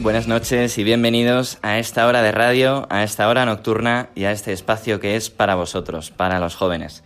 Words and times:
Buenas 0.00 0.26
noches 0.26 0.78
y 0.78 0.82
bienvenidos 0.82 1.58
a 1.60 1.78
esta 1.78 2.06
hora 2.06 2.22
de 2.22 2.32
radio, 2.32 2.86
a 2.88 3.02
esta 3.02 3.28
hora 3.28 3.44
nocturna 3.44 4.08
y 4.14 4.24
a 4.24 4.32
este 4.32 4.50
espacio 4.50 4.98
que 4.98 5.14
es 5.14 5.28
para 5.28 5.56
vosotros, 5.56 6.10
para 6.10 6.40
los 6.40 6.56
jóvenes. 6.56 7.04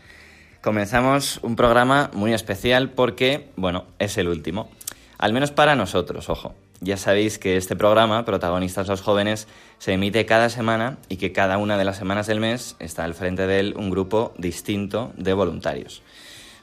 Comenzamos 0.63 1.41
un 1.43 1.57
programa 1.57 2.13
muy 2.15 2.33
especial 2.33 2.91
porque, 2.91 3.49
bueno, 3.57 3.87
es 3.99 4.17
el 4.17 4.29
último. 4.29 4.71
Al 5.19 5.33
menos 5.33 5.51
para 5.51 5.75
nosotros, 5.75 6.31
ojo. 6.31 6.55
Ya 6.81 6.97
sabéis 6.97 7.41
que 7.41 7.57
este 7.57 7.75
programa, 7.75 8.25
Protagonistas 8.25 8.87
los 8.87 9.01
Jóvenes, 9.01 9.49
se 9.79 9.95
emite 9.95 10.25
cada 10.25 10.49
semana 10.49 10.99
y 11.09 11.17
que 11.17 11.33
cada 11.33 11.59
una 11.59 11.77
de 11.77 11.85
las 11.85 11.97
semanas 11.97 12.29
del 12.29 12.39
mes 12.39 12.77
está 12.79 13.03
al 13.03 13.15
frente 13.15 13.49
de 13.49 13.59
él 13.59 13.75
un 13.77 13.91
grupo 13.91 14.35
distinto 14.39 15.13
de 15.17 15.33
voluntarios. 15.33 16.03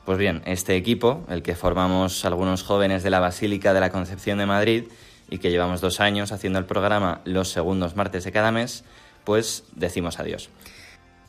Pues 0.06 0.18
bien, 0.18 0.44
este 0.46 0.78
equipo, 0.78 1.26
el 1.30 1.44
que 1.44 1.56
formamos 1.56 2.24
algunos 2.24 2.64
jóvenes 2.64 3.04
de 3.04 3.10
la 3.10 3.20
Basílica 3.20 3.74
de 3.74 3.82
la 3.82 3.92
Concepción 3.92 4.38
de 4.38 4.46
Madrid 4.46 4.84
y 5.32 5.40
que 5.40 5.50
llevamos 5.50 5.82
dos 5.82 6.00
años 6.00 6.32
haciendo 6.32 6.60
el 6.60 6.66
programa 6.66 7.22
los 7.26 7.50
segundos 7.50 7.96
martes 7.96 8.26
de 8.26 8.32
cada 8.32 8.52
mes, 8.52 8.84
pues 9.24 9.64
decimos 9.72 10.20
adiós. 10.20 10.50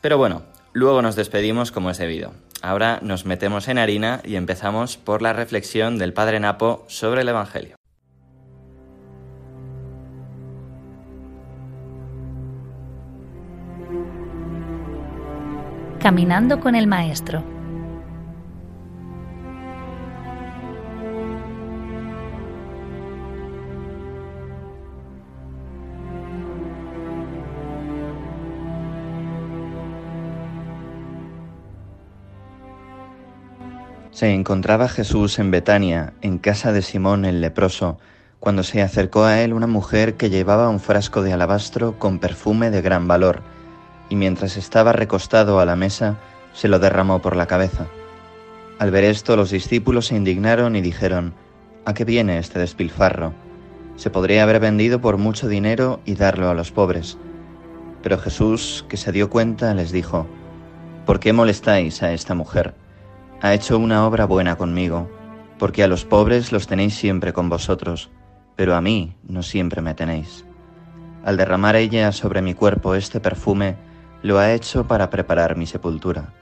Pero 0.01 0.19
bueno, 0.19 0.43
luego 0.73 1.01
nos 1.01 1.15
despedimos 1.15 1.71
como 1.71 1.89
es 1.89 1.97
debido. 1.97 2.33
Ahora 2.61 2.99
nos 3.01 3.25
metemos 3.25 3.67
en 3.67 3.77
harina 3.77 4.21
y 4.23 4.35
empezamos 4.35 4.97
por 4.97 5.21
la 5.21 5.33
reflexión 5.33 5.97
del 5.97 6.13
Padre 6.13 6.39
Napo 6.39 6.85
sobre 6.87 7.21
el 7.21 7.29
Evangelio. 7.29 7.75
Caminando 15.99 16.59
con 16.59 16.75
el 16.75 16.85
Maestro. 16.85 17.52
Se 34.13 34.31
encontraba 34.31 34.89
Jesús 34.89 35.39
en 35.39 35.49
Betania, 35.49 36.13
en 36.21 36.37
casa 36.37 36.71
de 36.71 36.83
Simón 36.83 37.25
el 37.25 37.41
leproso, 37.41 37.97
cuando 38.39 38.61
se 38.61 38.83
acercó 38.83 39.23
a 39.23 39.41
él 39.41 39.53
una 39.53 39.65
mujer 39.65 40.17
que 40.17 40.29
llevaba 40.29 40.69
un 40.69 40.79
frasco 40.79 41.23
de 41.23 41.33
alabastro 41.33 41.97
con 41.97 42.19
perfume 42.19 42.69
de 42.69 42.83
gran 42.83 43.07
valor, 43.07 43.41
y 44.09 44.15
mientras 44.15 44.55
estaba 44.55 44.93
recostado 44.93 45.59
a 45.59 45.65
la 45.65 45.75
mesa, 45.75 46.17
se 46.53 46.67
lo 46.67 46.77
derramó 46.77 47.23
por 47.23 47.35
la 47.35 47.47
cabeza. 47.47 47.87
Al 48.77 48.91
ver 48.91 49.03
esto, 49.03 49.35
los 49.35 49.49
discípulos 49.49 50.05
se 50.05 50.15
indignaron 50.15 50.75
y 50.75 50.81
dijeron, 50.81 51.33
¿A 51.85 51.95
qué 51.95 52.05
viene 52.05 52.37
este 52.37 52.59
despilfarro? 52.59 53.33
Se 53.95 54.11
podría 54.11 54.43
haber 54.43 54.59
vendido 54.59 55.01
por 55.01 55.17
mucho 55.17 55.47
dinero 55.47 56.01
y 56.05 56.13
darlo 56.13 56.51
a 56.51 56.53
los 56.53 56.71
pobres. 56.71 57.17
Pero 58.03 58.19
Jesús, 58.19 58.85
que 58.87 58.97
se 58.97 59.11
dio 59.11 59.31
cuenta, 59.31 59.73
les 59.73 59.91
dijo, 59.91 60.27
¿Por 61.07 61.19
qué 61.19 61.33
molestáis 61.33 62.03
a 62.03 62.13
esta 62.13 62.35
mujer? 62.35 62.75
Ha 63.43 63.53
hecho 63.53 63.77
una 63.77 64.07
obra 64.07 64.23
buena 64.23 64.55
conmigo, 64.55 65.11
porque 65.59 65.83
a 65.83 65.87
los 65.89 66.05
pobres 66.05 66.53
los 66.53 66.65
tenéis 66.65 66.95
siempre 66.95 67.33
con 67.33 67.49
vosotros, 67.49 68.09
pero 68.55 68.73
a 68.73 68.79
mí 68.79 69.17
no 69.27 69.43
siempre 69.43 69.81
me 69.81 69.93
tenéis. 69.93 70.45
Al 71.25 71.35
derramar 71.35 71.75
ella 71.75 72.13
sobre 72.13 72.41
mi 72.41 72.53
cuerpo 72.53 72.95
este 72.95 73.19
perfume, 73.19 73.75
lo 74.21 74.39
ha 74.39 74.53
hecho 74.53 74.87
para 74.87 75.09
preparar 75.09 75.57
mi 75.57 75.65
sepultura. 75.65 76.33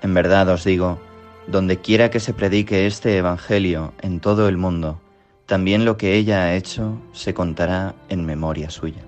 En 0.00 0.14
verdad 0.14 0.48
os 0.48 0.64
digo, 0.64 0.98
donde 1.46 1.82
quiera 1.82 2.08
que 2.08 2.20
se 2.20 2.32
predique 2.32 2.86
este 2.86 3.18
Evangelio 3.18 3.92
en 4.00 4.18
todo 4.18 4.48
el 4.48 4.56
mundo, 4.56 5.02
también 5.44 5.84
lo 5.84 5.98
que 5.98 6.14
ella 6.14 6.44
ha 6.44 6.54
hecho 6.54 7.02
se 7.12 7.34
contará 7.34 7.94
en 8.08 8.24
memoria 8.24 8.70
suya. 8.70 9.02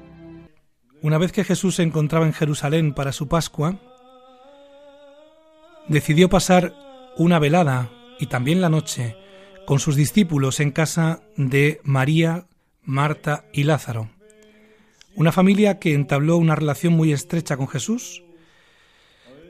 Una 1.00 1.16
vez 1.16 1.32
que 1.32 1.44
Jesús 1.44 1.76
se 1.76 1.82
encontraba 1.82 2.26
en 2.26 2.34
Jerusalén 2.34 2.92
para 2.92 3.12
su 3.12 3.26
Pascua, 3.26 3.76
decidió 5.88 6.28
pasar 6.28 6.74
una 7.16 7.38
velada 7.38 7.90
y 8.18 8.26
también 8.26 8.60
la 8.60 8.68
noche 8.68 9.16
con 9.66 9.80
sus 9.80 9.96
discípulos 9.96 10.60
en 10.60 10.70
casa 10.70 11.22
de 11.36 11.80
María, 11.82 12.46
Marta 12.82 13.44
y 13.52 13.64
Lázaro. 13.64 14.10
Una 15.14 15.32
familia 15.32 15.78
que 15.78 15.94
entabló 15.94 16.36
una 16.36 16.54
relación 16.54 16.92
muy 16.92 17.12
estrecha 17.12 17.56
con 17.56 17.68
Jesús. 17.68 18.22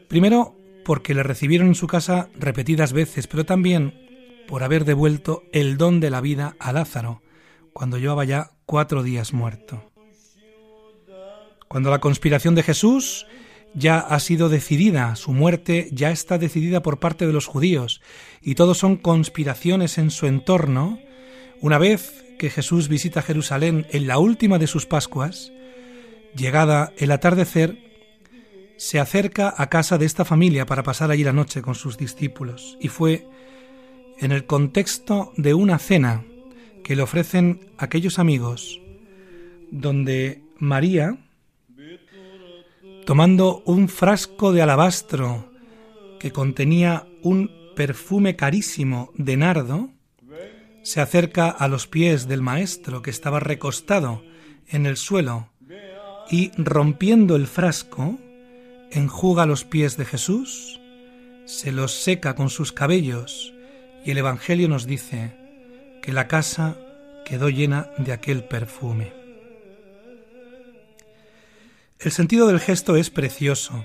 Primero 0.08 0.56
porque 0.84 1.14
le 1.14 1.24
recibieron 1.24 1.68
en 1.68 1.74
su 1.74 1.86
casa 1.86 2.28
repetidas 2.38 2.92
veces, 2.92 3.26
pero 3.26 3.44
también 3.44 4.06
por 4.46 4.62
haber 4.62 4.84
devuelto 4.84 5.42
el 5.52 5.76
don 5.76 5.98
de 5.98 6.10
la 6.10 6.20
vida 6.20 6.54
a 6.60 6.72
Lázaro, 6.72 7.22
cuando 7.72 7.98
llevaba 7.98 8.24
ya 8.24 8.52
cuatro 8.64 9.02
días 9.02 9.32
muerto. 9.32 9.90
Cuando 11.66 11.90
la 11.90 11.98
conspiración 11.98 12.54
de 12.54 12.62
Jesús 12.62 13.26
ya 13.74 13.98
ha 13.98 14.18
sido 14.20 14.48
decidida, 14.48 15.16
su 15.16 15.32
muerte 15.32 15.88
ya 15.92 16.10
está 16.10 16.38
decidida 16.38 16.82
por 16.82 16.98
parte 16.98 17.26
de 17.26 17.32
los 17.32 17.46
judíos, 17.46 18.00
y 18.40 18.54
todos 18.54 18.78
son 18.78 18.96
conspiraciones 18.96 19.98
en 19.98 20.10
su 20.10 20.26
entorno, 20.26 20.98
una 21.60 21.78
vez 21.78 22.24
que 22.38 22.50
Jesús 22.50 22.88
visita 22.88 23.22
Jerusalén 23.22 23.86
en 23.90 24.06
la 24.06 24.18
última 24.18 24.58
de 24.58 24.66
sus 24.66 24.86
Pascuas, 24.86 25.52
llegada 26.34 26.92
el 26.98 27.10
atardecer, 27.10 27.78
se 28.76 29.00
acerca 29.00 29.54
a 29.56 29.68
casa 29.68 29.96
de 29.96 30.04
esta 30.04 30.24
familia 30.24 30.66
para 30.66 30.82
pasar 30.82 31.10
allí 31.10 31.24
la 31.24 31.32
noche 31.32 31.62
con 31.62 31.74
sus 31.74 31.96
discípulos, 31.96 32.76
y 32.80 32.88
fue 32.88 33.26
en 34.18 34.32
el 34.32 34.46
contexto 34.46 35.32
de 35.36 35.54
una 35.54 35.78
cena 35.78 36.24
que 36.84 36.96
le 36.96 37.02
ofrecen 37.02 37.70
aquellos 37.78 38.18
amigos, 38.18 38.80
donde 39.70 40.42
María, 40.58 41.18
tomando 43.06 43.62
un 43.66 43.88
frasco 43.88 44.52
de 44.52 44.62
alabastro 44.62 45.48
que 46.18 46.32
contenía 46.32 47.06
un 47.22 47.52
perfume 47.76 48.34
carísimo 48.34 49.12
de 49.14 49.36
nardo, 49.36 49.90
se 50.82 51.00
acerca 51.00 51.48
a 51.48 51.68
los 51.68 51.86
pies 51.86 52.26
del 52.26 52.42
maestro 52.42 53.02
que 53.02 53.10
estaba 53.10 53.38
recostado 53.38 54.24
en 54.66 54.86
el 54.86 54.96
suelo 54.96 55.50
y 56.28 56.50
rompiendo 56.56 57.36
el 57.36 57.46
frasco, 57.46 58.18
enjuga 58.90 59.46
los 59.46 59.64
pies 59.64 59.96
de 59.96 60.04
Jesús, 60.04 60.80
se 61.44 61.70
los 61.70 61.92
seca 61.92 62.34
con 62.34 62.50
sus 62.50 62.72
cabellos 62.72 63.54
y 64.04 64.10
el 64.10 64.18
Evangelio 64.18 64.68
nos 64.68 64.84
dice 64.84 65.32
que 66.02 66.12
la 66.12 66.26
casa 66.26 66.76
quedó 67.24 67.50
llena 67.50 67.88
de 67.98 68.12
aquel 68.12 68.42
perfume. 68.42 69.25
El 71.98 72.12
sentido 72.12 72.46
del 72.46 72.60
gesto 72.60 72.96
es 72.96 73.08
precioso. 73.08 73.84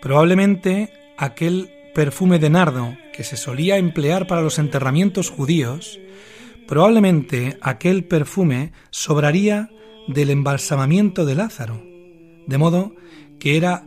Probablemente 0.00 0.92
aquel 1.18 1.70
perfume 1.94 2.38
de 2.38 2.48
nardo 2.48 2.96
que 3.12 3.22
se 3.22 3.36
solía 3.36 3.76
emplear 3.76 4.26
para 4.26 4.40
los 4.40 4.58
enterramientos 4.58 5.28
judíos, 5.28 6.00
probablemente 6.66 7.58
aquel 7.60 8.04
perfume 8.04 8.72
sobraría 8.90 9.68
del 10.06 10.30
embalsamamiento 10.30 11.26
de 11.26 11.34
Lázaro, 11.34 11.82
de 12.46 12.58
modo 12.58 12.94
que 13.38 13.56
era 13.58 13.86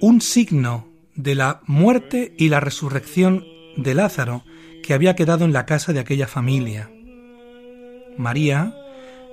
un 0.00 0.20
signo 0.20 0.88
de 1.14 1.34
la 1.34 1.62
muerte 1.66 2.34
y 2.36 2.50
la 2.50 2.60
resurrección 2.60 3.44
de 3.76 3.94
Lázaro 3.94 4.44
que 4.82 4.92
había 4.92 5.16
quedado 5.16 5.44
en 5.46 5.52
la 5.54 5.64
casa 5.64 5.94
de 5.94 6.00
aquella 6.00 6.26
familia. 6.26 6.90
María, 8.18 8.74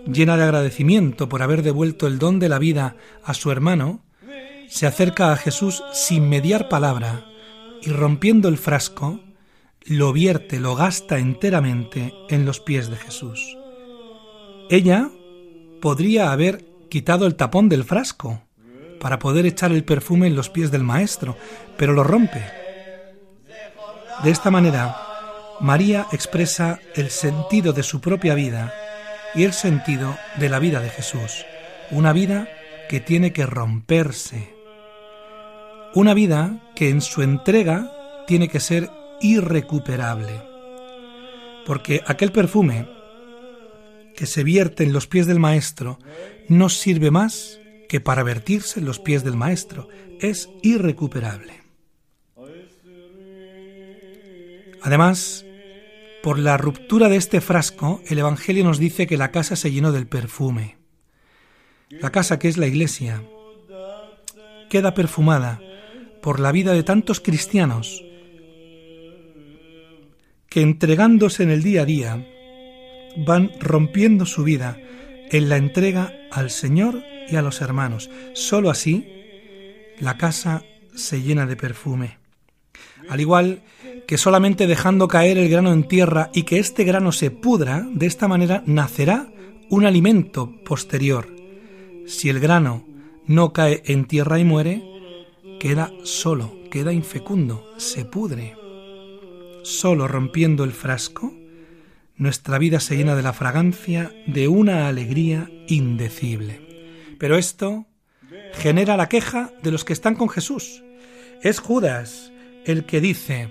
llena 0.06 0.38
de 0.38 0.44
agradecimiento 0.44 1.30
por 1.30 1.42
haber 1.42 1.64
devuelto 1.64 2.08
el 2.08 2.20
don 2.20 2.40
de 2.40 2.50
la 2.50 2.60
vida 2.60 2.96
a 3.24 3.34
su 3.34 3.52
hermano, 3.52 4.04
se 4.68 4.86
acerca 4.86 5.32
a 5.32 5.36
Jesús 5.36 5.84
sin 5.94 6.30
mediar 6.30 6.70
palabra 6.70 7.26
y 7.82 7.90
rompiendo 7.90 8.50
el 8.50 8.58
frasco, 8.58 9.20
lo 9.86 10.14
vierte, 10.14 10.60
lo 10.60 10.76
gasta 10.76 11.18
enteramente 11.18 12.14
en 12.30 12.46
los 12.46 12.60
pies 12.60 12.90
de 12.90 12.98
Jesús. 12.98 13.58
Ella 14.70 15.10
podría 15.82 16.32
haber 16.32 16.66
quitado 16.90 17.26
el 17.26 17.36
tapón 17.36 17.70
del 17.70 17.84
frasco, 17.84 18.44
para 19.00 19.18
poder 19.18 19.46
echar 19.46 19.72
el 19.72 19.84
perfume 19.84 20.28
en 20.28 20.36
los 20.36 20.50
pies 20.50 20.72
del 20.72 20.84
Maestro, 20.84 21.38
pero 21.78 21.94
lo 21.94 22.04
rompe. 22.04 22.44
De 24.24 24.30
esta 24.30 24.52
manera, 24.52 24.98
María 25.62 26.08
expresa 26.12 26.80
el 26.96 27.10
sentido 27.10 27.74
de 27.74 27.84
su 27.84 28.02
propia 28.02 28.36
vida 28.36 28.74
y 29.36 29.44
el 29.44 29.54
sentido 29.54 30.18
de 30.38 30.50
la 30.50 30.60
vida 30.60 30.82
de 30.82 30.90
Jesús, 30.90 31.46
una 31.92 32.14
vida 32.14 32.48
que 32.90 33.00
tiene 33.00 33.32
que 33.34 33.46
romperse, 33.46 34.54
una 35.94 36.14
vida 36.14 36.72
que 36.76 36.90
en 36.90 37.02
su 37.02 37.22
entrega 37.22 37.92
tiene 38.28 38.48
que 38.48 38.60
ser 38.60 38.90
irrecuperable, 39.22 40.42
porque 41.66 42.02
aquel 42.06 42.32
perfume 42.32 42.88
que 44.16 44.26
se 44.26 44.44
vierte 44.44 44.84
en 44.84 44.94
los 44.94 45.08
pies 45.08 45.28
del 45.28 45.40
Maestro 45.40 46.00
no 46.48 46.70
sirve 46.70 47.12
más 47.12 47.60
que 47.88 48.00
para 48.00 48.24
vertirse 48.24 48.80
en 48.80 48.86
los 48.86 49.00
pies 49.00 49.24
del 49.24 49.36
Maestro, 49.36 49.88
es 50.20 50.50
irrecuperable. 50.62 51.54
Además, 54.82 55.46
por 56.24 56.40
la 56.40 56.58
ruptura 56.58 57.10
de 57.10 57.16
este 57.16 57.42
frasco, 57.42 58.02
el 58.08 58.20
Evangelio 58.20 58.64
nos 58.64 58.80
dice 58.80 59.08
que 59.08 59.18
la 59.18 59.32
casa 59.32 59.56
se 59.56 59.72
llenó 59.72 59.92
del 59.92 60.08
perfume. 60.08 60.78
La 61.90 62.12
casa 62.12 62.40
que 62.40 62.48
es 62.48 62.58
la 62.58 62.68
iglesia 62.68 63.24
queda 64.70 64.94
perfumada 64.94 65.60
por 66.22 66.40
la 66.40 66.52
vida 66.52 66.74
de 66.74 66.84
tantos 66.84 67.20
cristianos 67.20 68.04
que 70.50 70.62
entregándose 70.62 71.44
en 71.44 71.52
el 71.52 71.64
día 71.64 71.84
a 71.84 71.86
día 71.86 72.28
van 73.18 73.52
rompiendo 73.60 74.26
su 74.26 74.44
vida 74.44 74.78
en 75.32 75.50
la 75.50 75.58
entrega 75.58 76.14
al 76.32 76.50
Señor 76.50 77.04
y 77.30 77.36
a 77.36 77.42
los 77.42 77.62
hermanos. 77.62 78.10
Solo 78.34 78.70
así 78.70 79.08
la 80.00 80.18
casa 80.18 80.64
se 80.96 81.22
llena 81.22 81.46
de 81.46 81.56
perfume. 81.56 82.18
Al 83.10 83.20
igual 83.20 83.64
que 84.08 84.18
solamente 84.18 84.68
dejando 84.68 85.08
caer 85.08 85.38
el 85.38 85.50
grano 85.50 85.74
en 85.74 85.88
tierra 85.88 86.30
y 86.34 86.44
que 86.44 86.60
este 86.60 86.84
grano 86.84 87.12
se 87.12 87.32
pudra, 87.32 87.86
de 87.92 88.06
esta 88.06 88.28
manera 88.28 88.64
nacerá 88.66 89.32
un 89.70 89.86
alimento 89.86 90.54
posterior. 90.64 91.28
Si 92.08 92.30
el 92.30 92.40
grano 92.40 92.86
no 93.26 93.54
cae 93.54 93.84
en 93.86 94.06
tierra 94.06 94.40
y 94.40 94.44
muere, 94.44 94.84
queda 95.60 95.92
solo, 96.04 96.56
queda 96.72 96.94
infecundo, 96.94 97.64
se 97.78 98.06
pudre. 98.06 98.56
Solo 99.64 100.08
rompiendo 100.08 100.64
el 100.64 100.72
frasco, 100.72 101.34
nuestra 102.16 102.58
vida 102.58 102.80
se 102.80 102.98
llena 102.98 103.16
de 103.16 103.24
la 103.24 103.34
fragancia 103.34 104.12
de 104.28 104.48
una 104.48 104.88
alegría 104.88 105.50
indecible. 105.68 106.62
Pero 107.18 107.38
esto 107.38 107.86
genera 108.54 108.98
la 108.98 109.10
queja 109.10 109.52
de 109.64 109.72
los 109.72 109.84
que 109.84 109.94
están 109.94 110.16
con 110.16 110.30
Jesús. 110.30 110.84
Es 111.44 111.60
Judas 111.60 112.32
el 112.70 112.86
que 112.86 113.02
dice, 113.02 113.50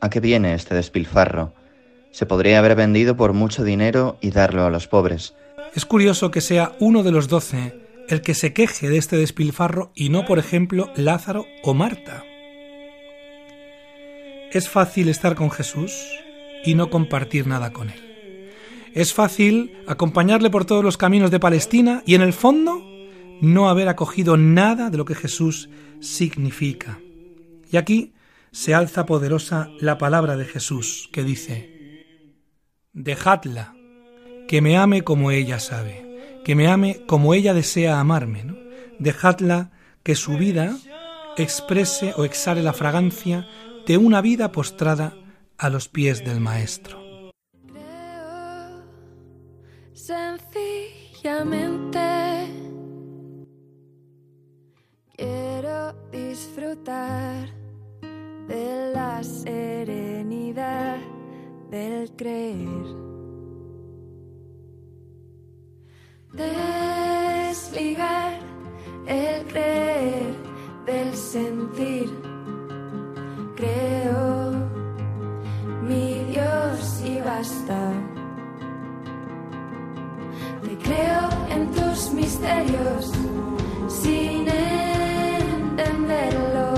¿A 0.00 0.10
qué 0.10 0.20
viene 0.20 0.54
este 0.54 0.74
despilfarro? 0.74 1.54
Se 2.10 2.26
podría 2.26 2.58
haber 2.58 2.74
vendido 2.74 3.16
por 3.16 3.32
mucho 3.32 3.62
dinero 3.62 4.18
y 4.20 4.30
darlo 4.30 4.64
a 4.64 4.70
los 4.70 4.88
pobres. 4.88 5.34
Es 5.74 5.84
curioso 5.84 6.30
que 6.30 6.40
sea 6.40 6.72
uno 6.80 7.02
de 7.02 7.12
los 7.12 7.28
doce 7.28 7.78
el 8.08 8.22
que 8.22 8.34
se 8.34 8.52
queje 8.52 8.88
de 8.88 8.98
este 8.98 9.16
despilfarro 9.16 9.92
y 9.94 10.08
no, 10.08 10.24
por 10.24 10.40
ejemplo, 10.40 10.90
Lázaro 10.96 11.46
o 11.62 11.74
Marta. 11.74 12.24
Es 14.50 14.68
fácil 14.68 15.08
estar 15.08 15.36
con 15.36 15.52
Jesús 15.52 15.92
y 16.64 16.74
no 16.74 16.90
compartir 16.90 17.46
nada 17.46 17.72
con 17.72 17.90
él. 17.90 18.00
Es 18.94 19.14
fácil 19.14 19.78
acompañarle 19.86 20.50
por 20.50 20.64
todos 20.64 20.82
los 20.82 20.96
caminos 20.96 21.30
de 21.30 21.38
Palestina 21.38 22.02
y 22.04 22.16
en 22.16 22.22
el 22.22 22.32
fondo 22.32 22.84
no 23.40 23.68
haber 23.68 23.88
acogido 23.88 24.36
nada 24.36 24.90
de 24.90 24.98
lo 24.98 25.04
que 25.04 25.14
Jesús 25.14 25.70
significa. 26.00 26.98
Y 27.70 27.76
aquí 27.76 28.14
se 28.52 28.74
alza 28.74 29.06
poderosa 29.06 29.70
la 29.80 29.98
palabra 29.98 30.36
de 30.36 30.44
Jesús 30.44 31.08
que 31.12 31.22
dice, 31.22 31.80
Dejadla, 32.92 33.74
que 34.48 34.60
me 34.60 34.76
ame 34.76 35.02
como 35.02 35.30
ella 35.30 35.60
sabe, 35.60 36.40
que 36.44 36.56
me 36.56 36.66
ame 36.66 37.04
como 37.06 37.34
ella 37.34 37.54
desea 37.54 38.00
amarme. 38.00 38.44
Dejadla 38.98 39.70
que 40.02 40.14
su 40.14 40.36
vida 40.36 40.76
exprese 41.36 42.12
o 42.16 42.24
exhale 42.24 42.62
la 42.62 42.72
fragancia 42.72 43.46
de 43.86 43.96
una 43.96 44.20
vida 44.20 44.50
postrada 44.52 45.14
a 45.56 45.70
los 45.70 45.88
pies 45.88 46.24
del 46.24 46.40
Maestro. 46.40 47.00
sencillamente 51.20 52.00
quiero 55.16 55.92
disfrutar 56.10 57.59
de 58.50 58.92
la 58.92 59.22
serenidad 59.22 60.96
del 61.70 62.10
creer. 62.16 62.84
Desligar 66.32 68.32
el 69.06 69.46
creer 69.46 70.34
del 70.84 71.14
sentir. 71.14 72.10
Creo 73.54 74.52
mi 75.88 76.24
Dios 76.32 77.02
y 77.04 77.20
basta. 77.20 77.92
Te 80.64 80.76
creo 80.86 81.24
en 81.54 81.70
tus 81.70 82.12
misterios 82.12 83.12
sin 83.88 84.48
entenderlo. 85.78 86.69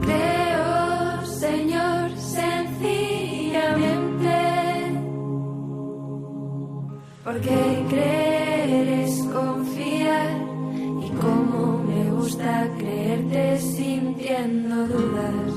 Creo, 0.00 1.24
Señor, 1.24 2.10
sencillamente, 2.16 4.36
porque 7.24 7.84
creer 7.88 8.88
es 8.88 9.22
confiar 9.24 10.36
y 11.02 11.10
como 11.20 11.82
me 11.84 12.10
gusta 12.10 12.68
creerte 12.78 13.58
sintiendo 13.58 14.86
dudas, 14.88 15.52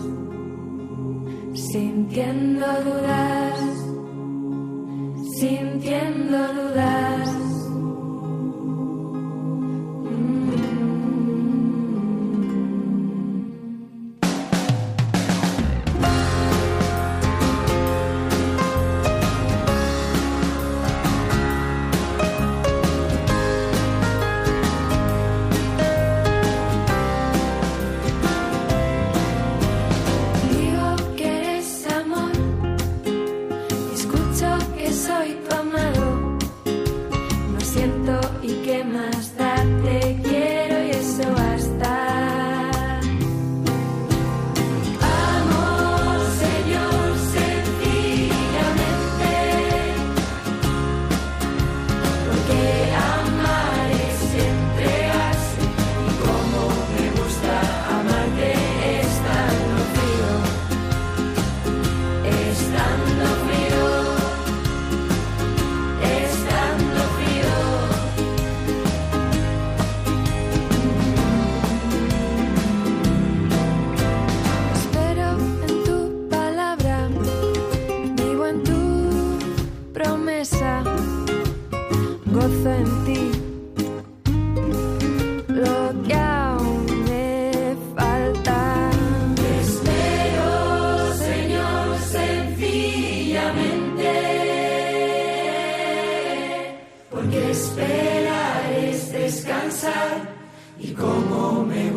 sintiendo 1.53 2.65
dudas, 2.83 3.59
sintiendo 5.37 6.37
dudas. 6.53 6.86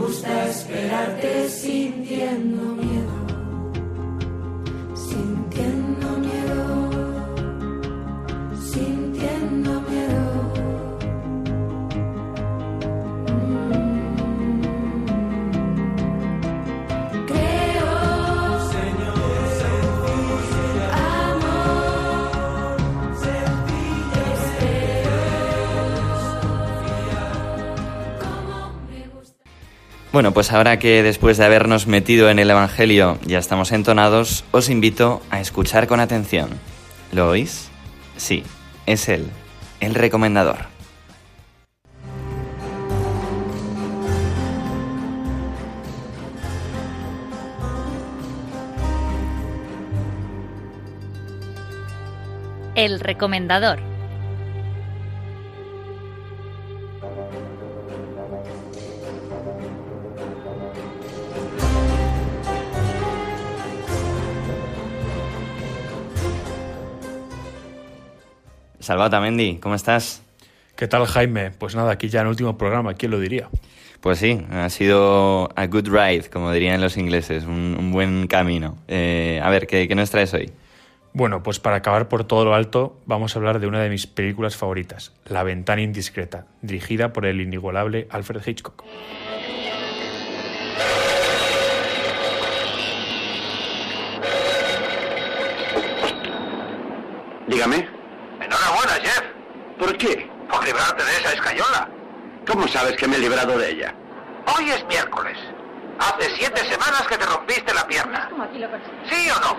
Gusta 0.00 0.48
esperarte 0.48 1.48
sintiendo 1.48 2.89
Bueno, 30.20 30.34
pues 30.34 30.52
ahora 30.52 30.78
que 30.78 31.02
después 31.02 31.38
de 31.38 31.46
habernos 31.46 31.86
metido 31.86 32.28
en 32.28 32.38
el 32.38 32.50
Evangelio 32.50 33.18
ya 33.24 33.38
estamos 33.38 33.72
entonados, 33.72 34.44
os 34.50 34.68
invito 34.68 35.22
a 35.30 35.40
escuchar 35.40 35.86
con 35.86 35.98
atención. 35.98 36.50
¿Lo 37.10 37.30
oís? 37.30 37.70
Sí, 38.18 38.42
es 38.84 39.08
él, 39.08 39.30
el 39.80 39.94
recomendador. 39.94 40.58
El 52.74 53.00
recomendador. 53.00 53.89
Salvata 68.90 69.20
Mendy, 69.20 69.58
¿cómo 69.58 69.76
estás? 69.76 70.20
¿Qué 70.74 70.88
tal, 70.88 71.06
Jaime? 71.06 71.52
Pues 71.52 71.76
nada, 71.76 71.92
aquí 71.92 72.08
ya 72.08 72.22
en 72.22 72.26
el 72.26 72.30
último 72.30 72.58
programa, 72.58 72.94
¿quién 72.94 73.12
lo 73.12 73.20
diría? 73.20 73.48
Pues 74.00 74.18
sí, 74.18 74.44
ha 74.50 74.68
sido 74.68 75.48
a 75.54 75.68
good 75.68 75.86
ride, 75.86 76.28
como 76.28 76.50
dirían 76.50 76.80
los 76.80 76.96
ingleses, 76.96 77.44
un, 77.44 77.76
un 77.78 77.92
buen 77.92 78.26
camino. 78.26 78.78
Eh, 78.88 79.40
a 79.44 79.48
ver, 79.48 79.68
¿qué, 79.68 79.86
¿qué 79.86 79.94
nos 79.94 80.10
traes 80.10 80.34
hoy? 80.34 80.50
Bueno, 81.12 81.40
pues 81.40 81.60
para 81.60 81.76
acabar 81.76 82.08
por 82.08 82.24
todo 82.24 82.44
lo 82.44 82.52
alto, 82.52 82.98
vamos 83.06 83.36
a 83.36 83.38
hablar 83.38 83.60
de 83.60 83.68
una 83.68 83.80
de 83.80 83.90
mis 83.90 84.08
películas 84.08 84.56
favoritas, 84.56 85.12
La 85.24 85.44
ventana 85.44 85.82
indiscreta, 85.82 86.48
dirigida 86.60 87.12
por 87.12 87.26
el 87.26 87.40
inigualable 87.40 88.08
Alfred 88.10 88.42
Hitchcock. 88.44 88.82
Dígame. 97.46 97.99
Enhorabuena, 98.50 98.92
Jeff, 99.02 99.22
¿Por 99.78 99.96
qué? 99.96 100.28
por 100.50 100.64
librarte 100.64 101.04
de 101.04 101.12
esa 101.12 101.32
escayola. 101.34 101.88
¿Cómo 102.46 102.66
sabes 102.66 102.96
que 102.96 103.06
me 103.06 103.16
he 103.16 103.20
librado 103.20 103.56
de 103.56 103.70
ella? 103.70 103.94
Hoy 104.56 104.68
es 104.70 104.84
miércoles. 104.86 105.38
Hace 106.00 106.30
siete 106.36 106.60
semanas 106.64 107.06
que 107.08 107.16
te 107.16 107.24
rompiste 107.26 107.72
la 107.72 107.86
pierna. 107.86 108.28
¿Sí 109.08 109.28
o 109.30 109.40
no? 109.40 109.56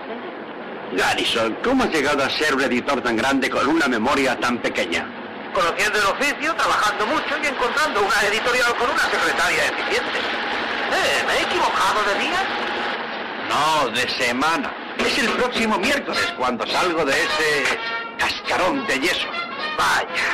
Garrison, 0.96 1.56
¿cómo 1.64 1.84
has 1.84 1.90
llegado 1.90 2.22
a 2.22 2.28
ser 2.28 2.54
un 2.54 2.60
editor 2.62 3.00
tan 3.00 3.16
grande 3.16 3.48
con 3.48 3.66
una 3.66 3.88
memoria 3.88 4.38
tan 4.38 4.58
pequeña? 4.58 5.06
Conociendo 5.54 5.98
el 5.98 6.04
oficio, 6.06 6.54
trabajando 6.54 7.06
mucho 7.06 7.38
y 7.42 7.46
encontrando 7.46 8.02
una 8.02 8.22
editorial 8.28 8.74
con 8.76 8.90
una 8.90 9.02
secretaria 9.04 9.64
eficiente. 9.68 10.18
Eh, 10.18 11.24
¿Me 11.26 11.32
he 11.38 11.42
equivocado 11.42 12.02
de 12.12 12.20
día? 12.20 12.42
No, 13.48 13.88
de 13.90 14.08
semana. 14.10 14.70
Es 14.98 15.18
el 15.18 15.30
próximo 15.30 15.78
miércoles 15.78 16.34
cuando 16.36 16.66
salgo 16.66 17.04
de 17.06 17.12
ese 17.12 17.78
cascarón 18.22 18.86
de 18.86 19.00
yeso. 19.00 19.26
Vaya. 19.76 20.30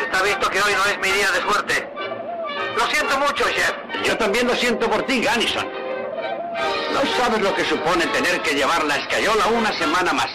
Está 0.00 0.22
visto 0.22 0.48
que 0.50 0.60
hoy 0.60 0.72
no 0.72 0.84
es 0.86 0.98
mi 0.98 1.10
día 1.10 1.30
de 1.32 1.40
suerte. 1.40 1.90
Lo 2.76 2.86
siento 2.86 3.18
mucho, 3.18 3.44
Jeff. 3.46 3.74
Yo 4.04 4.16
también 4.16 4.46
lo 4.46 4.54
siento 4.54 4.88
por 4.88 5.02
ti, 5.04 5.20
Gannison. 5.20 5.66
No 6.92 7.00
sabes 7.16 7.40
lo 7.40 7.52
que 7.54 7.64
supone 7.64 8.06
tener 8.06 8.40
que 8.42 8.54
llevar 8.54 8.84
la 8.84 8.96
escayola 8.96 9.46
una 9.48 9.72
semana 9.72 10.12
más. 10.12 10.30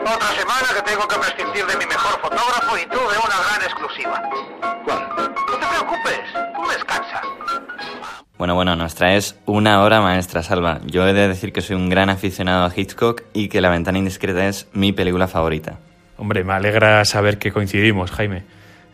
Otra 0.00 0.28
semana 0.28 0.68
que 0.74 0.82
tengo 0.90 1.06
que 1.06 1.16
prescindir 1.16 1.66
de 1.66 1.76
mi 1.76 1.86
mejor 1.86 2.20
fotógrafo 2.20 2.78
y 2.78 2.86
tú 2.86 2.98
de 2.98 3.18
una 3.18 3.36
gran 3.44 3.62
exclusiva. 3.62 4.22
¿Cuál? 4.84 5.08
No 5.16 5.58
te 5.58 5.66
preocupes, 5.66 6.20
tú 6.54 6.68
descansa. 6.72 7.20
Bueno, 8.38 8.54
bueno, 8.54 8.74
nos 8.76 8.94
traes 8.94 9.38
una 9.44 9.82
hora 9.82 10.00
maestra, 10.00 10.42
Salva. 10.42 10.80
Yo 10.86 11.06
he 11.06 11.12
de 11.12 11.28
decir 11.28 11.52
que 11.52 11.60
soy 11.60 11.76
un 11.76 11.90
gran 11.90 12.08
aficionado 12.08 12.64
a 12.64 12.72
Hitchcock 12.74 13.22
y 13.34 13.48
que 13.48 13.60
La 13.60 13.68
ventana 13.68 13.98
indiscreta 13.98 14.48
es 14.48 14.68
mi 14.72 14.92
película 14.92 15.28
favorita. 15.28 15.78
Hombre, 16.16 16.44
me 16.44 16.54
alegra 16.54 17.04
saber 17.04 17.38
que 17.38 17.52
coincidimos, 17.52 18.10
Jaime. 18.10 18.44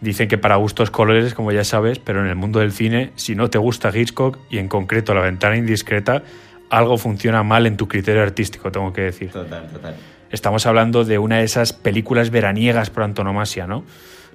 Dicen 0.00 0.28
que 0.28 0.38
para 0.38 0.56
gustos 0.56 0.90
colores, 0.90 1.34
como 1.34 1.52
ya 1.52 1.64
sabes, 1.64 1.98
pero 2.00 2.20
en 2.20 2.26
el 2.26 2.34
mundo 2.34 2.58
del 2.58 2.72
cine, 2.72 3.12
si 3.14 3.34
no 3.34 3.48
te 3.48 3.58
gusta 3.58 3.96
Hitchcock 3.96 4.38
y 4.50 4.58
en 4.58 4.68
concreto 4.68 5.14
La 5.14 5.22
ventana 5.22 5.56
indiscreta, 5.56 6.22
algo 6.68 6.98
funciona 6.98 7.42
mal 7.42 7.66
en 7.66 7.76
tu 7.76 7.88
criterio 7.88 8.22
artístico, 8.22 8.72
tengo 8.72 8.92
que 8.92 9.02
decir. 9.02 9.30
Total, 9.30 9.66
total. 9.68 9.96
Estamos 10.30 10.66
hablando 10.66 11.04
de 11.04 11.18
una 11.18 11.38
de 11.38 11.44
esas 11.44 11.72
películas 11.72 12.30
veraniegas 12.30 12.90
por 12.90 13.04
antonomasia, 13.04 13.66
¿no? 13.66 13.84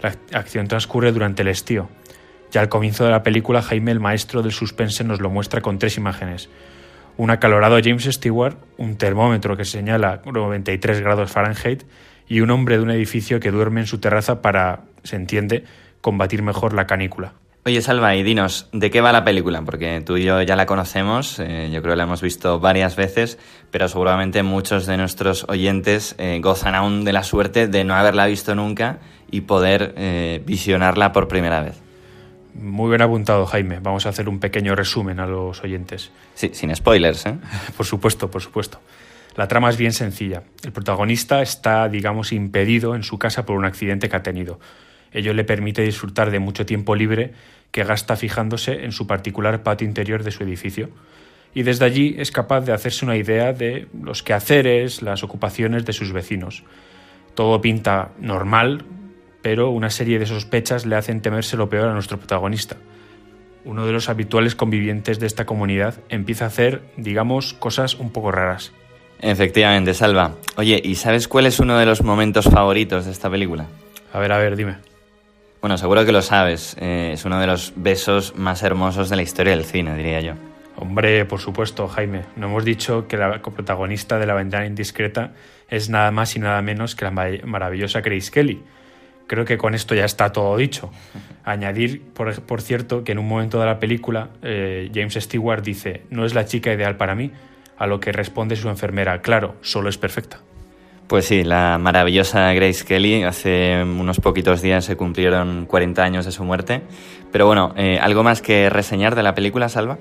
La 0.01 0.15
acción 0.33 0.67
transcurre 0.67 1.11
durante 1.11 1.41
el 1.41 1.49
estío. 1.49 1.89
Ya 2.51 2.61
al 2.61 2.69
comienzo 2.69 3.05
de 3.05 3.11
la 3.11 3.23
película, 3.23 3.61
Jaime, 3.61 3.91
el 3.91 3.99
maestro 3.99 4.41
del 4.41 4.51
suspense, 4.51 5.03
nos 5.03 5.21
lo 5.21 5.29
muestra 5.29 5.61
con 5.61 5.79
tres 5.79 5.97
imágenes. 5.97 6.49
Un 7.17 7.29
acalorado 7.29 7.77
James 7.83 8.05
Stewart, 8.05 8.57
un 8.77 8.97
termómetro 8.97 9.55
que 9.57 9.65
señala 9.65 10.21
93 10.25 11.01
grados 11.01 11.31
Fahrenheit 11.31 11.83
y 12.27 12.41
un 12.41 12.49
hombre 12.51 12.77
de 12.77 12.83
un 12.83 12.91
edificio 12.91 13.39
que 13.39 13.51
duerme 13.51 13.81
en 13.81 13.87
su 13.87 13.99
terraza 13.99 14.41
para, 14.41 14.83
se 15.03 15.17
entiende, 15.17 15.65
combatir 15.99 16.41
mejor 16.41 16.73
la 16.73 16.87
canícula. 16.87 17.33
Oye, 17.63 17.79
Salva, 17.83 18.15
y 18.15 18.23
dinos, 18.23 18.67
¿de 18.71 18.89
qué 18.89 19.01
va 19.01 19.11
la 19.11 19.23
película? 19.23 19.61
Porque 19.61 20.01
tú 20.03 20.17
y 20.17 20.23
yo 20.23 20.41
ya 20.41 20.55
la 20.55 20.65
conocemos, 20.65 21.37
eh, 21.37 21.69
yo 21.71 21.83
creo 21.83 21.93
que 21.93 21.97
la 21.97 22.03
hemos 22.05 22.23
visto 22.23 22.59
varias 22.59 22.95
veces, 22.95 23.37
pero 23.69 23.87
seguramente 23.87 24.41
muchos 24.41 24.87
de 24.87 24.97
nuestros 24.97 25.45
oyentes 25.47 26.15
eh, 26.17 26.39
gozan 26.41 26.73
aún 26.73 27.05
de 27.05 27.13
la 27.13 27.21
suerte 27.21 27.67
de 27.67 27.83
no 27.83 27.93
haberla 27.93 28.25
visto 28.25 28.55
nunca 28.55 28.97
y 29.29 29.41
poder 29.41 29.93
eh, 29.95 30.41
visionarla 30.43 31.11
por 31.11 31.27
primera 31.27 31.61
vez. 31.61 31.79
Muy 32.55 32.89
bien 32.89 33.03
apuntado, 33.03 33.45
Jaime. 33.45 33.79
Vamos 33.79 34.07
a 34.07 34.09
hacer 34.09 34.27
un 34.27 34.39
pequeño 34.39 34.75
resumen 34.75 35.19
a 35.19 35.27
los 35.27 35.63
oyentes. 35.63 36.09
Sí, 36.33 36.49
sin 36.53 36.75
spoilers, 36.75 37.27
¿eh? 37.27 37.37
Por 37.77 37.85
supuesto, 37.85 38.31
por 38.31 38.41
supuesto. 38.41 38.79
La 39.35 39.47
trama 39.47 39.69
es 39.69 39.77
bien 39.77 39.93
sencilla. 39.93 40.43
El 40.63 40.71
protagonista 40.71 41.43
está, 41.43 41.87
digamos, 41.87 42.33
impedido 42.33 42.95
en 42.95 43.03
su 43.03 43.19
casa 43.19 43.45
por 43.45 43.55
un 43.55 43.65
accidente 43.65 44.09
que 44.09 44.15
ha 44.15 44.23
tenido. 44.23 44.59
Ello 45.13 45.33
le 45.33 45.43
permite 45.43 45.81
disfrutar 45.81 46.31
de 46.31 46.39
mucho 46.39 46.65
tiempo 46.65 46.95
libre 46.95 47.33
que 47.71 47.83
gasta 47.83 48.15
fijándose 48.15 48.83
en 48.83 48.91
su 48.91 49.07
particular 49.07 49.63
patio 49.63 49.87
interior 49.87 50.23
de 50.23 50.31
su 50.31 50.43
edificio. 50.43 50.89
Y 51.53 51.63
desde 51.63 51.85
allí 51.85 52.15
es 52.17 52.31
capaz 52.31 52.61
de 52.61 52.73
hacerse 52.73 53.05
una 53.05 53.17
idea 53.17 53.53
de 53.53 53.87
los 54.01 54.23
quehaceres, 54.23 55.01
las 55.01 55.23
ocupaciones 55.23 55.85
de 55.85 55.93
sus 55.93 56.13
vecinos. 56.13 56.63
Todo 57.35 57.61
pinta 57.61 58.11
normal, 58.19 58.85
pero 59.41 59.71
una 59.71 59.89
serie 59.89 60.19
de 60.19 60.25
sospechas 60.25 60.85
le 60.85 60.95
hacen 60.95 61.21
temerse 61.21 61.57
lo 61.57 61.69
peor 61.69 61.89
a 61.89 61.93
nuestro 61.93 62.17
protagonista. 62.17 62.77
Uno 63.63 63.85
de 63.85 63.91
los 63.91 64.09
habituales 64.09 64.55
convivientes 64.55 65.19
de 65.19 65.27
esta 65.27 65.45
comunidad 65.45 65.95
empieza 66.09 66.45
a 66.45 66.47
hacer, 66.47 66.81
digamos, 66.97 67.53
cosas 67.53 67.95
un 67.95 68.11
poco 68.11 68.31
raras. 68.31 68.71
Efectivamente, 69.19 69.93
Salva. 69.93 70.35
Oye, 70.55 70.81
¿y 70.83 70.95
sabes 70.95 71.27
cuál 71.27 71.45
es 71.45 71.59
uno 71.59 71.77
de 71.77 71.85
los 71.85 72.01
momentos 72.01 72.45
favoritos 72.45 73.05
de 73.05 73.11
esta 73.11 73.29
película? 73.29 73.67
A 74.13 74.19
ver, 74.19 74.31
a 74.31 74.39
ver, 74.39 74.55
dime. 74.55 74.90
Bueno, 75.61 75.77
seguro 75.77 76.05
que 76.05 76.11
lo 76.11 76.21
sabes. 76.21 76.75
eh, 76.79 77.11
es 77.13 77.23
uno 77.25 77.39
de 77.39 77.47
los 77.47 77.73
besos 77.75 78.35
más 78.35 78.63
hermosos 78.63 79.09
de 79.09 79.15
la 79.15 79.21
historia 79.21 79.55
del 79.55 79.65
cine, 79.65 79.95
diría 79.95 80.19
yo. 80.21 80.33
Hombre, 80.75 81.25
por 81.25 81.39
supuesto, 81.39 81.87
Jaime. 81.87 82.21
No 82.35 82.47
hemos 82.47 82.65
dicho 82.65 83.07
que 83.07 83.17
la 83.17 83.41
coprotagonista 83.41 84.17
de 84.17 84.25
La 84.25 84.33
ventana 84.33 84.65
indiscreta 84.65 85.33
es 85.69 85.89
nada 85.89 86.09
más 86.11 86.35
y 86.35 86.39
nada 86.39 86.61
menos 86.63 86.95
que 86.95 87.05
la 87.05 87.11
ma- 87.11 87.25
maravillosa 87.45 88.01
Grace 88.01 88.31
Kelly. 88.31 88.63
Creo 89.27 89.45
que 89.45 89.57
con 89.57 89.75
esto 89.75 89.93
ya 89.93 90.05
está 90.05 90.31
todo 90.31 90.57
dicho. 90.57 90.89
Añadir, 91.43 92.01
por, 92.13 92.41
por 92.41 92.61
cierto, 92.61 93.03
que 93.03 93.11
en 93.11 93.19
un 93.19 93.27
momento 93.27 93.59
de 93.59 93.65
la 93.67 93.79
película 93.79 94.29
eh, 94.41 94.89
James 94.93 95.13
Stewart 95.13 95.61
dice, 95.63 96.01
no 96.09 96.25
es 96.25 96.33
la 96.33 96.45
chica 96.45 96.73
ideal 96.73 96.97
para 96.97 97.13
mí, 97.13 97.31
a 97.77 97.85
lo 97.85 97.99
que 97.99 98.11
responde 98.11 98.55
su 98.55 98.67
enfermera, 98.69 99.21
claro, 99.21 99.55
solo 99.61 99.89
es 99.89 99.97
perfecta. 99.97 100.39
Pues 101.11 101.25
sí, 101.25 101.43
la 101.43 101.77
maravillosa 101.77 102.53
Grace 102.53 102.85
Kelly. 102.85 103.23
Hace 103.23 103.83
unos 103.83 104.21
poquitos 104.21 104.61
días 104.61 104.85
se 104.85 104.95
cumplieron 104.95 105.65
40 105.65 106.01
años 106.01 106.23
de 106.23 106.31
su 106.31 106.45
muerte. 106.45 106.83
Pero 107.33 107.45
bueno, 107.45 107.73
eh, 107.75 107.99
¿algo 108.01 108.23
más 108.23 108.41
que 108.41 108.69
reseñar 108.69 109.13
de 109.13 109.21
la 109.21 109.35
película, 109.35 109.67
Salva? 109.67 109.97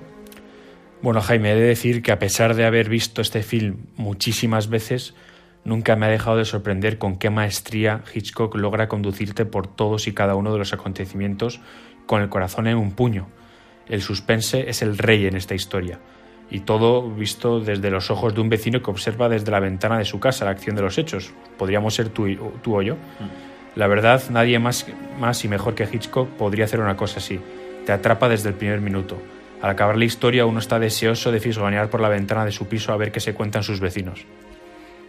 Bueno, 1.03 1.21
Jaime, 1.21 1.51
he 1.51 1.55
de 1.57 1.63
decir 1.63 2.03
que 2.03 2.13
a 2.13 2.21
pesar 2.21 2.55
de 2.55 2.65
haber 2.65 2.89
visto 2.89 3.23
este 3.23 3.43
film 3.43 3.79
muchísimas 3.97 4.69
veces, 4.69 5.15
nunca 5.65 5.97
me 5.97 6.07
ha 6.07 6.11
dejado 6.11 6.37
de 6.37 6.45
sorprender 6.45 6.97
con 6.99 7.19
qué 7.19 7.29
maestría 7.29 8.05
Hitchcock 8.15 8.55
logra 8.55 8.87
conducirte 8.87 9.45
por 9.45 9.67
todos 9.67 10.07
y 10.07 10.15
cada 10.15 10.37
uno 10.37 10.53
de 10.53 10.61
los 10.61 10.73
acontecimientos 10.73 11.61
con 12.07 12.23
el 12.23 12.29
corazón 12.29 12.69
en 12.69 12.77
un 12.77 12.93
puño. 12.93 13.27
El 13.89 14.01
suspense 14.01 14.71
es 14.71 14.81
el 14.81 14.97
rey 14.97 15.27
en 15.27 15.37
esta 15.37 15.57
historia, 15.57 15.99
y 16.51 16.61
todo 16.61 17.09
visto 17.09 17.61
desde 17.61 17.91
los 17.91 18.11
ojos 18.11 18.35
de 18.35 18.41
un 18.41 18.49
vecino 18.49 18.83
que 18.83 18.91
observa 18.91 19.29
desde 19.29 19.51
la 19.51 19.61
ventana 19.61 19.99
de 19.99 20.05
su 20.05 20.19
casa 20.19 20.45
la 20.45 20.51
acción 20.51 20.75
de 20.77 20.83
los 20.83 20.99
hechos. 20.99 21.33
Podríamos 21.59 21.95
ser 21.95 22.09
tú, 22.09 22.27
y- 22.27 22.39
tú 22.63 22.77
o 22.77 22.83
yo. 22.83 22.97
La 23.77 23.87
verdad, 23.87 24.21
nadie 24.31 24.59
más, 24.59 24.87
más 25.21 25.45
y 25.45 25.49
mejor 25.49 25.75
que 25.77 25.85
Hitchcock 25.91 26.29
podría 26.31 26.65
hacer 26.65 26.81
una 26.81 26.97
cosa 26.97 27.19
así. 27.21 27.39
Te 27.87 27.93
atrapa 27.93 28.29
desde 28.29 28.49
el 28.49 28.57
primer 28.57 28.81
minuto. 28.81 29.17
Al 29.63 29.71
acabar 29.71 29.97
la 29.97 30.05
historia, 30.07 30.45
uno 30.47 30.59
está 30.59 30.79
deseoso 30.79 31.31
de 31.31 31.39
fisgonear 31.39 31.89
por 31.89 32.01
la 32.01 32.09
ventana 32.09 32.45
de 32.45 32.51
su 32.53 32.67
piso 32.67 32.93
a 32.93 32.97
ver 32.97 33.13
qué 33.13 33.21
se 33.21 33.33
cuentan 33.35 33.63
sus 33.63 33.79
vecinos. 33.79 34.25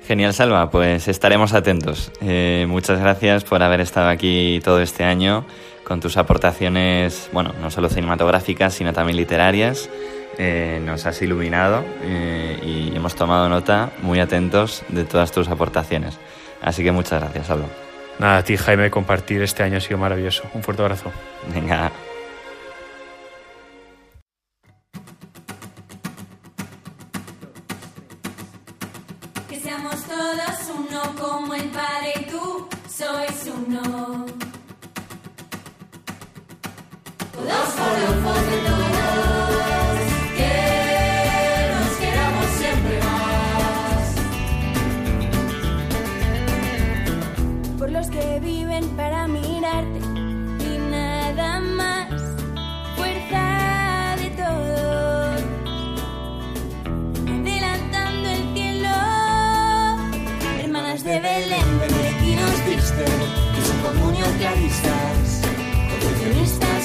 Genial, 0.07 0.33
Salva, 0.33 0.69
pues 0.69 1.07
estaremos 1.07 1.53
atentos. 1.53 2.11
Eh, 2.21 2.65
muchas 2.67 2.99
gracias 2.99 3.43
por 3.43 3.61
haber 3.63 3.81
estado 3.81 4.09
aquí 4.09 4.59
todo 4.63 4.81
este 4.81 5.03
año 5.03 5.45
con 5.83 5.99
tus 5.99 6.17
aportaciones, 6.17 7.29
bueno, 7.33 7.53
no 7.61 7.69
solo 7.71 7.87
cinematográficas, 7.89 8.73
sino 8.73 8.93
también 8.93 9.17
literarias. 9.17 9.89
Eh, 10.37 10.81
nos 10.83 11.05
has 11.05 11.21
iluminado 11.21 11.83
eh, 12.03 12.59
y 12.63 12.95
hemos 12.95 13.15
tomado 13.15 13.49
nota 13.49 13.91
muy 14.01 14.19
atentos 14.19 14.83
de 14.89 15.03
todas 15.03 15.31
tus 15.31 15.47
aportaciones. 15.49 16.17
Así 16.61 16.83
que 16.83 16.91
muchas 16.91 17.21
gracias, 17.21 17.47
Salva. 17.47 17.67
Nada, 18.19 18.37
a 18.37 18.43
ti, 18.43 18.55
Jaime, 18.55 18.91
compartir 18.91 19.41
este 19.41 19.63
año 19.63 19.77
ha 19.77 19.81
sido 19.81 19.97
maravilloso. 19.97 20.43
Un 20.53 20.63
fuerte 20.63 20.83
abrazo. 20.83 21.11
Venga, 21.53 21.91
Que 29.49 29.59
seamos 29.59 30.03
todos 30.03 30.71
uno 30.77 31.01
como 31.19 31.55
el 31.55 31.69
Padre 31.69 32.13
y 32.15 32.29
tú 32.29 32.69
sois 32.87 33.51
uno. 33.67 34.10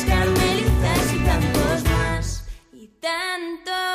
Carmelitas 0.05 1.15
y 1.15 1.19
tantos 1.25 1.85
más, 1.85 2.45
y 2.73 2.89
tantos 3.01 3.86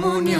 comunión 0.00 0.37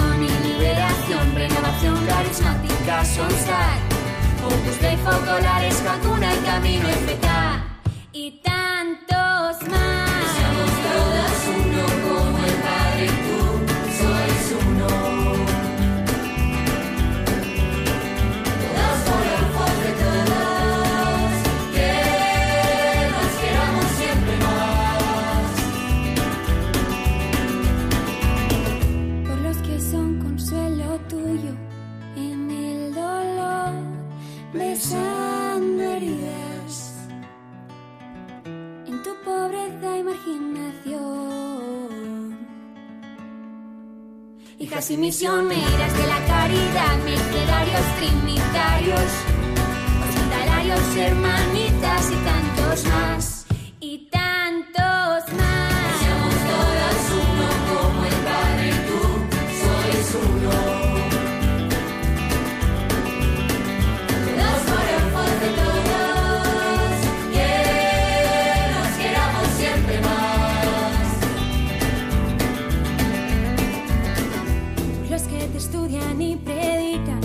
y 76.28 76.36
predican, 76.36 77.20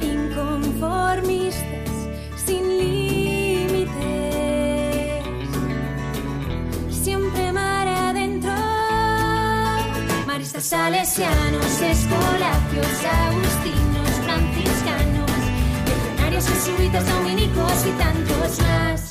inconformistas, 0.00 1.90
sin 2.44 2.78
límites, 2.78 3.94
siempre 6.88 7.52
mar 7.52 7.88
adentro. 7.88 8.52
Maristas 10.26 10.64
salesianos, 10.64 11.80
escolapios, 11.80 13.04
agustinos, 13.24 14.10
franciscanos, 14.24 15.30
legionarios, 15.88 16.46
jesuitas, 16.48 17.04
dominicos 17.08 17.86
y 17.86 17.90
tantos 17.98 18.60
más. 18.60 19.05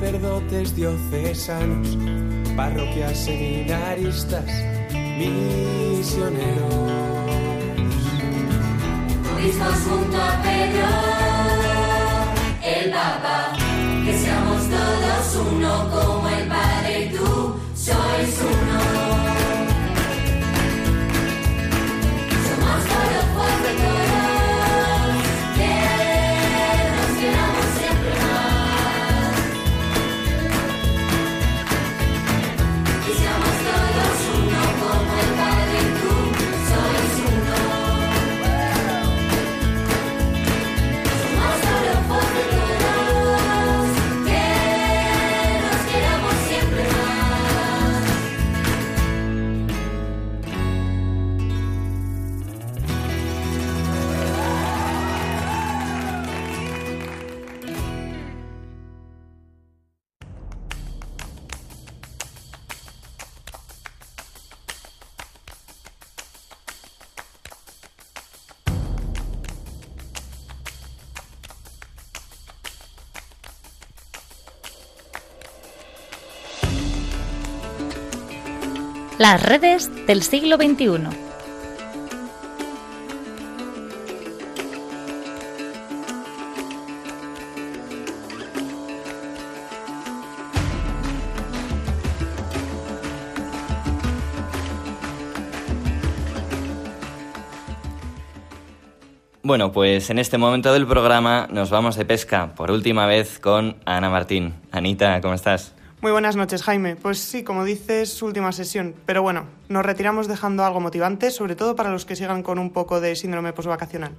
Sacerdotes 0.00 0.74
diocesanos, 0.74 1.98
parroquias 2.56 3.18
seminaristas, 3.18 4.46
misioneros. 5.18 6.74
Mismos 9.36 9.74
junto 9.86 10.16
a 10.16 10.42
Pedro, 10.42 10.88
el 12.64 12.90
Papa, 12.90 13.52
que 14.06 14.18
seamos 14.18 14.62
todos 14.70 15.36
uno 15.52 15.90
como 15.90 16.28
el 16.30 16.48
Padre 16.48 17.04
y 17.04 17.08
tú 17.10 17.60
sois 17.74 18.40
uno. 18.40 18.99
Las 79.20 79.42
redes 79.42 79.90
del 80.06 80.22
siglo 80.22 80.56
XXI. 80.56 80.86
Bueno, 99.42 99.70
pues 99.70 100.08
en 100.08 100.18
este 100.18 100.38
momento 100.38 100.72
del 100.72 100.86
programa 100.86 101.46
nos 101.50 101.68
vamos 101.68 101.96
de 101.96 102.06
pesca 102.06 102.54
por 102.54 102.70
última 102.70 103.04
vez 103.04 103.38
con 103.38 103.76
Ana 103.84 104.08
Martín. 104.08 104.54
Anita, 104.72 105.20
¿cómo 105.20 105.34
estás? 105.34 105.74
Muy 106.02 106.12
buenas 106.12 106.34
noches, 106.34 106.62
Jaime. 106.62 106.96
Pues 106.96 107.18
sí, 107.18 107.44
como 107.44 107.62
dices, 107.62 108.22
última 108.22 108.52
sesión. 108.52 108.94
Pero 109.04 109.20
bueno, 109.20 109.44
nos 109.68 109.84
retiramos 109.84 110.28
dejando 110.28 110.64
algo 110.64 110.80
motivante, 110.80 111.30
sobre 111.30 111.56
todo 111.56 111.76
para 111.76 111.90
los 111.90 112.06
que 112.06 112.16
sigan 112.16 112.42
con 112.42 112.58
un 112.58 112.70
poco 112.70 113.02
de 113.02 113.14
síndrome 113.16 113.52
posvacacional. 113.52 114.12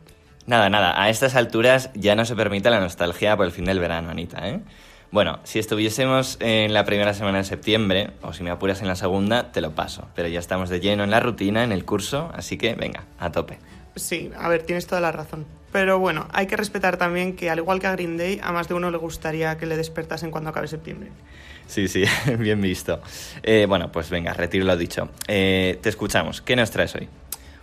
Nada, 0.46 0.70
nada, 0.70 1.02
a 1.02 1.10
estas 1.10 1.36
alturas 1.36 1.90
ya 1.96 2.16
no 2.16 2.26
se 2.26 2.36
permite 2.36 2.70
la 2.70 2.80
nostalgia 2.80 3.36
por 3.36 3.48
el 3.48 3.52
fin 3.52 3.66
del 3.66 3.80
verano, 3.80 4.12
Anita, 4.12 4.48
¿eh? 4.48 4.60
Bueno, 5.10 5.40
si 5.44 5.58
estuviésemos 5.58 6.38
en 6.40 6.72
la 6.74 6.86
primera 6.86 7.16
semana 7.16 7.40
de 7.40 7.46
septiembre, 7.46 8.12
o 8.22 8.32
si 8.32 8.44
me 8.44 8.52
apuras 8.52 8.82
en 8.82 8.88
la 8.88 8.96
segunda, 8.96 9.52
te 9.52 9.60
lo 9.60 9.72
paso. 9.72 10.08
Pero 10.16 10.28
ya 10.28 10.40
estamos 10.40 10.70
de 10.70 10.82
lleno 10.82 11.04
en 11.04 11.10
la 11.10 11.20
rutina, 11.20 11.64
en 11.64 11.72
el 11.72 11.84
curso, 11.84 12.32
así 12.36 12.58
que 12.58 12.76
venga, 12.76 13.06
a 13.18 13.32
tope. 13.32 13.58
Sí, 13.96 14.32
a 14.38 14.48
ver, 14.50 14.64
tienes 14.64 14.86
toda 14.86 15.02
la 15.02 15.12
razón. 15.12 15.48
Pero 15.72 15.98
bueno, 15.98 16.28
hay 16.32 16.46
que 16.46 16.58
respetar 16.58 16.98
también 16.98 17.36
que 17.36 17.50
al 17.50 17.58
igual 17.58 17.80
que 17.80 17.88
a 17.88 17.92
Green 17.94 18.18
Day, 18.18 18.40
a 18.44 18.52
más 18.52 18.68
de 18.68 18.76
uno 18.76 18.92
le 18.92 18.98
gustaría 18.98 19.58
que 19.58 19.66
le 19.66 19.78
despertasen 19.78 20.30
cuando 20.30 20.52
acabe 20.52 20.68
septiembre. 20.68 21.12
Sí, 21.72 21.88
sí, 21.88 22.04
bien 22.38 22.60
visto. 22.60 23.00
Eh, 23.44 23.66
bueno, 23.66 23.94
pues 23.94 24.10
venga, 24.10 24.34
retiro 24.34 24.66
lo 24.66 24.76
dicho. 24.76 25.08
Eh, 25.30 25.80
te 25.82 25.88
escuchamos. 25.88 26.42
¿Qué 26.42 26.58
nos 26.58 26.70
traes 26.70 26.94
hoy? 26.96 27.08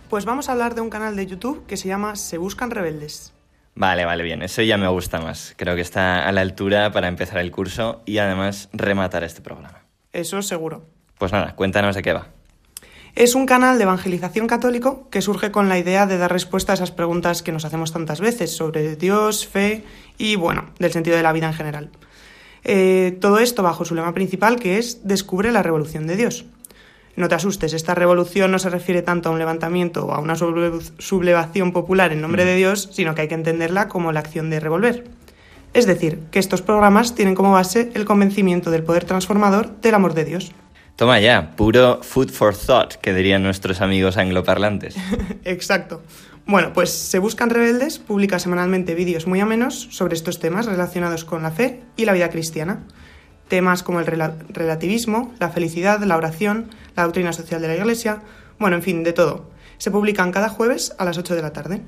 Pues 0.09 0.25
vamos 0.25 0.49
a 0.49 0.53
hablar 0.53 0.73
de 0.73 0.81
un 0.81 0.89
canal 0.89 1.15
de 1.15 1.27
YouTube 1.27 1.67
que 1.67 1.77
se 1.77 1.87
llama 1.87 2.15
Se 2.15 2.39
Buscan 2.39 2.71
Rebeldes. 2.71 3.33
Vale, 3.75 4.05
vale, 4.05 4.23
bien. 4.23 4.41
Eso 4.41 4.63
ya 4.63 4.79
me 4.79 4.87
gusta 4.87 5.19
más. 5.19 5.53
Creo 5.57 5.75
que 5.75 5.81
está 5.81 6.27
a 6.27 6.31
la 6.31 6.41
altura 6.41 6.91
para 6.91 7.07
empezar 7.07 7.37
el 7.37 7.51
curso 7.51 8.01
y 8.07 8.17
además 8.17 8.69
rematar 8.73 9.23
este 9.23 9.41
programa. 9.41 9.83
Eso 10.11 10.41
seguro. 10.41 10.87
Pues 11.19 11.31
nada, 11.31 11.55
cuéntanos 11.55 11.95
de 11.95 12.01
qué 12.01 12.13
va. 12.13 12.29
Es 13.13 13.35
un 13.35 13.45
canal 13.45 13.77
de 13.77 13.83
evangelización 13.83 14.47
católico 14.47 15.07
que 15.11 15.21
surge 15.21 15.51
con 15.51 15.69
la 15.69 15.77
idea 15.77 16.07
de 16.07 16.17
dar 16.17 16.31
respuesta 16.31 16.73
a 16.73 16.75
esas 16.75 16.89
preguntas 16.89 17.43
que 17.43 17.51
nos 17.51 17.63
hacemos 17.63 17.93
tantas 17.93 18.21
veces 18.21 18.55
sobre 18.55 18.95
Dios, 18.95 19.45
fe 19.45 19.83
y, 20.17 20.35
bueno, 20.35 20.71
del 20.79 20.91
sentido 20.91 21.15
de 21.15 21.21
la 21.21 21.31
vida 21.31 21.45
en 21.45 21.53
general. 21.53 21.91
Eh, 22.63 23.17
todo 23.21 23.39
esto 23.39 23.63
bajo 23.63 23.85
su 23.85 23.95
lema 23.95 24.13
principal 24.13 24.59
que 24.59 24.77
es 24.77 25.07
Descubre 25.07 25.51
la 25.51 25.63
revolución 25.63 26.07
de 26.07 26.15
Dios. 26.15 26.45
No 27.15 27.27
te 27.27 27.35
asustes, 27.35 27.73
esta 27.73 27.95
revolución 27.95 28.51
no 28.51 28.59
se 28.59 28.69
refiere 28.69 29.01
tanto 29.01 29.29
a 29.29 29.31
un 29.31 29.39
levantamiento 29.39 30.05
o 30.05 30.13
a 30.13 30.19
una 30.19 30.35
sublevación 30.35 31.73
popular 31.73 32.13
en 32.13 32.21
nombre 32.21 32.45
de 32.45 32.55
Dios, 32.55 32.89
sino 32.93 33.13
que 33.13 33.23
hay 33.23 33.27
que 33.27 33.35
entenderla 33.35 33.89
como 33.89 34.11
la 34.11 34.21
acción 34.21 34.49
de 34.49 34.59
revolver. 34.59 35.03
Es 35.73 35.85
decir, 35.85 36.19
que 36.31 36.39
estos 36.39 36.61
programas 36.61 37.15
tienen 37.15 37.35
como 37.35 37.51
base 37.51 37.91
el 37.93 38.05
convencimiento 38.05 38.71
del 38.71 38.83
poder 38.83 39.03
transformador 39.03 39.81
del 39.81 39.95
amor 39.95 40.13
de 40.13 40.25
Dios. 40.25 40.51
Toma 40.95 41.19
ya, 41.19 41.55
puro 41.55 42.01
food 42.03 42.29
for 42.29 42.55
thought, 42.55 42.95
que 42.95 43.13
dirían 43.13 43.43
nuestros 43.43 43.79
amigos 43.79 44.17
angloparlantes. 44.17 44.95
Exacto. 45.45 46.01
Bueno, 46.49 46.73
pues 46.73 46.89
Se 46.89 47.19
Buscan 47.19 47.51
Rebeldes 47.51 47.99
publica 47.99 48.39
semanalmente 48.39 48.95
vídeos 48.95 49.27
muy 49.27 49.39
amenos 49.39 49.87
sobre 49.91 50.15
estos 50.15 50.39
temas 50.39 50.65
relacionados 50.65 51.23
con 51.23 51.43
la 51.43 51.51
fe 51.51 51.83
y 51.95 52.05
la 52.05 52.13
vida 52.13 52.31
cristiana. 52.31 52.87
Temas 53.47 53.83
como 53.83 53.99
el 53.99 54.07
relativismo, 54.07 55.31
la 55.37 55.51
felicidad, 55.51 56.01
la 56.01 56.17
oración, 56.17 56.71
la 56.95 57.03
doctrina 57.03 57.33
social 57.33 57.61
de 57.61 57.67
la 57.67 57.75
Iglesia, 57.75 58.23
bueno, 58.57 58.77
en 58.77 58.81
fin, 58.81 59.03
de 59.03 59.13
todo. 59.13 59.51
Se 59.77 59.91
publican 59.91 60.31
cada 60.31 60.49
jueves 60.49 60.95
a 60.97 61.05
las 61.05 61.19
8 61.19 61.35
de 61.35 61.41
la 61.43 61.53
tarde. 61.53 61.83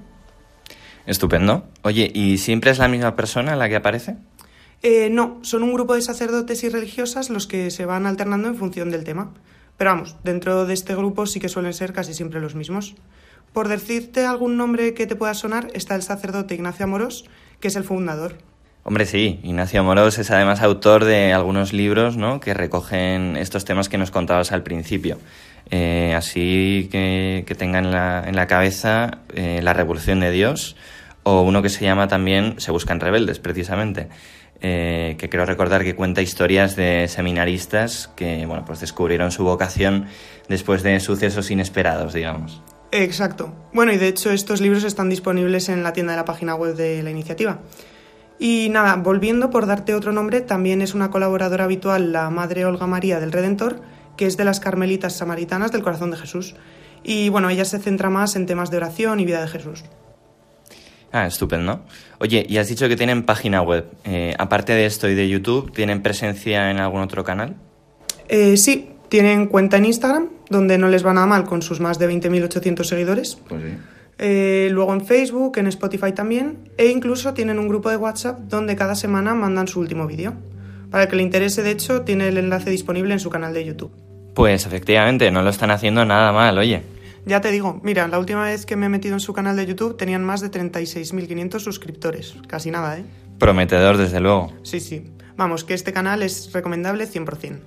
Estupendo. 1.08 1.68
Oye, 1.82 2.12
¿y 2.14 2.38
siempre 2.38 2.70
es 2.70 2.78
la 2.78 2.88
misma 2.88 3.16
persona 3.16 3.56
la 3.56 3.68
que 3.68 3.78
aparece? 3.78 4.18
Eh, 4.84 5.10
no, 5.10 5.40
son 5.42 5.64
un 5.64 5.74
grupo 5.74 5.96
de 5.96 6.04
sacerdotes 6.04 6.64
y 6.64 6.70
religiosas 6.70 7.32
los 7.32 7.48
que 7.48 7.72
se 7.72 7.88
van 7.88 8.06
alternando 8.06 8.48
en 8.48 8.58
función 8.58 8.92
del 8.92 9.06
tema. 9.06 9.34
Pero 9.78 9.90
vamos, 9.90 10.18
dentro 10.24 10.68
de 10.68 10.76
este 10.76 10.94
grupo 10.94 11.26
sí 11.26 11.40
que 11.40 11.50
suelen 11.50 11.74
ser 11.74 11.94
casi 11.94 12.14
siempre 12.14 12.40
los 12.40 12.54
mismos. 12.54 12.94
Por 13.54 13.68
decirte 13.68 14.26
algún 14.26 14.58
nombre 14.58 14.94
que 14.94 15.08
te 15.08 15.16
pueda 15.16 15.34
sonar, 15.34 15.68
está 15.74 15.96
el 15.96 16.04
sacerdote 16.04 16.56
Ignacio 16.56 16.86
Amorós, 16.86 17.26
que 17.60 17.68
es 17.68 17.76
el 17.76 17.84
fundador. 17.84 18.38
Hombre, 18.84 19.06
sí, 19.06 19.40
Ignacio 19.44 19.82
Amorós 19.82 20.18
es 20.18 20.32
además 20.32 20.62
autor 20.62 21.06
de 21.06 21.34
algunos 21.34 21.72
libros 21.72 22.18
¿no? 22.18 22.40
que 22.40 22.54
recogen 22.54 23.38
estos 23.38 23.64
temas 23.66 23.90
que 23.90 23.98
nos 23.98 24.10
contabas 24.10 24.52
al 24.52 24.64
principio. 24.64 25.20
Eh, 25.70 26.16
así 26.16 26.90
que, 26.92 27.46
que 27.46 27.64
en 27.64 27.92
la, 27.92 28.24
en 28.26 28.36
la 28.36 28.48
cabeza 28.48 29.20
eh, 29.36 29.62
La 29.62 29.74
Revolución 29.74 30.20
de 30.20 30.32
Dios 30.32 30.76
o 31.24 31.42
uno 31.42 31.62
que 31.62 31.70
se 31.70 31.86
llama 31.86 32.08
también 32.08 32.56
Se 32.58 32.72
Buscan 32.72 33.00
Rebeldes, 33.00 33.40
precisamente. 33.40 34.10
Eh, 34.64 35.16
que 35.18 35.28
creo 35.28 35.46
recordar 35.46 35.84
que 35.84 35.96
cuenta 35.96 36.22
historias 36.22 36.76
de 36.76 37.08
seminaristas 37.08 38.12
que 38.16 38.46
bueno, 38.46 38.64
pues 38.64 38.80
descubrieron 38.80 39.32
su 39.32 39.44
vocación 39.44 40.06
después 40.50 40.84
de 40.84 41.00
sucesos 41.00 41.50
inesperados, 41.50 42.14
digamos. 42.14 42.62
Exacto. 42.92 43.54
Bueno, 43.74 43.94
y 43.94 43.98
de 43.98 44.08
hecho 44.08 44.32
estos 44.32 44.60
libros 44.60 44.84
están 44.84 45.10
disponibles 45.10 45.70
en 45.70 45.84
la 45.84 45.94
tienda 45.94 46.14
de 46.14 46.18
la 46.18 46.26
página 46.26 46.56
web 46.56 46.76
de 46.76 47.02
la 47.04 47.10
iniciativa. 47.10 47.60
Y 48.38 48.70
nada, 48.70 48.96
volviendo 48.96 49.50
por 49.50 49.66
darte 49.66 49.94
otro 49.94 50.12
nombre, 50.12 50.42
también 50.42 50.82
es 50.82 50.94
una 50.94 51.12
colaboradora 51.12 51.66
habitual 51.66 52.12
la 52.12 52.30
Madre 52.30 52.66
Olga 52.66 52.88
María 52.88 53.20
del 53.20 53.32
Redentor, 53.32 53.82
que 54.18 54.26
es 54.26 54.36
de 54.36 54.44
las 54.44 54.60
Carmelitas 54.60 55.16
Samaritanas 55.16 55.72
del 55.72 55.84
Corazón 55.84 56.12
de 56.12 56.18
Jesús. 56.18 56.56
Y 57.04 57.30
bueno, 57.30 57.50
ella 57.50 57.66
se 57.66 57.80
centra 57.80 58.10
más 58.10 58.36
en 58.36 58.46
temas 58.46 58.72
de 58.72 58.78
oración 58.78 59.20
y 59.20 59.26
vida 59.26 59.42
de 59.42 59.48
Jesús. 59.48 59.84
Ah, 61.12 61.28
estupendo. 61.28 61.82
Oye, 62.20 62.46
y 62.48 62.58
has 62.58 62.68
dicho 62.68 62.88
que 62.88 62.96
tienen 62.96 63.24
página 63.24 63.62
web. 63.62 63.86
Eh, 64.06 64.34
aparte 64.38 64.74
de 64.74 64.86
esto 64.86 65.10
y 65.10 65.16
de 65.16 65.28
YouTube, 65.28 65.72
¿tienen 65.74 66.02
presencia 66.02 66.72
en 66.72 66.80
algún 66.80 67.02
otro 67.02 67.24
canal? 67.24 67.56
Eh, 68.28 68.56
sí, 68.58 68.90
tienen 69.12 69.48
cuenta 69.48 69.76
en 69.76 69.84
Instagram, 69.84 70.30
donde 70.50 70.78
no 70.78 70.88
les 70.88 71.06
va 71.06 71.14
nada 71.14 71.28
mal 71.28 71.44
con 71.44 71.62
sus 71.62 71.82
más 71.82 72.00
de 72.00 72.10
20.800 72.10 72.86
seguidores. 72.86 73.38
Pues 73.50 73.62
sí. 73.62 73.78
Eh, 74.18 74.70
luego 74.72 74.94
en 74.94 75.06
Facebook, 75.06 75.58
en 75.58 75.68
Spotify 75.68 76.14
también, 76.14 76.70
e 76.78 76.88
incluso 76.88 77.34
tienen 77.34 77.60
un 77.60 77.68
grupo 77.68 77.90
de 77.90 77.98
WhatsApp 77.98 78.40
donde 78.48 78.78
cada 78.78 78.96
semana 78.96 79.36
mandan 79.36 79.68
su 79.68 79.82
último 79.82 80.08
vídeo. 80.08 80.36
Para 80.90 81.04
el 81.04 81.10
que 81.10 81.18
le 81.18 81.24
interese, 81.24 81.62
de 81.62 81.72
hecho, 81.72 82.04
tiene 82.04 82.30
el 82.30 82.38
enlace 82.38 82.70
disponible 82.70 83.12
en 83.12 83.20
su 83.20 83.30
canal 83.30 83.54
de 83.54 83.66
YouTube. 83.66 83.92
Pues 84.34 84.66
efectivamente, 84.66 85.30
no 85.30 85.44
lo 85.44 85.50
están 85.50 85.72
haciendo 85.72 86.06
nada 86.06 86.32
mal, 86.32 86.58
oye. 86.58 86.82
Ya 87.26 87.42
te 87.42 87.52
digo, 87.52 87.82
mira, 87.84 88.08
la 88.08 88.18
última 88.18 88.46
vez 88.46 88.66
que 88.66 88.78
me 88.78 88.86
he 88.86 88.90
metido 88.90 89.16
en 89.16 89.20
su 89.20 89.34
canal 89.34 89.58
de 89.58 89.66
YouTube 89.66 89.98
tenían 89.98 90.24
más 90.24 90.40
de 90.40 90.50
36.500 90.52 91.60
suscriptores. 91.60 92.36
Casi 92.48 92.72
nada, 92.72 92.98
¿eh? 92.98 93.04
Prometedor, 93.40 93.98
desde 93.98 94.22
luego. 94.22 94.54
Sí, 94.64 94.80
sí. 94.80 95.04
Vamos, 95.36 95.66
que 95.66 95.74
este 95.74 95.92
canal 95.92 96.24
es 96.24 96.54
recomendable 96.54 97.10
100%. 97.10 97.60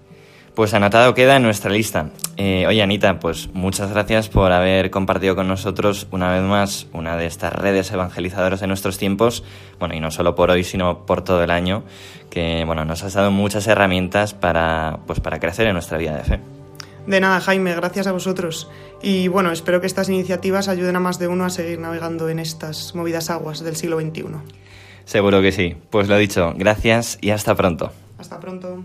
Pues 0.55 0.73
anotado 0.73 1.15
queda 1.15 1.37
en 1.37 1.43
nuestra 1.43 1.73
lista. 1.73 2.11
Eh, 2.37 2.65
oye, 2.69 2.81
Anita, 2.81 3.19
pues 3.19 3.49
muchas 3.55 3.91
gracias 3.91 4.29
por 4.29 4.53
haber 4.53 4.93
compartido 4.93 5.35
con 5.35 5.49
nosotros 5.49 6.07
una 6.13 6.31
vez 6.31 6.43
más 6.43 6.87
una 6.93 7.17
de 7.17 7.27
estas 7.27 7.53
redes 7.53 7.91
evangelizadoras 7.91 8.61
de 8.61 8.69
nuestros 8.69 8.97
tiempos. 8.97 9.43
Bueno, 9.81 9.97
y 9.97 10.01
no 10.01 10.13
solo 10.13 10.37
por 10.37 10.53
hoy, 10.53 10.63
sino 10.63 11.07
por 11.07 11.23
todo 11.23 11.43
el 11.43 11.51
año, 11.51 11.83
que 12.31 12.63
bueno, 12.67 12.85
nos 12.85 13.03
has 13.03 13.15
dado 13.15 13.33
muchas 13.33 13.67
herramientas 13.67 14.33
para, 14.33 15.01
pues, 15.09 15.19
para 15.19 15.41
crecer 15.41 15.67
en 15.67 15.73
nuestra 15.73 15.99
vida 15.99 16.17
de 16.17 16.23
fe. 16.23 16.41
De 17.09 17.19
nada, 17.19 17.41
Jaime, 17.41 17.75
gracias 17.75 18.07
a 18.07 18.13
vosotros. 18.13 18.71
Y 19.03 19.27
bueno, 19.27 19.51
espero 19.51 19.81
que 19.81 19.89
estas 19.89 20.09
iniciativas 20.09 20.69
ayuden 20.69 20.95
a 20.95 21.01
más 21.01 21.19
de 21.19 21.27
uno 21.27 21.45
a 21.45 21.51
seguir 21.51 21.81
navegando 21.81 22.29
en 22.29 22.39
estas 22.39 22.95
movidas 22.95 23.29
aguas 23.29 23.65
del 23.65 23.75
siglo 23.75 24.01
XXI. 24.01 24.27
Seguro 25.05 25.43
que 25.43 25.51
sí. 25.51 25.75
Pues 25.91 26.09
lo 26.09 26.17
dicho, 26.17 26.55
gracias 26.57 27.19
y 27.21 27.31
hasta 27.31 27.57
pronto. 27.57 27.91
Hasta 28.19 28.39
pronto. 28.39 28.85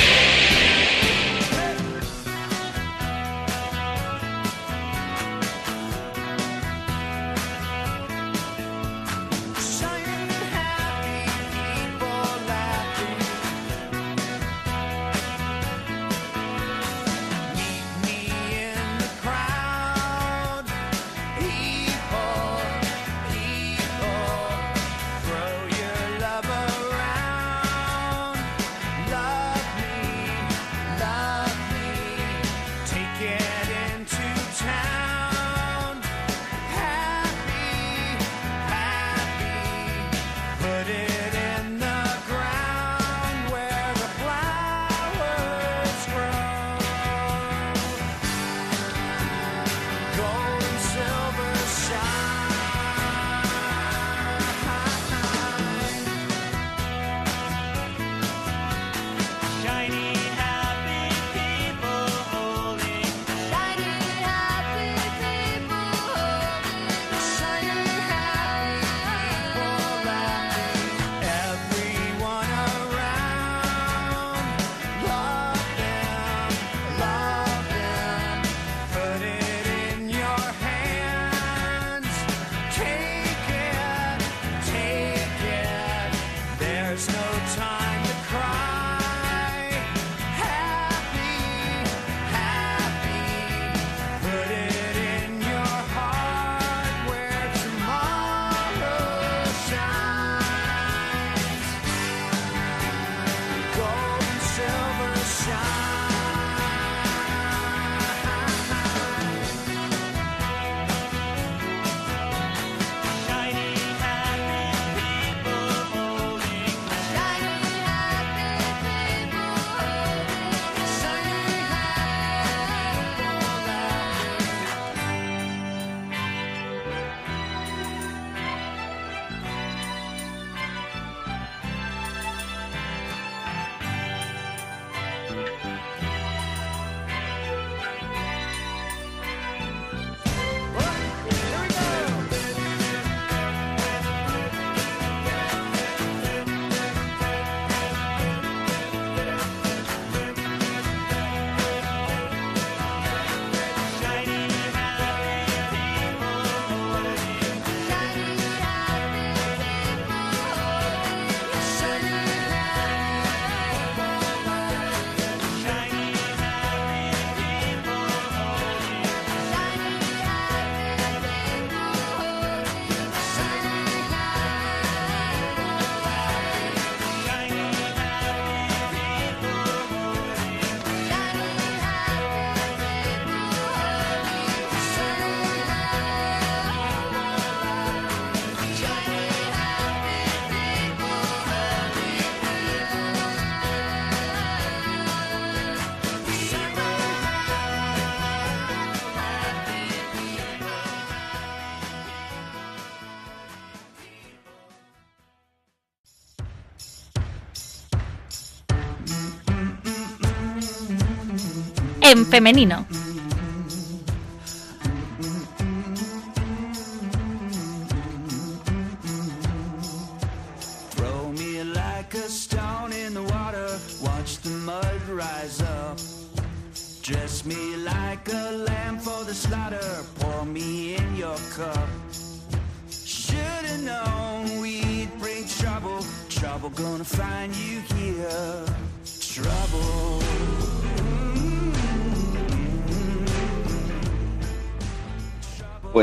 En 212.11 212.25
femenino. 212.25 212.85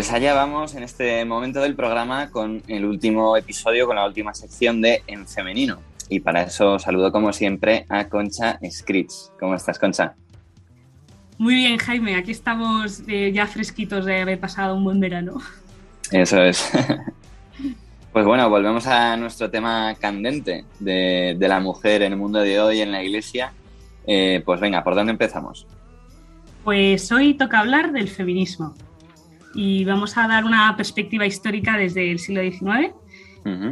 Pues 0.08 0.22
allá 0.22 0.32
vamos 0.32 0.74
en 0.74 0.84
este 0.84 1.22
momento 1.26 1.60
del 1.60 1.74
programa 1.74 2.30
con 2.30 2.62
el 2.66 2.86
último 2.86 3.36
episodio, 3.36 3.86
con 3.86 3.96
la 3.96 4.06
última 4.06 4.32
sección 4.32 4.80
de 4.80 5.02
En 5.06 5.28
Femenino. 5.28 5.80
Y 6.08 6.20
para 6.20 6.44
eso 6.44 6.78
saludo 6.78 7.12
como 7.12 7.30
siempre 7.30 7.84
a 7.90 8.08
Concha 8.08 8.58
Scritch. 8.70 9.12
¿Cómo 9.38 9.54
estás, 9.54 9.78
Concha? 9.78 10.14
Muy 11.36 11.56
bien, 11.56 11.76
Jaime. 11.76 12.16
Aquí 12.16 12.30
estamos 12.30 13.02
eh, 13.06 13.32
ya 13.34 13.46
fresquitos 13.46 14.06
de 14.06 14.22
haber 14.22 14.40
pasado 14.40 14.76
un 14.76 14.84
buen 14.84 14.98
verano. 14.98 15.42
Eso 16.10 16.42
es. 16.42 16.72
Pues 18.10 18.24
bueno, 18.24 18.48
volvemos 18.48 18.86
a 18.86 19.16
nuestro 19.18 19.50
tema 19.50 19.94
candente 20.00 20.64
de, 20.80 21.36
de 21.38 21.48
la 21.48 21.60
mujer 21.60 22.00
en 22.00 22.12
el 22.12 22.18
mundo 22.18 22.40
de 22.40 22.58
hoy 22.58 22.80
en 22.80 22.90
la 22.90 23.02
iglesia. 23.02 23.52
Eh, 24.06 24.42
pues 24.44 24.58
venga, 24.58 24.82
¿por 24.82 24.94
dónde 24.94 25.12
empezamos? 25.12 25.66
Pues 26.64 27.12
hoy 27.12 27.34
toca 27.34 27.60
hablar 27.60 27.92
del 27.92 28.08
feminismo 28.08 28.74
y 29.54 29.84
vamos 29.84 30.16
a 30.16 30.28
dar 30.28 30.44
una 30.44 30.76
perspectiva 30.76 31.26
histórica 31.26 31.76
desde 31.76 32.10
el 32.10 32.18
siglo 32.18 32.42
XIX, 32.42 32.94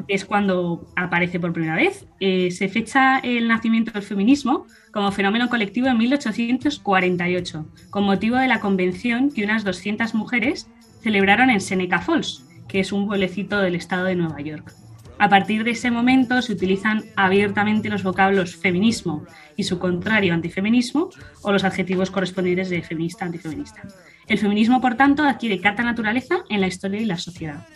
que 0.06 0.14
es 0.14 0.24
cuando 0.24 0.86
aparece 0.96 1.38
por 1.38 1.52
primera 1.52 1.76
vez. 1.76 2.06
Eh, 2.18 2.50
se 2.50 2.68
fecha 2.68 3.18
el 3.18 3.46
nacimiento 3.46 3.90
del 3.92 4.02
feminismo 4.02 4.66
como 4.90 5.12
fenómeno 5.12 5.50
colectivo 5.50 5.88
en 5.88 5.98
1848, 5.98 7.66
con 7.90 8.04
motivo 8.04 8.36
de 8.36 8.48
la 8.48 8.60
convención 8.60 9.30
que 9.30 9.44
unas 9.44 9.64
200 9.64 10.14
mujeres 10.14 10.70
celebraron 11.02 11.50
en 11.50 11.60
Seneca 11.60 12.00
Falls, 12.00 12.46
que 12.68 12.80
es 12.80 12.90
un 12.90 13.06
pueblecito 13.06 13.58
del 13.58 13.74
estado 13.74 14.06
de 14.06 14.16
Nueva 14.16 14.40
York. 14.40 14.72
A 15.18 15.30
partir 15.30 15.64
de 15.64 15.70
ese 15.70 15.90
momento 15.90 16.42
se 16.42 16.52
utilizan 16.52 17.04
abiertamente 17.16 17.88
los 17.88 18.02
vocablos 18.02 18.54
feminismo 18.54 19.24
y 19.56 19.64
su 19.64 19.78
contrario 19.78 20.34
antifeminismo 20.34 21.08
o 21.42 21.52
los 21.52 21.64
adjetivos 21.64 22.10
correspondientes 22.10 22.68
de 22.68 22.82
feminista 22.82 23.24
antifeminista. 23.24 23.82
El 24.28 24.38
feminismo, 24.38 24.80
por 24.80 24.96
tanto, 24.96 25.22
adquiere 25.22 25.60
carta 25.60 25.82
naturaleza 25.82 26.44
en 26.50 26.60
la 26.60 26.66
historia 26.66 27.00
y 27.00 27.06
la 27.06 27.16
sociedad. 27.16 27.66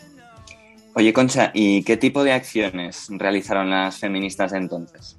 Oye, 0.94 1.12
Concha, 1.12 1.50
¿y 1.54 1.82
qué 1.84 1.96
tipo 1.96 2.24
de 2.24 2.32
acciones 2.32 3.06
realizaron 3.10 3.70
las 3.70 3.98
feministas 3.98 4.50
de 4.50 4.58
entonces? 4.58 5.18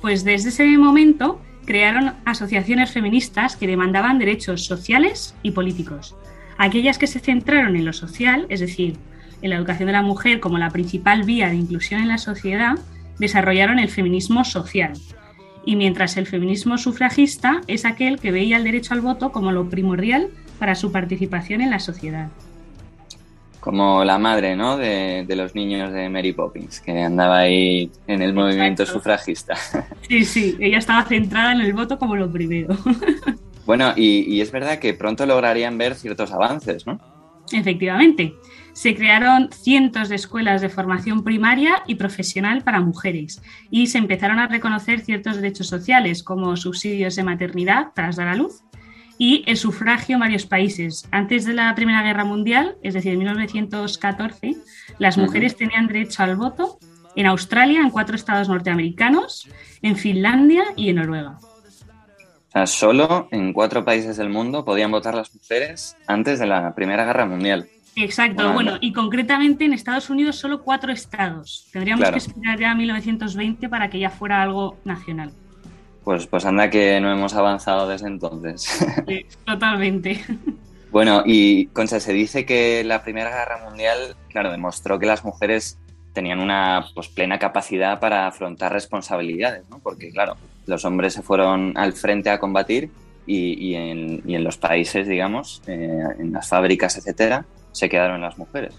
Pues 0.00 0.24
desde 0.24 0.50
ese 0.50 0.66
momento 0.78 1.40
crearon 1.66 2.14
asociaciones 2.24 2.92
feministas 2.92 3.56
que 3.56 3.66
demandaban 3.66 4.18
derechos 4.18 4.64
sociales 4.64 5.34
y 5.42 5.50
políticos. 5.50 6.14
Aquellas 6.56 6.96
que 6.96 7.08
se 7.08 7.18
centraron 7.18 7.76
en 7.76 7.84
lo 7.84 7.92
social, 7.92 8.46
es 8.48 8.60
decir, 8.60 8.96
en 9.42 9.50
la 9.50 9.56
educación 9.56 9.86
de 9.86 9.92
la 9.92 10.02
mujer 10.02 10.40
como 10.40 10.58
la 10.58 10.70
principal 10.70 11.24
vía 11.24 11.48
de 11.48 11.56
inclusión 11.56 12.00
en 12.00 12.08
la 12.08 12.18
sociedad, 12.18 12.76
desarrollaron 13.18 13.78
el 13.78 13.88
feminismo 13.88 14.44
social. 14.44 14.92
Y 15.64 15.76
mientras 15.76 16.16
el 16.16 16.26
feminismo 16.26 16.78
sufragista 16.78 17.60
es 17.66 17.84
aquel 17.84 18.20
que 18.20 18.30
veía 18.30 18.56
el 18.56 18.64
derecho 18.64 18.94
al 18.94 19.00
voto 19.00 19.32
como 19.32 19.52
lo 19.52 19.68
primordial 19.68 20.28
para 20.58 20.74
su 20.74 20.92
participación 20.92 21.60
en 21.60 21.70
la 21.70 21.80
sociedad. 21.80 22.28
Como 23.60 24.04
la 24.04 24.16
madre, 24.16 24.54
¿no? 24.54 24.76
De, 24.76 25.24
de 25.26 25.36
los 25.36 25.56
niños 25.56 25.92
de 25.92 26.08
Mary 26.08 26.32
Poppins, 26.32 26.80
que 26.80 27.02
andaba 27.02 27.38
ahí 27.38 27.90
en 28.06 28.22
el 28.22 28.32
movimiento 28.32 28.86
sufragista. 28.86 29.54
Sí, 30.08 30.24
sí, 30.24 30.56
ella 30.60 30.78
estaba 30.78 31.02
centrada 31.04 31.50
en 31.50 31.62
el 31.62 31.72
voto 31.72 31.98
como 31.98 32.14
lo 32.16 32.30
primero. 32.30 32.76
Bueno, 33.66 33.92
y, 33.96 34.32
y 34.32 34.40
es 34.40 34.52
verdad 34.52 34.78
que 34.78 34.94
pronto 34.94 35.26
lograrían 35.26 35.76
ver 35.76 35.96
ciertos 35.96 36.30
avances, 36.30 36.86
¿no? 36.86 37.00
Efectivamente, 37.52 38.34
se 38.76 38.94
crearon 38.94 39.48
cientos 39.52 40.10
de 40.10 40.16
escuelas 40.16 40.60
de 40.60 40.68
formación 40.68 41.24
primaria 41.24 41.82
y 41.86 41.94
profesional 41.94 42.62
para 42.62 42.82
mujeres 42.82 43.40
y 43.70 43.86
se 43.86 43.96
empezaron 43.96 44.38
a 44.38 44.48
reconocer 44.48 45.00
ciertos 45.00 45.36
derechos 45.36 45.68
sociales 45.68 46.22
como 46.22 46.54
subsidios 46.58 47.16
de 47.16 47.24
maternidad 47.24 47.92
tras 47.94 48.16
dar 48.16 48.28
a 48.28 48.36
luz 48.36 48.64
y 49.16 49.44
el 49.46 49.56
sufragio 49.56 50.16
en 50.16 50.20
varios 50.20 50.44
países. 50.44 51.08
Antes 51.10 51.46
de 51.46 51.54
la 51.54 51.74
Primera 51.74 52.02
Guerra 52.02 52.26
Mundial, 52.26 52.76
es 52.82 52.92
decir, 52.92 53.14
en 53.14 53.20
1914, 53.20 54.56
las 54.98 55.16
mujeres 55.16 55.56
tenían 55.56 55.86
derecho 55.86 56.22
al 56.22 56.36
voto 56.36 56.78
en 57.14 57.24
Australia, 57.24 57.80
en 57.80 57.88
cuatro 57.88 58.14
estados 58.14 58.50
norteamericanos, 58.50 59.48
en 59.80 59.96
Finlandia 59.96 60.64
y 60.76 60.90
en 60.90 60.96
Noruega. 60.96 61.38
O 61.40 62.50
sea, 62.52 62.66
solo 62.66 63.28
en 63.30 63.54
cuatro 63.54 63.86
países 63.86 64.18
del 64.18 64.28
mundo 64.28 64.66
podían 64.66 64.90
votar 64.90 65.14
las 65.14 65.34
mujeres 65.34 65.96
antes 66.06 66.38
de 66.38 66.46
la 66.46 66.74
Primera 66.74 67.06
Guerra 67.06 67.24
Mundial. 67.24 67.70
Exacto, 67.96 68.52
Bueno, 68.52 68.76
y 68.80 68.92
concretamente 68.92 69.64
en 69.64 69.72
Estados 69.72 70.10
Unidos 70.10 70.36
solo 70.36 70.62
cuatro 70.62 70.92
estados. 70.92 71.66
Tendríamos 71.72 72.02
Claro. 72.02 72.12
que 72.14 72.18
esperar 72.18 72.58
ya 72.60 72.70
a 72.72 72.74
1920 72.74 73.68
para 73.70 73.88
que 73.88 73.98
ya 73.98 74.10
fuera 74.10 74.42
algo 74.42 74.76
nacional. 74.84 75.32
Pues, 76.04 76.26
pues 76.26 76.44
anda 76.44 76.70
que 76.70 77.00
no 77.00 77.10
hemos 77.10 77.34
avanzado 77.34 77.88
desde 77.88 78.06
entonces. 78.08 78.62
Sí, 79.08 79.26
totalmente. 79.44 80.22
Bueno, 80.92 81.24
y 81.26 81.66
Concha, 81.66 82.00
se 82.00 82.12
dice 82.14 82.46
que 82.46 82.82
la 82.84 83.02
Primera 83.02 83.28
Guerra 83.28 83.62
Mundial, 83.68 84.16
claro, 84.30 84.50
demostró 84.50 84.98
que 84.98 85.04
las 85.04 85.24
mujeres 85.24 85.78
tenían 86.14 86.38
una 86.40 86.86
pues, 86.94 87.08
plena 87.08 87.38
capacidad 87.38 88.00
para 88.00 88.26
afrontar 88.28 88.72
responsabilidades, 88.72 89.68
¿no? 89.68 89.78
Porque, 89.80 90.10
claro, 90.10 90.36
los 90.64 90.84
hombres 90.86 91.12
se 91.12 91.20
fueron 91.22 91.76
al 91.76 91.92
frente 91.92 92.30
a 92.30 92.38
combatir 92.38 92.88
y, 93.26 93.52
y 93.72 93.74
en, 93.74 94.22
y 94.24 94.36
en 94.36 94.44
los 94.44 94.56
países, 94.56 95.06
digamos, 95.06 95.60
eh, 95.66 96.02
en 96.18 96.32
las 96.32 96.48
fábricas, 96.48 96.96
etcétera, 96.96 97.44
se 97.76 97.90
quedaron 97.90 98.22
las 98.22 98.38
mujeres. 98.38 98.74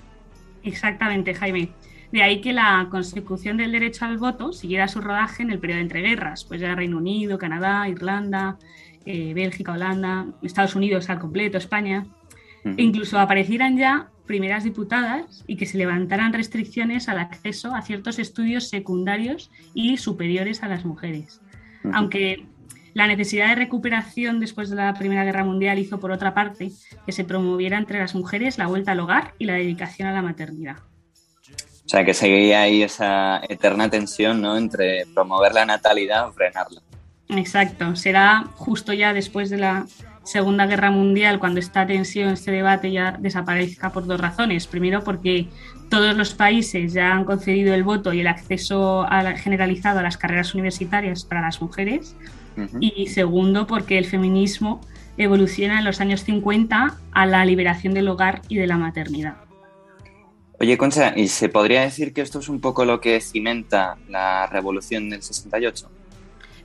Exactamente, 0.63 1.35
Jaime. 1.35 1.69
De 2.11 2.23
ahí 2.23 2.41
que 2.41 2.51
la 2.51 2.87
consecución 2.89 3.57
del 3.57 3.71
derecho 3.71 4.05
al 4.05 4.17
voto 4.17 4.53
siguiera 4.53 4.87
su 4.87 5.01
rodaje 5.01 5.43
en 5.43 5.51
el 5.51 5.59
periodo 5.59 5.77
de 5.77 5.83
entreguerras, 5.83 6.45
pues 6.45 6.61
ya 6.61 6.73
Reino 6.73 6.97
Unido, 6.97 7.37
Canadá, 7.37 7.87
Irlanda, 7.87 8.57
eh, 9.05 9.33
Bélgica, 9.33 9.73
Holanda, 9.73 10.25
Estados 10.41 10.75
Unidos 10.75 11.09
al 11.09 11.19
completo, 11.19 11.57
España. 11.57 12.07
E 12.65 12.81
incluso 12.81 13.17
aparecieran 13.17 13.77
ya 13.77 14.09
primeras 14.25 14.65
diputadas 14.65 15.45
y 15.47 15.55
que 15.55 15.65
se 15.65 15.77
levantaran 15.77 16.33
restricciones 16.33 17.07
al 17.07 17.19
acceso 17.19 17.73
a 17.73 17.81
ciertos 17.81 18.19
estudios 18.19 18.67
secundarios 18.67 19.51
y 19.73 19.97
superiores 19.97 20.63
a 20.63 20.67
las 20.67 20.83
mujeres. 20.83 21.39
Aunque 21.93 22.45
la 22.97 23.05
necesidad 23.05 23.49
de 23.49 23.55
recuperación 23.55 24.39
después 24.39 24.71
de 24.71 24.75
la 24.75 24.91
Primera 24.95 25.23
Guerra 25.23 25.43
Mundial 25.43 25.77
hizo, 25.77 25.99
por 25.99 26.09
otra 26.09 26.33
parte, 26.33 26.71
que 27.05 27.11
se 27.11 27.23
promoviera 27.23 27.77
entre 27.77 27.99
las 27.99 28.15
mujeres 28.15 28.57
la 28.57 28.65
vuelta 28.65 28.93
al 28.93 28.99
hogar 28.99 29.35
y 29.37 29.45
la 29.45 29.53
dedicación 29.53 30.07
a 30.07 30.13
la 30.13 30.23
maternidad. 30.23 30.77
O 31.85 31.89
sea, 31.89 32.03
que 32.03 32.15
seguía 32.15 32.61
ahí 32.63 32.81
esa 32.81 33.39
eterna 33.47 33.87
tensión, 33.87 34.41
¿no? 34.41 34.57
Entre 34.57 35.05
promover 35.13 35.53
la 35.53 35.65
natalidad 35.67 36.27
o 36.27 36.31
frenarla. 36.31 36.81
Exacto, 37.29 37.95
será 37.95 38.45
justo 38.55 38.93
ya 38.93 39.13
después 39.13 39.51
de 39.51 39.57
la 39.59 39.85
Segunda 40.23 40.65
Guerra 40.65 40.89
Mundial 40.89 41.37
cuando 41.37 41.59
esta 41.59 41.85
tensión, 41.85 42.29
este 42.29 42.49
debate 42.51 42.91
ya 42.91 43.15
desaparezca 43.19 43.91
por 43.91 44.07
dos 44.07 44.19
razones. 44.19 44.65
Primero, 44.65 45.03
porque 45.03 45.47
todos 45.91 46.17
los 46.17 46.33
países 46.33 46.93
ya 46.93 47.13
han 47.13 47.25
concedido 47.25 47.75
el 47.75 47.83
voto 47.83 48.11
y 48.11 48.21
el 48.21 48.27
acceso 48.27 49.05
a 49.07 49.21
la- 49.21 49.37
generalizado 49.37 49.99
a 49.99 50.01
las 50.01 50.17
carreras 50.17 50.55
universitarias 50.55 51.25
para 51.25 51.41
las 51.41 51.61
mujeres. 51.61 52.15
Y 52.79 53.07
segundo, 53.07 53.67
porque 53.67 53.97
el 53.97 54.05
feminismo 54.05 54.81
evoluciona 55.17 55.79
en 55.79 55.85
los 55.85 55.99
años 56.01 56.23
50 56.23 56.97
a 57.11 57.25
la 57.25 57.45
liberación 57.45 57.93
del 57.93 58.07
hogar 58.07 58.41
y 58.49 58.55
de 58.57 58.67
la 58.67 58.77
maternidad. 58.77 59.37
Oye, 60.59 60.77
Concha, 60.77 61.13
¿y 61.15 61.27
se 61.27 61.49
podría 61.49 61.81
decir 61.81 62.13
que 62.13 62.21
esto 62.21 62.39
es 62.39 62.49
un 62.49 62.59
poco 62.59 62.83
lo 62.83 62.99
que 62.99 63.21
cimenta 63.21 63.97
la 64.09 64.47
revolución 64.47 65.09
del 65.09 65.21
68? 65.21 65.89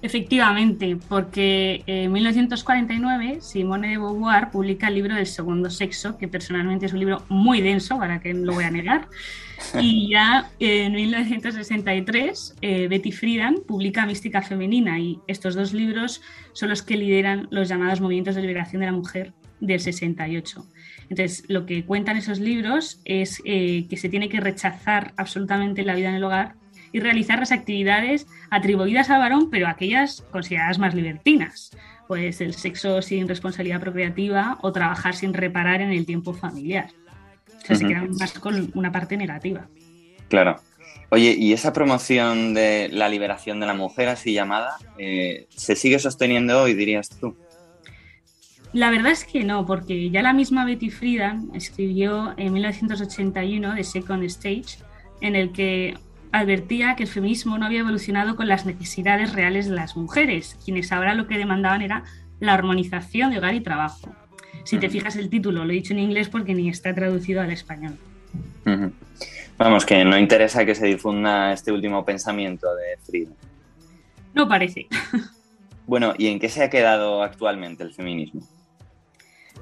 Efectivamente, 0.01 0.99
porque 1.09 1.85
en 1.87 2.11
1949 2.11 3.39
Simone 3.41 3.91
de 3.91 3.99
Beauvoir 3.99 4.51
publica 4.51 4.89
el 4.89 4.95
libro 4.95 5.15
del 5.15 5.27
segundo 5.27 5.71
sexo, 5.71 6.19
que 6.19 6.27
personalmente 6.27 6.87
es 6.87 6.93
un 6.93 7.01
libro 7.01 7.23
muy 7.29 7.61
denso, 7.61 7.99
para 7.99 8.21
que 8.21 8.35
no 8.35 8.47
lo 8.47 8.55
voy 8.55 8.65
a 8.65 8.71
negar. 8.71 9.09
Y 9.81 10.11
ya 10.11 10.51
en 10.59 10.93
1963 10.93 12.57
eh, 12.61 12.89
Betty 12.89 13.13
Friedan 13.13 13.57
publica 13.67 14.07
Mística 14.07 14.43
Femenina 14.43 14.99
y 14.99 15.19
estos 15.27 15.55
dos 15.55 15.73
libros 15.73 16.21
son 16.53 16.69
los 16.69 16.83
que 16.83 16.97
lideran 16.97 17.49
los 17.51 17.69
llamados 17.69 18.01
movimientos 18.01 18.35
de 18.35 18.43
liberación 18.43 18.81
de 18.81 18.87
la 18.87 18.93
mujer 18.93 19.33
del 19.61 19.81
68. 19.81 20.67
Entonces, 21.09 21.45
lo 21.49 21.67
que 21.67 21.85
cuentan 21.85 22.17
esos 22.17 22.41
libros 22.41 23.01
es 23.05 23.41
eh, 23.45 23.87
que 23.89 23.97
se 23.97 24.09
tiene 24.09 24.29
que 24.29 24.41
rechazar 24.41 25.15
absolutamente 25.17 25.85
la 25.85 25.95
vida 25.95 26.09
en 26.09 26.17
el 26.17 26.25
hogar 26.25 26.57
y 26.93 27.01
realizar 27.01 27.39
las 27.39 27.53
actividades 27.53 28.27
atribuidas 28.51 29.11
al 29.11 29.21
varón, 29.21 29.49
pero 29.51 29.69
aquellas 29.69 30.23
consideradas 30.31 30.79
más 30.79 30.95
libertinas. 30.95 31.71
pues 32.09 32.43
el 32.43 32.53
sexo 32.53 33.01
sin 33.01 33.27
responsabilidad 33.27 33.81
procreativa 33.81 34.59
o 34.61 34.73
trabajar 34.73 35.15
sin 35.15 35.33
reparar 35.33 35.81
en 35.81 35.93
el 35.93 36.05
tiempo 36.05 36.35
familiar. 36.35 36.91
O 37.63 37.67
sea, 37.67 37.77
se 37.77 37.87
quedan 37.87 38.11
más 38.19 38.33
con 38.33 38.71
una 38.75 38.91
parte 38.91 39.17
negativa. 39.17 39.69
Claro. 40.29 40.57
Oye, 41.11 41.37
¿y 41.39 41.53
esa 41.53 41.73
promoción 41.73 42.55
de 42.55 42.89
la 42.91 43.09
liberación 43.09 43.61
de 43.61 43.67
la 43.67 43.75
mujer, 43.75 44.09
así 44.09 44.33
llamada, 44.33 44.77
eh, 44.97 45.47
se 45.51 45.77
sigue 45.77 45.99
sosteniendo 45.99 46.63
hoy, 46.63 46.75
dirías 46.75 47.11
tú? 47.11 47.37
La 48.73 48.91
verdad 48.91 49.13
es 49.13 49.25
que 49.25 49.45
no, 49.45 49.67
porque 49.67 50.09
ya 50.09 50.23
la 50.23 50.33
misma 50.33 50.65
Betty 50.65 50.89
Friedan 50.89 51.51
escribió 51.53 52.33
en 52.39 52.55
1981 52.55 53.75
The 53.75 53.85
Second 53.85 54.25
Stage, 54.25 54.79
en 55.21 55.37
el 55.37 55.53
que 55.53 55.99
advertía 56.33 56.97
que 56.97 57.03
el 57.03 57.11
feminismo 57.11 57.59
no 57.59 57.67
había 57.67 57.81
evolucionado 57.81 58.35
con 58.35 58.49
las 58.49 58.65
necesidades 58.65 59.35
reales 59.35 59.69
de 59.69 59.75
las 59.75 59.97
mujeres, 59.97 60.57
quienes 60.65 60.91
ahora 60.91 61.13
lo 61.13 61.27
que 61.27 61.37
demandaban 61.37 61.83
era 61.83 62.05
la 62.41 62.55
armonización 62.55 63.31
de 63.31 63.39
hogar 63.39 63.55
y 63.55 63.61
trabajo. 63.61 64.15
Si 64.65 64.79
te 64.79 64.89
fijas 64.89 65.17
el 65.17 65.29
título, 65.29 65.65
lo 65.65 65.71
he 65.73 65.77
dicho 65.77 65.93
en 65.93 65.99
inglés 65.99 66.29
porque 66.29 66.55
ni 66.55 66.69
está 66.69 66.95
traducido 66.95 67.41
al 67.41 67.51
español. 67.51 67.97
Vamos, 69.59 69.85
que 69.85 70.05
no 70.05 70.19
interesa 70.19 70.65
que 70.65 70.75
se 70.75 70.87
difunda 70.87 71.53
este 71.53 71.73
último 71.73 72.05
pensamiento 72.05 72.69
de 72.75 72.97
Frida. 73.05 73.33
No 74.35 74.49
parece. 74.49 74.87
Bueno, 75.85 76.15
¿y 76.17 76.29
en 76.29 76.39
qué 76.39 76.49
se 76.49 76.63
ha 76.63 76.71
quedado 76.71 77.25
actualmente 77.25 77.83
el 77.83 77.93
feminismo? 77.93 78.41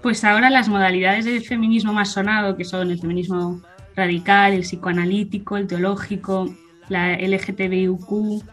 Pues 0.02 0.22
ahora 0.22 0.50
las 0.50 0.68
modalidades 0.68 1.24
del 1.24 1.42
feminismo 1.42 1.94
más 1.94 2.12
sonado, 2.12 2.56
que 2.56 2.64
son 2.64 2.90
el 2.90 3.00
feminismo 3.00 3.62
radical, 3.96 4.52
el 4.52 4.60
psicoanalítico, 4.60 5.56
el 5.56 5.66
teológico, 5.66 6.54
la 6.88 7.14
LGTBIQ, 7.14 8.44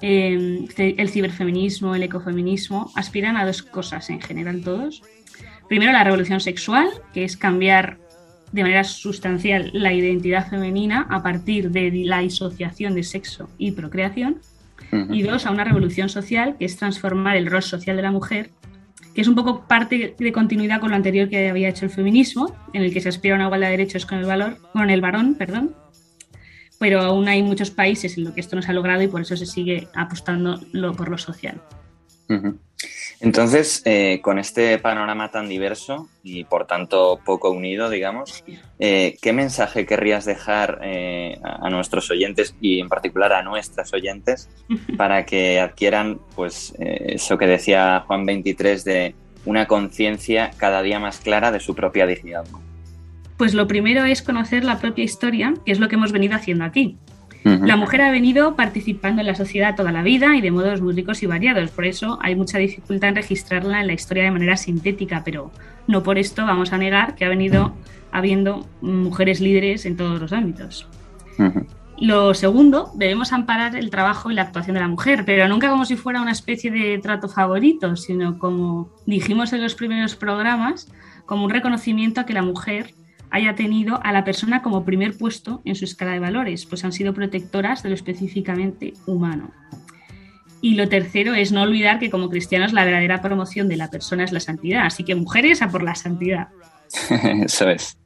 eh, 0.00 0.66
el 0.76 1.08
ciberfeminismo, 1.08 1.94
el 1.94 2.04
ecofeminismo, 2.04 2.90
aspiran 2.94 3.36
a 3.36 3.46
dos 3.46 3.62
cosas 3.62 4.10
en 4.10 4.20
general 4.20 4.62
todos. 4.62 5.02
Primero, 5.68 5.92
la 5.92 6.04
revolución 6.04 6.40
sexual, 6.40 6.88
que 7.12 7.24
es 7.24 7.36
cambiar 7.36 7.98
de 8.52 8.62
manera 8.62 8.84
sustancial 8.84 9.70
la 9.72 9.92
identidad 9.92 10.48
femenina 10.48 11.06
a 11.10 11.22
partir 11.22 11.70
de 11.70 11.90
la 12.04 12.20
disociación 12.20 12.94
de 12.94 13.02
sexo 13.02 13.48
y 13.58 13.72
procreación. 13.72 14.40
Y 15.10 15.22
dos, 15.22 15.44
a 15.44 15.50
una 15.50 15.64
revolución 15.64 16.08
social, 16.08 16.54
que 16.56 16.66
es 16.66 16.76
transformar 16.76 17.36
el 17.36 17.46
rol 17.46 17.64
social 17.64 17.96
de 17.96 18.02
la 18.02 18.12
mujer 18.12 18.50
que 19.14 19.20
es 19.20 19.28
un 19.28 19.34
poco 19.34 19.66
parte 19.66 20.14
de 20.18 20.32
continuidad 20.32 20.80
con 20.80 20.90
lo 20.90 20.96
anterior 20.96 21.28
que 21.28 21.48
había 21.48 21.68
hecho 21.68 21.84
el 21.84 21.90
feminismo, 21.90 22.54
en 22.72 22.82
el 22.82 22.92
que 22.92 23.00
se 23.00 23.08
aspira 23.08 23.34
a 23.34 23.38
una 23.38 23.46
igualdad 23.46 23.68
de 23.68 23.76
derechos 23.76 24.06
con 24.06 24.18
el 24.18 24.26
valor, 24.26 24.58
con 24.72 24.90
el 24.90 25.00
varón, 25.00 25.36
perdón. 25.36 25.74
Pero 26.80 27.00
aún 27.00 27.28
hay 27.28 27.42
muchos 27.42 27.70
países 27.70 28.18
en 28.18 28.24
los 28.24 28.34
que 28.34 28.40
esto 28.40 28.56
no 28.56 28.62
se 28.62 28.72
ha 28.72 28.74
logrado 28.74 29.02
y 29.02 29.08
por 29.08 29.20
eso 29.20 29.36
se 29.36 29.46
sigue 29.46 29.86
apostando 29.94 30.60
por 30.96 31.08
lo 31.08 31.16
social. 31.16 31.62
Ujú. 32.28 32.58
Entonces, 33.20 33.82
eh, 33.84 34.20
con 34.22 34.38
este 34.38 34.78
panorama 34.78 35.30
tan 35.30 35.48
diverso 35.48 36.08
y 36.22 36.44
por 36.44 36.66
tanto 36.66 37.20
poco 37.24 37.50
unido, 37.50 37.90
digamos, 37.90 38.44
eh, 38.78 39.16
¿qué 39.22 39.32
mensaje 39.32 39.86
querrías 39.86 40.24
dejar 40.24 40.80
eh, 40.82 41.38
a 41.42 41.70
nuestros 41.70 42.10
oyentes 42.10 42.54
y 42.60 42.80
en 42.80 42.88
particular 42.88 43.32
a 43.32 43.42
nuestras 43.42 43.92
oyentes 43.92 44.48
para 44.96 45.24
que 45.24 45.60
adquieran, 45.60 46.20
pues, 46.34 46.74
eso 46.78 47.38
que 47.38 47.46
decía 47.46 48.04
Juan 48.06 48.26
23 48.26 48.84
de 48.84 49.14
una 49.44 49.66
conciencia 49.66 50.50
cada 50.56 50.82
día 50.82 50.98
más 50.98 51.18
clara 51.18 51.52
de 51.52 51.60
su 51.60 51.74
propia 51.74 52.06
dignidad? 52.06 52.44
Pues 53.36 53.52
lo 53.52 53.66
primero 53.66 54.04
es 54.04 54.22
conocer 54.22 54.64
la 54.64 54.78
propia 54.78 55.04
historia, 55.04 55.54
que 55.66 55.72
es 55.72 55.80
lo 55.80 55.88
que 55.88 55.96
hemos 55.96 56.12
venido 56.12 56.36
haciendo 56.36 56.64
aquí. 56.64 56.96
La 57.44 57.76
mujer 57.76 58.00
ha 58.00 58.10
venido 58.10 58.56
participando 58.56 59.20
en 59.20 59.26
la 59.26 59.34
sociedad 59.34 59.76
toda 59.76 59.92
la 59.92 60.02
vida 60.02 60.34
y 60.34 60.40
de 60.40 60.50
modos 60.50 60.80
muy 60.80 60.94
ricos 60.94 61.22
y 61.22 61.26
variados. 61.26 61.70
Por 61.70 61.84
eso 61.84 62.18
hay 62.22 62.34
mucha 62.34 62.56
dificultad 62.56 63.10
en 63.10 63.16
registrarla 63.16 63.82
en 63.82 63.86
la 63.86 63.92
historia 63.92 64.24
de 64.24 64.30
manera 64.30 64.56
sintética, 64.56 65.22
pero 65.24 65.50
no 65.86 66.02
por 66.02 66.16
esto 66.16 66.46
vamos 66.46 66.72
a 66.72 66.78
negar 66.78 67.14
que 67.14 67.26
ha 67.26 67.28
venido 67.28 67.74
habiendo 68.12 68.66
mujeres 68.80 69.42
líderes 69.42 69.84
en 69.84 69.96
todos 69.98 70.18
los 70.18 70.32
ámbitos. 70.32 70.88
Lo 71.98 72.32
segundo, 72.32 72.90
debemos 72.94 73.32
amparar 73.32 73.76
el 73.76 73.90
trabajo 73.90 74.30
y 74.30 74.34
la 74.34 74.42
actuación 74.42 74.74
de 74.74 74.80
la 74.80 74.88
mujer, 74.88 75.24
pero 75.26 75.46
nunca 75.46 75.68
como 75.68 75.84
si 75.84 75.96
fuera 75.96 76.22
una 76.22 76.32
especie 76.32 76.70
de 76.70 76.98
trato 76.98 77.28
favorito, 77.28 77.94
sino 77.96 78.38
como 78.38 78.88
dijimos 79.04 79.52
en 79.52 79.62
los 79.62 79.74
primeros 79.74 80.16
programas, 80.16 80.90
como 81.26 81.44
un 81.44 81.50
reconocimiento 81.50 82.20
a 82.20 82.26
que 82.26 82.32
la 82.32 82.42
mujer 82.42 82.94
haya 83.34 83.56
tenido 83.56 83.98
a 84.04 84.12
la 84.12 84.22
persona 84.22 84.62
como 84.62 84.84
primer 84.84 85.18
puesto 85.18 85.60
en 85.64 85.74
su 85.74 85.84
escala 85.84 86.12
de 86.12 86.20
valores, 86.20 86.66
pues 86.66 86.84
han 86.84 86.92
sido 86.92 87.12
protectoras 87.12 87.82
de 87.82 87.88
lo 87.88 87.96
específicamente 87.96 88.92
humano. 89.06 89.50
Y 90.60 90.76
lo 90.76 90.88
tercero 90.88 91.34
es 91.34 91.50
no 91.50 91.62
olvidar 91.62 91.98
que 91.98 92.10
como 92.10 92.30
cristianos 92.30 92.72
la 92.72 92.84
verdadera 92.84 93.20
promoción 93.20 93.68
de 93.68 93.76
la 93.76 93.90
persona 93.90 94.22
es 94.22 94.30
la 94.30 94.38
santidad, 94.38 94.86
así 94.86 95.02
que 95.02 95.16
mujeres 95.16 95.62
a 95.62 95.68
por 95.68 95.82
la 95.82 95.96
santidad. 95.96 96.46
Eso 97.44 97.68
es. 97.70 97.98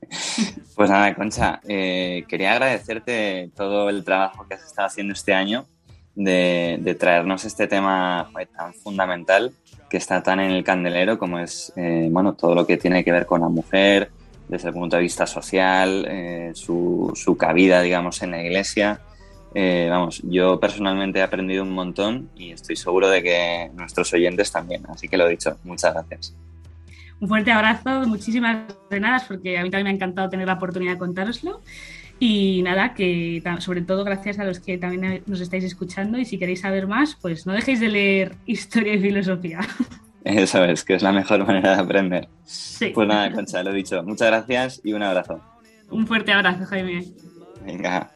Pues 0.74 0.88
nada, 0.88 1.14
Concha, 1.14 1.60
eh, 1.68 2.24
quería 2.26 2.52
agradecerte 2.52 3.50
todo 3.54 3.90
el 3.90 4.04
trabajo 4.04 4.46
que 4.48 4.54
has 4.54 4.64
estado 4.64 4.86
haciendo 4.86 5.12
este 5.12 5.34
año 5.34 5.66
de, 6.14 6.78
de 6.80 6.94
traernos 6.94 7.44
este 7.44 7.66
tema 7.66 8.30
joder, 8.32 8.48
tan 8.48 8.72
fundamental 8.72 9.52
que 9.90 9.98
está 9.98 10.22
tan 10.22 10.40
en 10.40 10.52
el 10.52 10.64
candelero 10.64 11.18
como 11.18 11.38
es 11.38 11.70
eh, 11.76 12.08
bueno, 12.10 12.32
todo 12.32 12.54
lo 12.54 12.66
que 12.66 12.78
tiene 12.78 13.04
que 13.04 13.12
ver 13.12 13.26
con 13.26 13.42
la 13.42 13.50
mujer 13.50 14.10
desde 14.48 14.68
el 14.68 14.74
punto 14.74 14.96
de 14.96 15.02
vista 15.02 15.26
social, 15.26 16.06
eh, 16.08 16.50
su, 16.54 17.12
su 17.14 17.36
cabida, 17.36 17.82
digamos, 17.82 18.22
en 18.22 18.30
la 18.32 18.42
iglesia. 18.42 19.00
Eh, 19.54 19.88
vamos, 19.90 20.20
yo 20.24 20.60
personalmente 20.60 21.18
he 21.18 21.22
aprendido 21.22 21.62
un 21.62 21.72
montón 21.72 22.30
y 22.36 22.52
estoy 22.52 22.76
seguro 22.76 23.08
de 23.08 23.22
que 23.22 23.70
nuestros 23.74 24.12
oyentes 24.12 24.52
también. 24.52 24.84
Así 24.88 25.08
que 25.08 25.16
lo 25.16 25.28
dicho, 25.28 25.58
muchas 25.64 25.94
gracias. 25.94 26.34
Un 27.20 27.28
fuerte 27.28 27.50
abrazo, 27.50 28.06
muchísimas 28.06 28.66
nada, 28.90 29.22
porque 29.26 29.58
a 29.58 29.62
mí 29.62 29.70
también 29.70 29.84
me 29.84 29.90
ha 29.90 29.94
encantado 29.94 30.28
tener 30.28 30.46
la 30.46 30.54
oportunidad 30.54 30.92
de 30.92 30.98
contároslo. 30.98 31.60
Y 32.20 32.62
nada, 32.62 32.94
que 32.94 33.42
sobre 33.60 33.82
todo 33.82 34.04
gracias 34.04 34.38
a 34.38 34.44
los 34.44 34.58
que 34.58 34.76
también 34.76 35.22
nos 35.26 35.40
estáis 35.40 35.64
escuchando 35.64 36.18
y 36.18 36.24
si 36.24 36.38
queréis 36.38 36.60
saber 36.60 36.86
más, 36.86 37.16
pues 37.20 37.46
no 37.46 37.52
dejéis 37.52 37.80
de 37.80 37.88
leer 37.88 38.36
historia 38.46 38.94
y 38.94 39.00
filosofía. 39.00 39.60
Eso 40.24 40.64
es, 40.64 40.84
que 40.84 40.94
es 40.94 41.02
la 41.02 41.12
mejor 41.12 41.44
manera 41.46 41.76
de 41.76 41.82
aprender. 41.82 42.28
Sí. 42.44 42.90
Pues 42.94 43.08
nada, 43.08 43.32
Concha, 43.32 43.62
lo 43.62 43.72
dicho. 43.72 44.02
Muchas 44.02 44.28
gracias 44.28 44.80
y 44.84 44.92
un 44.92 45.02
abrazo. 45.02 45.40
Un 45.90 46.06
fuerte 46.06 46.32
abrazo, 46.32 46.66
Jaime. 46.66 47.04
Venga. 47.64 48.10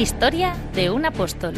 Historia 0.00 0.56
de 0.74 0.88
un 0.88 1.04
apóstol. 1.04 1.52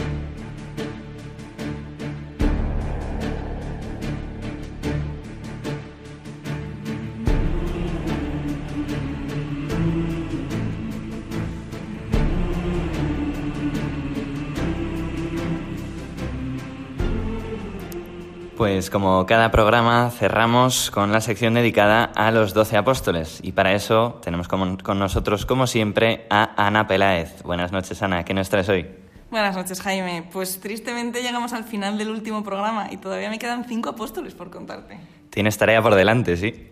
Pues 18.73 18.89
como 18.89 19.27
cada 19.27 19.51
programa 19.51 20.11
cerramos 20.11 20.91
con 20.91 21.13
la 21.13 21.21
sección 21.21 21.53
dedicada 21.53 22.05
a 22.05 22.31
los 22.31 22.55
doce 22.55 22.79
apóstoles 22.79 23.39
y 23.43 23.53
para 23.53 23.75
eso 23.75 24.19
tenemos 24.25 24.49
con, 24.49 24.79
con 24.79 24.99
nosotros 24.99 25.45
como 25.45 25.67
siempre 25.67 26.27
a 26.31 26.55
Ana 26.57 26.87
Peláez. 26.87 27.43
Buenas 27.43 27.71
noches 27.71 28.03
Ana, 28.03 28.25
¿qué 28.25 28.33
nos 28.33 28.49
traes 28.49 28.71
hoy? 28.71 28.87
Buenas 29.31 29.55
noches 29.55 29.83
Jaime, 29.83 30.27
pues 30.33 30.59
tristemente 30.59 31.21
llegamos 31.21 31.53
al 31.53 31.65
final 31.65 31.99
del 31.99 32.09
último 32.09 32.43
programa 32.43 32.89
y 32.91 32.97
todavía 32.97 33.29
me 33.29 33.39
quedan 33.39 33.67
cinco 33.67 33.91
apóstoles 33.91 34.33
por 34.33 34.51
contarte. 34.51 34.99
Tienes 35.29 35.59
tarea 35.59 35.83
por 35.83 35.95
delante, 35.95 36.39
sí. 36.39 36.71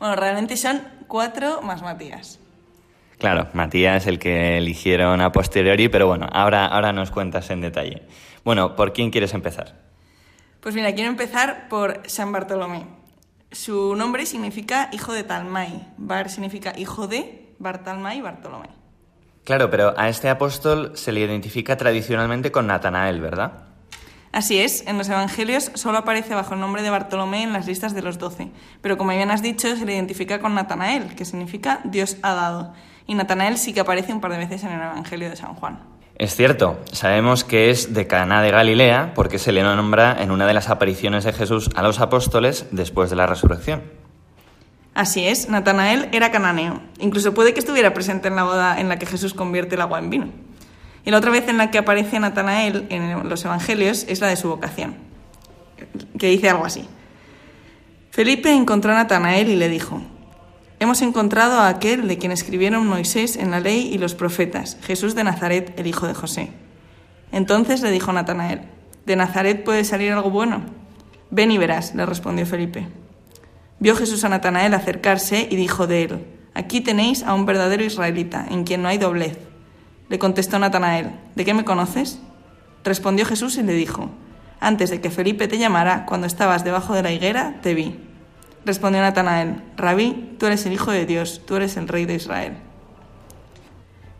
Bueno, 0.00 0.16
realmente 0.16 0.56
son 0.56 0.82
cuatro 1.06 1.62
más 1.62 1.80
Matías. 1.80 2.40
Claro, 3.18 3.46
Matías 3.52 4.02
es 4.02 4.08
el 4.08 4.18
que 4.18 4.58
eligieron 4.58 5.20
a 5.20 5.30
posteriori, 5.30 5.88
pero 5.88 6.08
bueno, 6.08 6.26
ahora, 6.32 6.66
ahora 6.66 6.92
nos 6.92 7.12
cuentas 7.12 7.48
en 7.50 7.60
detalle. 7.60 8.02
Bueno, 8.44 8.74
¿por 8.74 8.92
quién 8.92 9.12
quieres 9.12 9.32
empezar? 9.32 9.85
Pues 10.66 10.74
mira, 10.74 10.92
quiero 10.96 11.10
empezar 11.10 11.68
por 11.68 12.02
San 12.06 12.32
Bartolomé. 12.32 12.88
Su 13.52 13.94
nombre 13.94 14.26
significa 14.26 14.88
hijo 14.90 15.12
de 15.12 15.22
Talmai. 15.22 15.86
Bar 15.96 16.28
significa 16.28 16.76
hijo 16.76 17.06
de 17.06 17.54
Bartalmai 17.60 18.20
Bartolomé. 18.20 18.70
Claro, 19.44 19.70
pero 19.70 19.94
a 19.96 20.08
este 20.08 20.28
apóstol 20.28 20.90
se 20.96 21.12
le 21.12 21.20
identifica 21.20 21.76
tradicionalmente 21.76 22.50
con 22.50 22.66
Natanael, 22.66 23.20
¿verdad? 23.20 23.52
Así 24.32 24.58
es, 24.58 24.84
en 24.88 24.98
los 24.98 25.08
Evangelios 25.08 25.70
solo 25.74 25.98
aparece 25.98 26.34
bajo 26.34 26.54
el 26.54 26.60
nombre 26.60 26.82
de 26.82 26.90
Bartolomé 26.90 27.44
en 27.44 27.52
las 27.52 27.68
listas 27.68 27.94
de 27.94 28.02
los 28.02 28.18
doce, 28.18 28.50
pero 28.80 28.98
como 28.98 29.12
bien 29.12 29.30
has 29.30 29.42
dicho, 29.42 29.76
se 29.76 29.86
le 29.86 29.94
identifica 29.94 30.40
con 30.40 30.56
Natanael, 30.56 31.14
que 31.14 31.24
significa 31.24 31.78
Dios 31.84 32.16
ha 32.22 32.34
dado, 32.34 32.74
y 33.06 33.14
Natanael 33.14 33.56
sí 33.56 33.72
que 33.72 33.78
aparece 33.78 34.12
un 34.12 34.20
par 34.20 34.32
de 34.32 34.38
veces 34.38 34.64
en 34.64 34.72
el 34.72 34.82
Evangelio 34.82 35.30
de 35.30 35.36
San 35.36 35.54
Juan. 35.54 35.95
Es 36.18 36.34
cierto, 36.34 36.80
sabemos 36.92 37.44
que 37.44 37.68
es 37.68 37.92
de 37.92 38.06
Caná 38.06 38.40
de 38.40 38.50
Galilea 38.50 39.12
porque 39.14 39.38
se 39.38 39.52
le 39.52 39.62
nombra 39.62 40.16
en 40.18 40.30
una 40.30 40.46
de 40.46 40.54
las 40.54 40.70
apariciones 40.70 41.24
de 41.24 41.34
Jesús 41.34 41.68
a 41.74 41.82
los 41.82 42.00
apóstoles 42.00 42.66
después 42.70 43.10
de 43.10 43.16
la 43.16 43.26
resurrección. 43.26 43.82
Así 44.94 45.26
es, 45.26 45.50
Natanael 45.50 46.08
era 46.12 46.30
cananeo. 46.30 46.80
Incluso 47.00 47.34
puede 47.34 47.52
que 47.52 47.60
estuviera 47.60 47.92
presente 47.92 48.28
en 48.28 48.36
la 48.36 48.44
boda 48.44 48.80
en 48.80 48.88
la 48.88 48.98
que 48.98 49.04
Jesús 49.04 49.34
convierte 49.34 49.74
el 49.74 49.82
agua 49.82 49.98
en 49.98 50.08
vino. 50.08 50.28
Y 51.04 51.10
la 51.10 51.18
otra 51.18 51.30
vez 51.30 51.48
en 51.48 51.58
la 51.58 51.70
que 51.70 51.76
aparece 51.76 52.18
Natanael 52.18 52.86
en 52.88 53.28
los 53.28 53.44
evangelios 53.44 54.06
es 54.08 54.22
la 54.22 54.28
de 54.28 54.36
su 54.36 54.48
vocación, 54.48 54.96
que 56.18 56.28
dice 56.28 56.48
algo 56.48 56.64
así. 56.64 56.88
Felipe 58.10 58.50
encontró 58.50 58.92
a 58.92 58.94
Natanael 58.94 59.50
y 59.50 59.56
le 59.56 59.68
dijo, 59.68 60.00
Hemos 60.78 61.00
encontrado 61.00 61.58
a 61.58 61.68
aquel 61.68 62.06
de 62.06 62.18
quien 62.18 62.32
escribieron 62.32 62.86
Moisés 62.86 63.36
en 63.36 63.50
la 63.50 63.60
ley 63.60 63.88
y 63.90 63.96
los 63.96 64.14
profetas, 64.14 64.76
Jesús 64.82 65.14
de 65.14 65.24
Nazaret, 65.24 65.72
el 65.78 65.86
hijo 65.86 66.06
de 66.06 66.12
José. 66.12 66.50
Entonces 67.32 67.80
le 67.80 67.90
dijo 67.90 68.12
Natanael, 68.12 68.60
¿de 69.06 69.16
Nazaret 69.16 69.64
puede 69.64 69.84
salir 69.84 70.12
algo 70.12 70.28
bueno? 70.28 70.62
Ven 71.30 71.50
y 71.50 71.56
verás, 71.56 71.94
le 71.94 72.04
respondió 72.04 72.44
Felipe. 72.44 72.88
Vio 73.78 73.96
Jesús 73.96 74.22
a 74.24 74.28
Natanael 74.28 74.74
acercarse 74.74 75.48
y 75.50 75.56
dijo 75.56 75.86
de 75.86 76.02
él, 76.02 76.26
Aquí 76.52 76.82
tenéis 76.82 77.22
a 77.22 77.32
un 77.32 77.46
verdadero 77.46 77.82
israelita, 77.82 78.46
en 78.48 78.64
quien 78.64 78.82
no 78.82 78.88
hay 78.88 78.98
doblez. 78.98 79.38
Le 80.10 80.18
contestó 80.18 80.58
Natanael, 80.58 81.10
¿de 81.34 81.44
qué 81.44 81.54
me 81.54 81.64
conoces? 81.64 82.18
Respondió 82.84 83.24
Jesús 83.24 83.56
y 83.56 83.62
le 83.62 83.72
dijo, 83.72 84.10
Antes 84.60 84.90
de 84.90 85.00
que 85.00 85.10
Felipe 85.10 85.48
te 85.48 85.58
llamara, 85.58 86.04
cuando 86.04 86.26
estabas 86.26 86.64
debajo 86.64 86.94
de 86.94 87.02
la 87.02 87.12
higuera, 87.12 87.60
te 87.62 87.74
vi. 87.74 88.05
Respondió 88.66 89.00
Natanael, 89.00 89.62
Rabí, 89.76 90.34
tú 90.40 90.46
eres 90.46 90.66
el 90.66 90.72
Hijo 90.72 90.90
de 90.90 91.06
Dios, 91.06 91.40
tú 91.46 91.54
eres 91.54 91.76
el 91.76 91.86
Rey 91.86 92.04
de 92.04 92.16
Israel. 92.16 92.54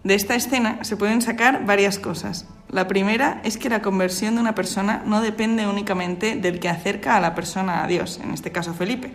De 0.05 0.15
esta 0.15 0.37
escena 0.37 0.85
se 0.85 0.97
pueden 0.97 1.21
sacar 1.21 1.67
varias 1.67 1.99
cosas. 1.99 2.47
La 2.71 2.87
primera 2.87 3.41
es 3.43 3.59
que 3.59 3.69
la 3.69 3.83
conversión 3.83 4.37
de 4.37 4.41
una 4.41 4.55
persona 4.55 5.03
no 5.05 5.21
depende 5.21 5.67
únicamente 5.67 6.37
del 6.37 6.61
que 6.61 6.69
acerca 6.69 7.17
a 7.17 7.21
la 7.21 7.35
persona 7.35 7.83
a 7.83 7.89
Dios, 7.89 8.21
en 8.23 8.31
este 8.31 8.53
caso 8.53 8.73
Felipe, 8.73 9.11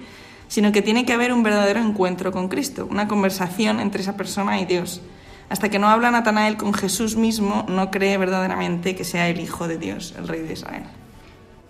sino 0.49 0.73
que 0.73 0.81
tiene 0.81 1.05
que 1.05 1.13
haber 1.13 1.31
un 1.31 1.43
verdadero 1.43 1.79
encuentro 1.79 2.33
con 2.33 2.49
Cristo, 2.49 2.85
una 2.91 3.07
conversación 3.07 3.79
entre 3.79 4.01
esa 4.01 4.17
persona 4.17 4.59
y 4.59 4.65
Dios. 4.65 4.99
Hasta 5.47 5.69
que 5.69 5.79
no 5.79 5.87
habla 5.87 6.11
Natanael 6.11 6.57
con 6.57 6.73
Jesús 6.73 7.15
mismo, 7.15 7.65
no 7.69 7.89
cree 7.89 8.17
verdaderamente 8.17 8.97
que 8.97 9.05
sea 9.05 9.29
el 9.29 9.39
Hijo 9.39 9.69
de 9.69 9.77
Dios, 9.77 10.13
el 10.17 10.27
Rey 10.27 10.41
de 10.41 10.51
Israel. 10.51 10.83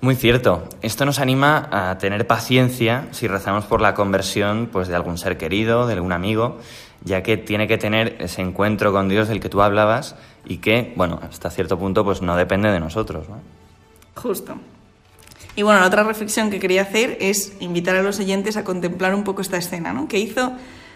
Muy 0.02 0.16
cierto. 0.16 0.68
Esto 0.82 1.06
nos 1.06 1.20
anima 1.20 1.70
a 1.72 2.00
tener 2.00 2.26
paciencia 2.26 3.08
si 3.12 3.28
rezamos 3.28 3.66
por 3.66 3.82
la 3.82 3.94
conversión 3.94 4.68
pues, 4.72 4.88
de 4.88 4.96
algún 4.96 5.20
ser 5.20 5.38
querido, 5.38 5.86
de 5.86 5.94
algún 5.94 6.12
amigo, 6.12 6.58
ya 7.04 7.22
que 7.22 7.38
tiene 7.38 7.68
que 7.68 7.78
tener 7.78 8.18
ese 8.20 8.42
encuentro 8.42 8.92
con 8.92 9.10
Dios 9.10 9.28
del 9.28 9.40
que 9.40 9.48
tú 9.48 9.62
hablabas 9.62 10.16
y 10.44 10.58
que, 10.58 10.92
bueno, 10.96 11.20
hasta 11.22 11.52
cierto 11.52 11.78
punto 11.78 12.04
pues 12.04 12.24
no 12.24 12.36
depende 12.36 12.72
de 12.72 12.80
nosotros. 12.80 13.30
¿no? 13.30 13.40
Justo. 14.20 14.56
Y 15.56 15.62
bueno, 15.62 15.82
la 15.82 15.86
otra 15.86 16.04
reflexión 16.04 16.50
que 16.50 16.60
quería 16.60 16.82
hacer 16.82 17.18
es 17.22 17.54
invitar 17.60 17.96
a 17.96 18.02
los 18.02 18.20
oyentes 18.20 18.58
a 18.58 18.64
contemplar 18.64 19.14
un 19.14 19.24
poco 19.24 19.44
esta 19.44 19.58
escena, 19.58 19.94
¿no? 19.94 20.08
Que 20.08 20.18
hizo 20.18 20.54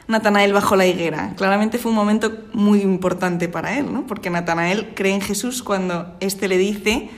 Natanael 0.08 0.52
bajo 0.54 0.76
la 0.76 0.88
higuera. 0.88 1.34
Claramente 1.36 1.78
fue 1.78 1.92
un 1.92 1.98
momento 1.98 2.32
muy 2.54 2.82
importante 2.82 3.50
para 3.50 3.78
él, 3.78 3.94
¿no? 3.94 4.08
Porque 4.08 4.32
Natanael 4.32 4.94
cree 4.96 5.14
en 5.14 5.22
Jesús 5.22 5.62
cuando 5.62 6.16
éste 6.22 6.48
le 6.48 6.58
dice 6.58 7.10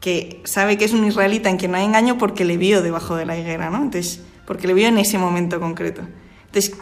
que 0.00 0.40
sabe 0.44 0.78
que 0.78 0.86
es 0.86 0.92
un 0.92 1.06
israelita 1.06 1.50
en 1.50 1.58
quien 1.58 1.72
no 1.72 1.76
hay 1.76 1.84
engaño 1.84 2.18
porque 2.18 2.44
le 2.44 2.56
vio 2.56 2.82
debajo 2.82 3.16
de 3.16 3.26
la 3.26 3.36
higuera, 3.36 3.70
¿no? 3.70 3.82
Entonces, 3.82 4.22
porque 4.46 4.66
le 4.66 4.74
vio 4.74 4.88
en 4.88 4.98
ese 4.98 5.18
momento 5.18 5.60
concreto. 5.60 6.02
Entonces, 6.46 6.74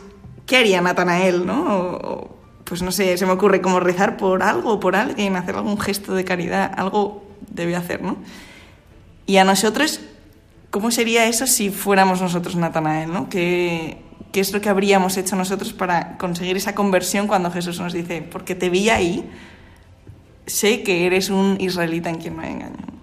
¿qué 0.46 0.56
haría 0.56 0.80
Natanael, 0.80 1.44
no? 1.44 2.38
pues 2.68 2.82
no 2.82 2.92
sé, 2.92 3.16
se 3.16 3.24
me 3.24 3.32
ocurre 3.32 3.62
como 3.62 3.80
rezar 3.80 4.18
por 4.18 4.42
algo 4.42 4.78
por 4.78 4.94
alguien, 4.94 5.36
hacer 5.36 5.56
algún 5.56 5.80
gesto 5.80 6.14
de 6.14 6.24
caridad, 6.24 6.70
algo 6.76 7.24
debe 7.50 7.74
hacer, 7.74 8.02
¿no? 8.02 8.18
Y 9.26 9.38
a 9.38 9.44
nosotros, 9.44 10.00
¿cómo 10.70 10.90
sería 10.90 11.26
eso 11.26 11.46
si 11.46 11.70
fuéramos 11.70 12.20
nosotros 12.20 12.56
Natanael, 12.56 13.10
¿no? 13.10 13.30
¿Qué, 13.30 14.02
¿Qué 14.32 14.40
es 14.40 14.52
lo 14.52 14.60
que 14.60 14.68
habríamos 14.68 15.16
hecho 15.16 15.34
nosotros 15.34 15.72
para 15.72 16.18
conseguir 16.18 16.58
esa 16.58 16.74
conversión 16.74 17.26
cuando 17.26 17.50
Jesús 17.50 17.80
nos 17.80 17.94
dice, 17.94 18.20
porque 18.20 18.54
te 18.54 18.68
vi 18.68 18.90
ahí, 18.90 19.28
sé 20.46 20.82
que 20.82 21.06
eres 21.06 21.30
un 21.30 21.56
israelita 21.60 22.10
en 22.10 22.16
quien 22.16 22.36
no 22.36 22.42
hay 22.42 22.52
engaño? 22.52 22.97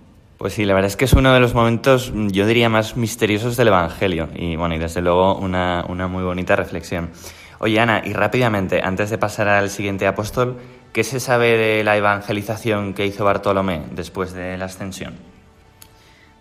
Pues 0.46 0.54
sí, 0.54 0.66
la 0.66 0.76
verdad 0.76 0.92
es 0.92 0.96
que 0.96 1.06
es 1.06 1.14
uno 1.14 1.34
de 1.34 1.40
los 1.40 1.56
momentos, 1.56 2.14
yo 2.14 2.46
diría, 2.46 2.70
más 2.70 2.96
misteriosos 2.98 3.58
del 3.58 3.70
Evangelio 3.70 4.30
y 4.36 4.56
bueno, 4.56 4.76
y 4.76 4.78
desde 4.78 5.02
luego 5.02 5.36
una, 5.40 5.84
una 5.90 6.08
muy 6.08 6.24
bonita 6.24 6.56
reflexión. 6.56 7.10
Oye, 7.58 7.80
Ana, 7.80 8.04
y 8.06 8.14
rápidamente, 8.14 8.80
antes 8.84 9.10
de 9.10 9.18
pasar 9.18 9.48
al 9.48 9.72
siguiente 9.72 10.06
apóstol, 10.06 10.60
¿qué 10.94 11.04
se 11.04 11.20
sabe 11.20 11.58
de 11.58 11.84
la 11.84 11.98
evangelización 11.98 12.94
que 12.94 13.08
hizo 13.08 13.26
Bartolomé 13.26 13.82
después 13.96 14.34
de 14.34 14.56
la 14.56 14.66
ascensión? 14.66 15.16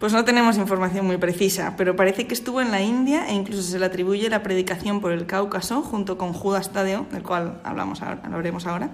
Pues 0.00 0.12
no 0.12 0.22
tenemos 0.26 0.59
información 0.59 1.07
muy 1.07 1.16
precisa, 1.16 1.72
pero 1.78 1.96
parece 1.96 2.26
que 2.26 2.34
estuvo 2.34 2.61
en 2.61 2.72
la 2.72 2.82
India 2.82 3.26
e 3.30 3.32
incluso 3.32 3.62
se 3.62 3.78
le 3.78 3.86
atribuye 3.86 4.28
la 4.28 4.42
predicación 4.42 5.00
por 5.00 5.12
el 5.12 5.24
Cáucaso 5.24 5.80
junto 5.80 6.18
con 6.18 6.34
Judas 6.34 6.74
Tadeo, 6.74 7.07
del 7.11 7.22
cual 7.22 7.59
hablamos 7.64 8.02
ahora, 8.02 8.20
hablaremos 8.22 8.66
ahora. 8.66 8.90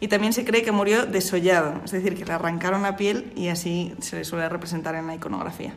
Y 0.00 0.08
también 0.08 0.32
se 0.32 0.44
cree 0.44 0.62
que 0.62 0.72
murió 0.72 1.06
desollado, 1.06 1.80
es 1.84 1.90
decir, 1.90 2.14
que 2.14 2.24
le 2.24 2.32
arrancaron 2.32 2.82
la 2.82 2.96
piel 2.96 3.32
y 3.34 3.48
así 3.48 3.94
se 4.00 4.16
le 4.16 4.24
suele 4.24 4.48
representar 4.48 4.94
en 4.94 5.06
la 5.06 5.14
iconografía. 5.14 5.74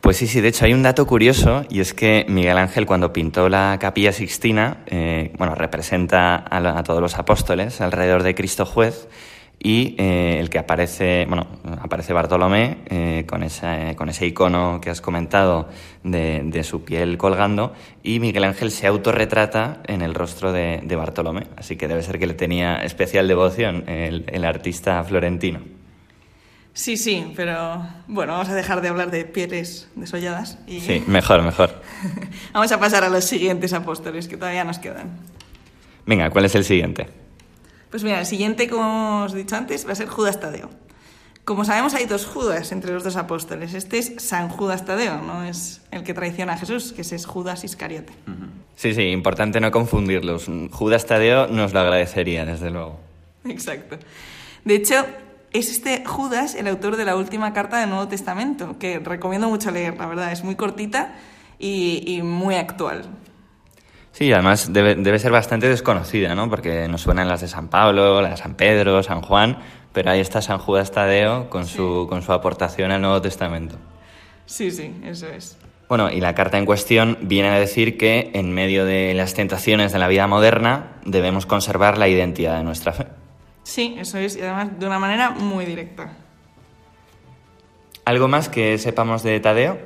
Pues 0.00 0.16
sí, 0.16 0.26
sí, 0.26 0.40
de 0.40 0.48
hecho 0.48 0.64
hay 0.64 0.72
un 0.72 0.82
dato 0.82 1.06
curioso 1.06 1.64
y 1.68 1.80
es 1.80 1.92
que 1.92 2.24
Miguel 2.28 2.56
Ángel 2.56 2.86
cuando 2.86 3.12
pintó 3.12 3.48
la 3.48 3.76
capilla 3.80 4.12
sixtina, 4.12 4.78
eh, 4.86 5.32
bueno, 5.36 5.54
representa 5.54 6.36
a, 6.36 6.78
a, 6.78 6.82
todos 6.82 7.02
los 7.02 7.18
apóstoles 7.18 7.80
alrededor 7.80 8.22
de 8.22 8.34
Cristo 8.34 8.64
juez 8.64 9.08
y 9.60 9.96
eh, 9.98 10.38
el 10.38 10.50
que 10.50 10.58
aparece, 10.58 11.26
bueno, 11.28 11.46
aparece 11.80 12.12
Bartolomé 12.12 12.78
eh, 12.86 13.24
con, 13.26 13.42
esa, 13.42 13.96
con 13.96 14.08
ese 14.08 14.26
icono 14.26 14.80
que 14.80 14.90
has 14.90 15.00
comentado 15.00 15.68
de, 16.04 16.42
de, 16.44 16.62
su 16.62 16.84
piel 16.84 17.18
colgando 17.18 17.72
y 18.02 18.20
Miguel 18.20 18.44
Ángel 18.44 18.70
se 18.70 18.86
autorretrata 18.86 19.82
en 19.86 20.02
el 20.02 20.14
rostro 20.14 20.52
de, 20.52 20.80
de, 20.84 20.96
Bartolomé, 20.96 21.48
así 21.56 21.76
que 21.76 21.88
debe 21.88 22.02
ser 22.02 22.18
que 22.18 22.26
le 22.26 22.34
tenía 22.34 22.84
especial 22.84 23.26
devoción 23.26 23.88
el, 23.88 24.24
el 24.28 24.44
artista 24.44 25.02
florentino. 25.02 25.60
Sí, 26.72 26.96
sí, 26.96 27.32
pero 27.34 27.84
bueno, 28.06 28.34
vamos 28.34 28.48
a 28.50 28.54
dejar 28.54 28.80
de 28.80 28.86
hablar 28.88 29.10
de 29.10 29.24
pieles 29.24 29.88
desolladas. 29.96 30.58
Y... 30.68 30.78
Sí, 30.78 31.02
mejor, 31.08 31.42
mejor. 31.42 31.82
vamos 32.52 32.70
a 32.70 32.78
pasar 32.78 33.02
a 33.02 33.08
los 33.08 33.24
siguientes 33.24 33.72
apóstoles 33.72 34.28
que 34.28 34.36
todavía 34.36 34.62
nos 34.62 34.78
quedan. 34.78 35.18
Venga, 36.06 36.30
¿cuál 36.30 36.44
es 36.44 36.54
el 36.54 36.62
siguiente? 36.62 37.08
Pues 37.90 38.04
mira, 38.04 38.20
el 38.20 38.26
siguiente, 38.26 38.68
como 38.68 39.24
os 39.24 39.34
he 39.34 39.38
dicho 39.38 39.56
antes, 39.56 39.86
va 39.86 39.92
a 39.92 39.94
ser 39.94 40.08
Judas 40.08 40.40
Tadeo. 40.40 40.70
Como 41.44 41.64
sabemos, 41.64 41.94
hay 41.94 42.04
dos 42.04 42.26
Judas 42.26 42.72
entre 42.72 42.92
los 42.92 43.04
dos 43.04 43.16
apóstoles. 43.16 43.72
Este 43.72 43.96
es 43.96 44.12
San 44.18 44.50
Judas 44.50 44.84
Tadeo, 44.84 45.22
no 45.22 45.44
es 45.44 45.80
el 45.90 46.02
que 46.04 46.12
traiciona 46.12 46.52
a 46.52 46.58
Jesús, 46.58 46.92
que 46.92 47.00
ese 47.00 47.16
es 47.16 47.24
Judas 47.24 47.64
Iscariote. 47.64 48.12
Sí, 48.76 48.92
sí, 48.92 49.04
importante 49.04 49.58
no 49.58 49.70
confundirlos. 49.70 50.50
Judas 50.70 51.06
Tadeo 51.06 51.46
nos 51.46 51.72
lo 51.72 51.80
agradecería, 51.80 52.44
desde 52.44 52.70
luego. 52.70 53.00
Exacto. 53.46 53.96
De 54.66 54.74
hecho, 54.74 55.06
es 55.54 55.70
este 55.70 56.04
Judas 56.04 56.54
el 56.54 56.68
autor 56.68 56.96
de 56.96 57.06
la 57.06 57.16
última 57.16 57.54
carta 57.54 57.80
del 57.80 57.88
Nuevo 57.88 58.08
Testamento, 58.08 58.78
que 58.78 58.98
recomiendo 58.98 59.48
mucho 59.48 59.70
leer, 59.70 59.96
la 59.96 60.06
verdad, 60.06 60.30
es 60.30 60.44
muy 60.44 60.54
cortita 60.54 61.14
y, 61.58 62.04
y 62.06 62.20
muy 62.20 62.56
actual. 62.56 63.06
Sí, 64.12 64.32
además 64.32 64.72
debe, 64.72 64.94
debe, 64.96 65.18
ser 65.18 65.30
bastante 65.30 65.68
desconocida, 65.68 66.34
¿no? 66.34 66.50
Porque 66.50 66.88
nos 66.88 67.02
suenan 67.02 67.28
las 67.28 67.40
de 67.40 67.48
San 67.48 67.68
Pablo, 67.68 68.20
las 68.20 68.32
de 68.32 68.36
San 68.38 68.54
Pedro, 68.54 69.02
San 69.02 69.22
Juan, 69.22 69.58
pero 69.92 70.10
ahí 70.10 70.20
está 70.20 70.42
San 70.42 70.58
Judas 70.58 70.90
Tadeo 70.90 71.48
con, 71.50 71.66
sí. 71.66 71.76
su, 71.76 72.06
con 72.08 72.22
su 72.22 72.32
aportación 72.32 72.90
al 72.90 73.00
Nuevo 73.00 73.22
Testamento. 73.22 73.76
Sí, 74.46 74.70
sí, 74.70 74.94
eso 75.04 75.28
es. 75.28 75.58
Bueno, 75.88 76.10
y 76.10 76.20
la 76.20 76.34
carta 76.34 76.58
en 76.58 76.66
cuestión 76.66 77.16
viene 77.22 77.48
a 77.48 77.58
decir 77.58 77.96
que 77.96 78.30
en 78.34 78.52
medio 78.52 78.84
de 78.84 79.14
las 79.14 79.34
tentaciones 79.34 79.92
de 79.92 79.98
la 79.98 80.08
vida 80.08 80.26
moderna 80.26 80.98
debemos 81.04 81.46
conservar 81.46 81.96
la 81.96 82.08
identidad 82.08 82.58
de 82.58 82.64
nuestra 82.64 82.92
fe. 82.92 83.06
Sí, 83.62 83.96
eso 83.98 84.18
es, 84.18 84.36
y 84.36 84.42
además 84.42 84.78
de 84.78 84.86
una 84.86 84.98
manera 84.98 85.30
muy 85.30 85.64
directa. 85.64 86.12
¿Algo 88.04 88.28
más 88.28 88.48
que 88.48 88.78
sepamos 88.78 89.22
de 89.22 89.40
Tadeo? 89.40 89.78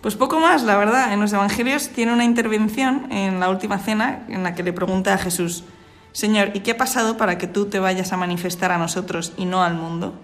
Pues 0.00 0.14
poco 0.14 0.40
más, 0.40 0.62
la 0.62 0.76
verdad. 0.76 1.12
En 1.12 1.20
los 1.20 1.32
Evangelios 1.32 1.88
tiene 1.88 2.12
una 2.12 2.24
intervención 2.24 3.10
en 3.10 3.40
la 3.40 3.48
última 3.48 3.78
cena 3.78 4.24
en 4.28 4.42
la 4.42 4.54
que 4.54 4.62
le 4.62 4.72
pregunta 4.72 5.14
a 5.14 5.18
Jesús, 5.18 5.64
Señor, 6.12 6.52
¿y 6.54 6.60
qué 6.60 6.70
ha 6.70 6.76
pasado 6.78 7.16
para 7.16 7.36
que 7.36 7.46
tú 7.46 7.66
te 7.66 7.78
vayas 7.78 8.12
a 8.12 8.16
manifestar 8.16 8.72
a 8.72 8.78
nosotros 8.78 9.34
y 9.36 9.44
no 9.44 9.62
al 9.62 9.74
mundo? 9.74 10.14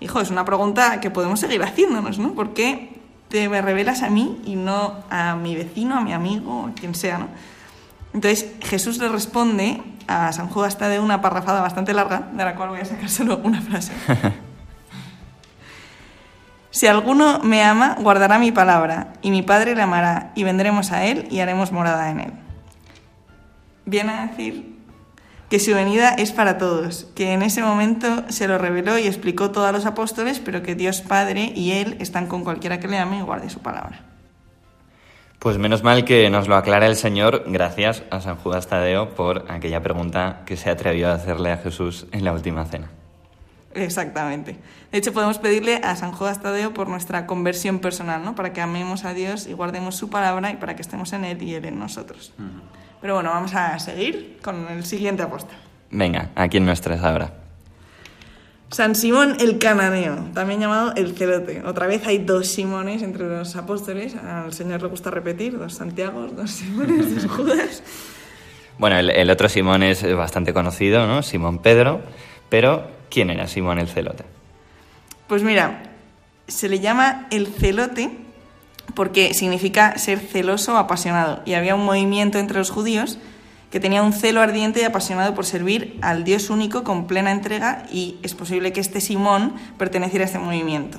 Hijo, 0.00 0.20
es 0.20 0.30
una 0.30 0.44
pregunta 0.44 1.00
que 1.00 1.10
podemos 1.10 1.40
seguir 1.40 1.62
haciéndonos, 1.62 2.18
¿no? 2.18 2.32
¿Por 2.32 2.54
qué 2.54 2.98
te 3.28 3.48
me 3.48 3.60
revelas 3.60 4.02
a 4.02 4.10
mí 4.10 4.40
y 4.46 4.56
no 4.56 5.04
a 5.10 5.36
mi 5.36 5.54
vecino, 5.54 5.96
a 5.96 6.00
mi 6.00 6.12
amigo, 6.12 6.70
a 6.70 6.74
quien 6.74 6.94
sea, 6.94 7.18
¿no? 7.18 7.28
Entonces 8.14 8.52
Jesús 8.60 8.98
le 8.98 9.08
responde 9.08 9.82
a 10.06 10.32
San 10.32 10.48
Judas 10.48 10.78
de 10.78 11.00
una 11.00 11.20
parrafada 11.20 11.60
bastante 11.60 11.92
larga, 11.92 12.28
de 12.32 12.44
la 12.44 12.54
cual 12.54 12.70
voy 12.70 12.80
a 12.80 12.84
sacar 12.84 13.10
solo 13.10 13.40
una 13.42 13.60
frase. 13.60 13.92
Si 16.74 16.88
alguno 16.88 17.38
me 17.38 17.62
ama, 17.62 17.94
guardará 18.00 18.40
mi 18.40 18.50
palabra, 18.50 19.12
y 19.22 19.30
mi 19.30 19.42
Padre 19.42 19.76
le 19.76 19.82
amará, 19.82 20.32
y 20.34 20.42
vendremos 20.42 20.90
a 20.90 21.04
él 21.04 21.28
y 21.30 21.38
haremos 21.38 21.70
morada 21.70 22.10
en 22.10 22.18
él. 22.18 22.32
Viene 23.86 24.10
a 24.10 24.26
decir 24.26 24.74
que 25.48 25.60
su 25.60 25.72
venida 25.72 26.14
es 26.14 26.32
para 26.32 26.58
todos, 26.58 27.06
que 27.14 27.32
en 27.32 27.42
ese 27.42 27.62
momento 27.62 28.24
se 28.28 28.48
lo 28.48 28.58
reveló 28.58 28.98
y 28.98 29.06
explicó 29.06 29.52
todo 29.52 29.66
a 29.66 29.70
los 29.70 29.86
apóstoles, 29.86 30.40
pero 30.40 30.64
que 30.64 30.74
Dios 30.74 31.00
Padre 31.00 31.52
y 31.54 31.70
Él 31.70 31.96
están 32.00 32.26
con 32.26 32.42
cualquiera 32.42 32.80
que 32.80 32.88
le 32.88 32.98
ame 32.98 33.18
y 33.18 33.22
guarde 33.22 33.50
su 33.50 33.60
palabra. 33.60 34.00
Pues 35.38 35.58
menos 35.58 35.84
mal 35.84 36.04
que 36.04 36.28
nos 36.28 36.48
lo 36.48 36.56
aclara 36.56 36.88
el 36.88 36.96
Señor, 36.96 37.44
gracias 37.46 38.02
a 38.10 38.20
San 38.20 38.34
Judas 38.34 38.66
Tadeo 38.66 39.14
por 39.14 39.44
aquella 39.48 39.80
pregunta 39.80 40.42
que 40.44 40.56
se 40.56 40.70
atrevió 40.70 41.08
a 41.08 41.14
hacerle 41.14 41.52
a 41.52 41.58
Jesús 41.58 42.08
en 42.10 42.24
la 42.24 42.32
última 42.32 42.64
cena. 42.64 42.90
Exactamente. 43.74 44.56
De 44.92 44.98
hecho, 44.98 45.12
podemos 45.12 45.38
pedirle 45.38 45.76
a 45.82 45.96
San 45.96 46.12
Judas 46.12 46.40
Tadeo 46.40 46.72
por 46.72 46.88
nuestra 46.88 47.26
conversión 47.26 47.80
personal, 47.80 48.24
¿no? 48.24 48.34
Para 48.34 48.52
que 48.52 48.60
amemos 48.60 49.04
a 49.04 49.14
Dios 49.14 49.46
y 49.46 49.52
guardemos 49.52 49.96
su 49.96 50.10
palabra 50.10 50.50
y 50.52 50.56
para 50.56 50.76
que 50.76 50.82
estemos 50.82 51.12
en 51.12 51.24
Él 51.24 51.42
y 51.42 51.54
Él 51.54 51.64
en 51.64 51.78
nosotros. 51.78 52.32
Uh 52.38 52.42
-huh. 52.42 52.46
Pero 53.00 53.14
bueno, 53.14 53.30
vamos 53.30 53.54
a 53.54 53.78
seguir 53.78 54.38
con 54.42 54.66
el 54.70 54.84
siguiente 54.84 55.22
apóstol. 55.22 55.56
Venga, 55.90 56.30
aquí 56.34 56.56
en 56.56 56.64
nuestra 56.64 56.98
ahora. 57.00 57.32
San 58.70 58.94
Simón 58.94 59.36
el 59.38 59.58
Cananeo, 59.58 60.16
también 60.34 60.58
llamado 60.60 60.94
el 60.96 61.14
Celote. 61.16 61.62
Otra 61.64 61.86
vez 61.86 62.06
hay 62.06 62.18
dos 62.18 62.48
Simones 62.48 63.02
entre 63.02 63.28
los 63.28 63.54
apóstoles. 63.56 64.16
Al 64.16 64.52
Señor 64.52 64.82
le 64.82 64.88
gusta 64.88 65.10
repetir, 65.10 65.58
dos 65.58 65.74
Santiagos, 65.74 66.34
dos 66.34 66.50
Simones, 66.50 67.14
dos 67.14 67.30
Judas. 67.36 67.82
Bueno, 68.78 68.96
el, 68.98 69.10
el 69.10 69.30
otro 69.30 69.48
Simón 69.48 69.82
es 69.84 70.02
bastante 70.16 70.52
conocido, 70.52 71.06
¿no? 71.06 71.22
Simón 71.22 71.58
Pedro. 71.60 72.00
Pero, 72.48 72.88
¿quién 73.14 73.30
era 73.30 73.46
Simón 73.46 73.78
el 73.78 73.86
Celote? 73.86 74.24
Pues 75.28 75.44
mira, 75.44 75.84
se 76.48 76.68
le 76.68 76.80
llama 76.80 77.28
el 77.30 77.46
Celote 77.46 78.10
porque 78.94 79.32
significa 79.34 79.96
ser 79.98 80.18
celoso 80.18 80.74
o 80.74 80.76
apasionado. 80.76 81.40
Y 81.46 81.54
había 81.54 81.76
un 81.76 81.84
movimiento 81.84 82.38
entre 82.38 82.58
los 82.58 82.70
judíos 82.70 83.18
que 83.70 83.80
tenía 83.80 84.02
un 84.02 84.12
celo 84.12 84.40
ardiente 84.40 84.80
y 84.80 84.84
apasionado 84.84 85.34
por 85.34 85.46
servir 85.46 85.98
al 86.02 86.24
Dios 86.24 86.50
único 86.50 86.84
con 86.84 87.06
plena 87.06 87.32
entrega 87.32 87.86
y 87.90 88.16
es 88.22 88.34
posible 88.34 88.72
que 88.72 88.80
este 88.80 89.00
Simón 89.00 89.54
perteneciera 89.78 90.24
a 90.24 90.26
este 90.26 90.38
movimiento. 90.38 90.98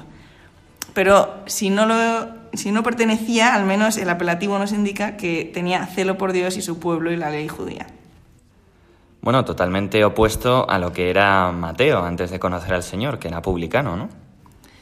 Pero 0.93 1.43
si 1.45 1.70
no, 1.70 1.86
lo, 1.86 2.30
si 2.53 2.72
no 2.72 2.82
pertenecía, 2.82 3.53
al 3.53 3.66
menos 3.66 3.97
el 3.97 4.09
apelativo 4.09 4.57
nos 4.57 4.72
indica 4.72 5.18
que 5.18 5.49
tenía 5.53 5.86
celo 5.86 6.18
por 6.18 6.32
Dios 6.32 6.57
y 6.57 6.61
su 6.61 6.80
pueblo 6.80 7.11
y 7.11 7.18
la 7.18 7.30
ley 7.30 7.47
judía. 7.47 7.88
Bueno, 9.26 9.44
totalmente 9.44 10.06
opuesto 10.06 10.70
a 10.70 10.78
lo 10.78 10.94
que 10.94 11.10
era 11.10 11.52
Mateo 11.52 12.04
antes 12.04 12.30
de 12.30 12.38
conocer 12.38 12.76
al 12.76 12.84
Señor, 12.84 13.18
que 13.18 13.28
era 13.28 13.42
publicano, 13.42 13.96
¿no? 13.96 14.08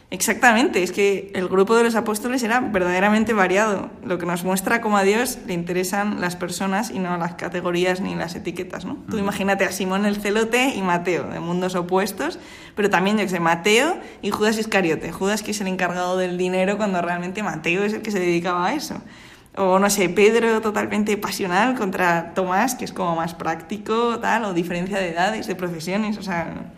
Exactamente, 0.10 0.84
es 0.84 0.92
que 0.92 1.32
el 1.34 1.48
grupo 1.48 1.78
de 1.78 1.86
los 1.86 1.96
apóstoles 1.96 2.44
era 2.44 2.60
verdaderamente 2.60 3.32
variado, 3.32 3.90
lo 4.04 4.18
que 4.18 4.26
nos 4.26 4.44
muestra 4.44 4.82
cómo 4.82 4.98
a 4.98 5.04
Dios 5.04 5.40
le 5.48 5.54
interesan 5.54 6.20
las 6.20 6.36
personas 6.36 6.92
y 6.92 7.00
no 7.00 7.16
las 7.16 7.36
categorías 7.36 8.02
ni 8.02 8.16
las 8.16 8.36
etiquetas, 8.36 8.84
¿no? 8.84 8.98
Tú 9.10 9.18
imagínate 9.18 9.64
a 9.64 9.72
Simón 9.72 10.06
el 10.06 10.18
celote 10.18 10.76
y 10.76 10.82
Mateo, 10.82 11.24
de 11.30 11.40
mundos 11.40 11.76
opuestos, 11.76 12.38
pero 12.76 12.90
también, 12.90 13.18
yo 13.18 13.24
que 13.24 13.30
sé, 13.30 13.40
Mateo 13.40 13.96
y 14.22 14.32
Judas 14.32 14.58
Iscariote. 14.58 15.14
Judas 15.14 15.42
que 15.42 15.52
es 15.52 15.62
el 15.62 15.68
encargado 15.68 16.18
del 16.18 16.38
dinero 16.38 16.76
cuando 16.76 17.02
realmente 17.02 17.44
Mateo 17.44 17.86
es 17.86 17.94
el 17.94 18.02
que 18.02 18.12
se 18.12 18.20
dedicaba 18.20 18.68
a 18.68 18.74
eso. 18.74 19.02
O 19.56 19.78
no 19.80 19.90
sé, 19.90 20.10
Pedro 20.10 20.62
totalmente 20.62 21.16
pasional 21.18 21.76
contra 21.76 22.34
Tomás, 22.34 22.76
que 22.76 22.86
es 22.86 22.92
como 22.92 23.16
más 23.16 23.36
práctico, 23.36 24.20
tal, 24.20 24.46
o 24.46 24.54
diferencia 24.54 24.98
de 24.98 25.10
edades, 25.10 25.48
de 25.48 25.56
profesiones, 25.56 26.18
o 26.18 26.24
sea 26.24 26.72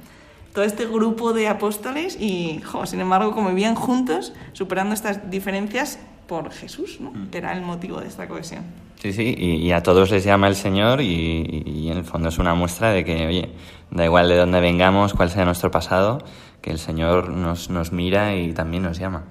todo 0.56 0.64
este 0.64 0.86
grupo 0.86 1.34
de 1.34 1.50
apóstoles 1.50 2.18
y, 2.20 2.62
jo, 2.64 2.86
sin 2.86 3.02
embargo, 3.02 3.34
convivían 3.34 3.76
juntos, 3.76 4.34
superando 4.54 4.94
estas 4.94 5.30
diferencias 5.30 6.00
por 6.28 6.52
Jesús, 6.52 7.00
¿no? 7.02 7.12
que 7.30 7.38
era 7.38 7.52
el 7.52 7.62
motivo 7.62 8.00
de 8.00 8.08
esta 8.08 8.28
cohesión. 8.28 8.64
Sí, 8.96 9.12
sí, 9.12 9.36
y, 9.38 9.56
y 9.58 9.72
a 9.74 9.84
todos 9.84 10.10
les 10.10 10.24
llama 10.24 10.48
el 10.48 10.56
Señor 10.56 11.02
y, 11.02 11.64
y, 11.66 11.90
en 11.92 11.98
el 11.98 12.06
fondo 12.06 12.30
es 12.30 12.40
una 12.40 12.56
muestra 12.56 12.92
de 12.92 13.04
que, 13.04 13.28
oye, 13.28 13.50
da 13.92 14.06
igual 14.06 14.30
de 14.30 14.38
dónde 14.38 14.62
vengamos, 14.62 15.14
cuál 15.14 15.30
sea 15.30 15.44
nuestro 15.44 15.70
pasado, 15.70 16.20
que 16.62 16.72
el 16.72 16.80
Señor 16.80 17.30
nos, 17.30 17.70
nos 17.70 17.92
mira 17.92 18.36
y 18.36 18.54
también 18.54 18.84
nos 18.84 18.98
llama. 18.98 19.26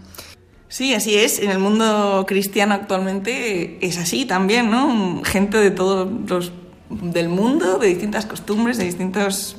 Sí, 0.74 0.92
así 0.92 1.14
es. 1.14 1.38
En 1.38 1.52
el 1.52 1.60
mundo 1.60 2.24
cristiano 2.26 2.74
actualmente 2.74 3.78
es 3.80 3.96
así 3.96 4.24
también, 4.24 4.72
¿no? 4.72 5.22
Gente 5.22 5.58
de 5.58 5.70
todos 5.70 6.08
los 6.28 6.50
del 6.90 7.28
mundo, 7.28 7.78
de 7.78 7.86
distintas 7.86 8.26
costumbres, 8.26 8.76
de 8.76 8.82
distintos 8.82 9.56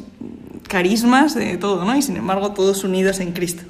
carismas, 0.68 1.34
de 1.34 1.56
todo, 1.56 1.86
¿no? 1.86 1.96
Y 1.96 2.02
sin 2.02 2.18
embargo 2.18 2.52
todos 2.52 2.84
unidos 2.84 3.22
en 3.22 3.32
Cristo. 3.32 3.64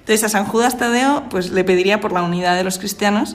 Entonces 0.00 0.24
a 0.24 0.28
San 0.28 0.44
Judas 0.44 0.76
Tadeo 0.76 1.24
pues 1.30 1.52
le 1.52 1.64
pediría 1.64 2.02
por 2.02 2.12
la 2.12 2.20
unidad 2.20 2.54
de 2.54 2.64
los 2.64 2.76
cristianos 2.76 3.34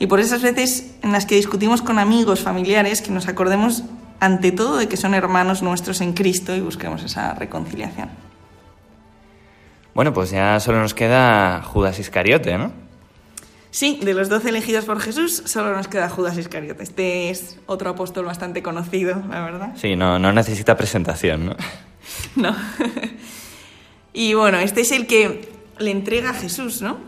y 0.00 0.08
por 0.08 0.18
esas 0.18 0.42
veces 0.42 0.96
en 1.02 1.12
las 1.12 1.24
que 1.24 1.36
discutimos 1.36 1.82
con 1.82 2.00
amigos, 2.00 2.40
familiares, 2.40 3.00
que 3.00 3.12
nos 3.12 3.28
acordemos 3.28 3.84
ante 4.18 4.50
todo 4.50 4.76
de 4.76 4.88
que 4.88 4.96
son 4.96 5.14
hermanos 5.14 5.62
nuestros 5.62 6.00
en 6.00 6.14
Cristo 6.14 6.56
y 6.56 6.62
busquemos 6.62 7.04
esa 7.04 7.32
reconciliación. 7.34 8.08
Bueno, 9.94 10.12
pues 10.12 10.32
ya 10.32 10.58
solo 10.58 10.80
nos 10.80 10.94
queda 10.94 11.62
Judas 11.62 12.00
Iscariote, 12.00 12.58
¿no? 12.58 12.83
Sí, 13.74 13.98
de 14.00 14.14
los 14.14 14.28
doce 14.28 14.50
elegidos 14.50 14.84
por 14.84 15.00
Jesús, 15.00 15.42
solo 15.46 15.74
nos 15.74 15.88
queda 15.88 16.08
Judas 16.08 16.38
Iscariote. 16.38 16.84
Este 16.84 17.30
es 17.30 17.58
otro 17.66 17.90
apóstol 17.90 18.24
bastante 18.24 18.62
conocido, 18.62 19.20
la 19.28 19.44
verdad. 19.44 19.72
Sí, 19.74 19.96
no, 19.96 20.20
no 20.20 20.32
necesita 20.32 20.76
presentación, 20.76 21.46
¿no? 21.46 21.56
No. 22.36 22.54
y 24.12 24.34
bueno, 24.34 24.58
este 24.60 24.82
es 24.82 24.92
el 24.92 25.08
que 25.08 25.48
le 25.80 25.90
entrega 25.90 26.30
a 26.30 26.34
Jesús, 26.34 26.82
¿no? 26.82 26.98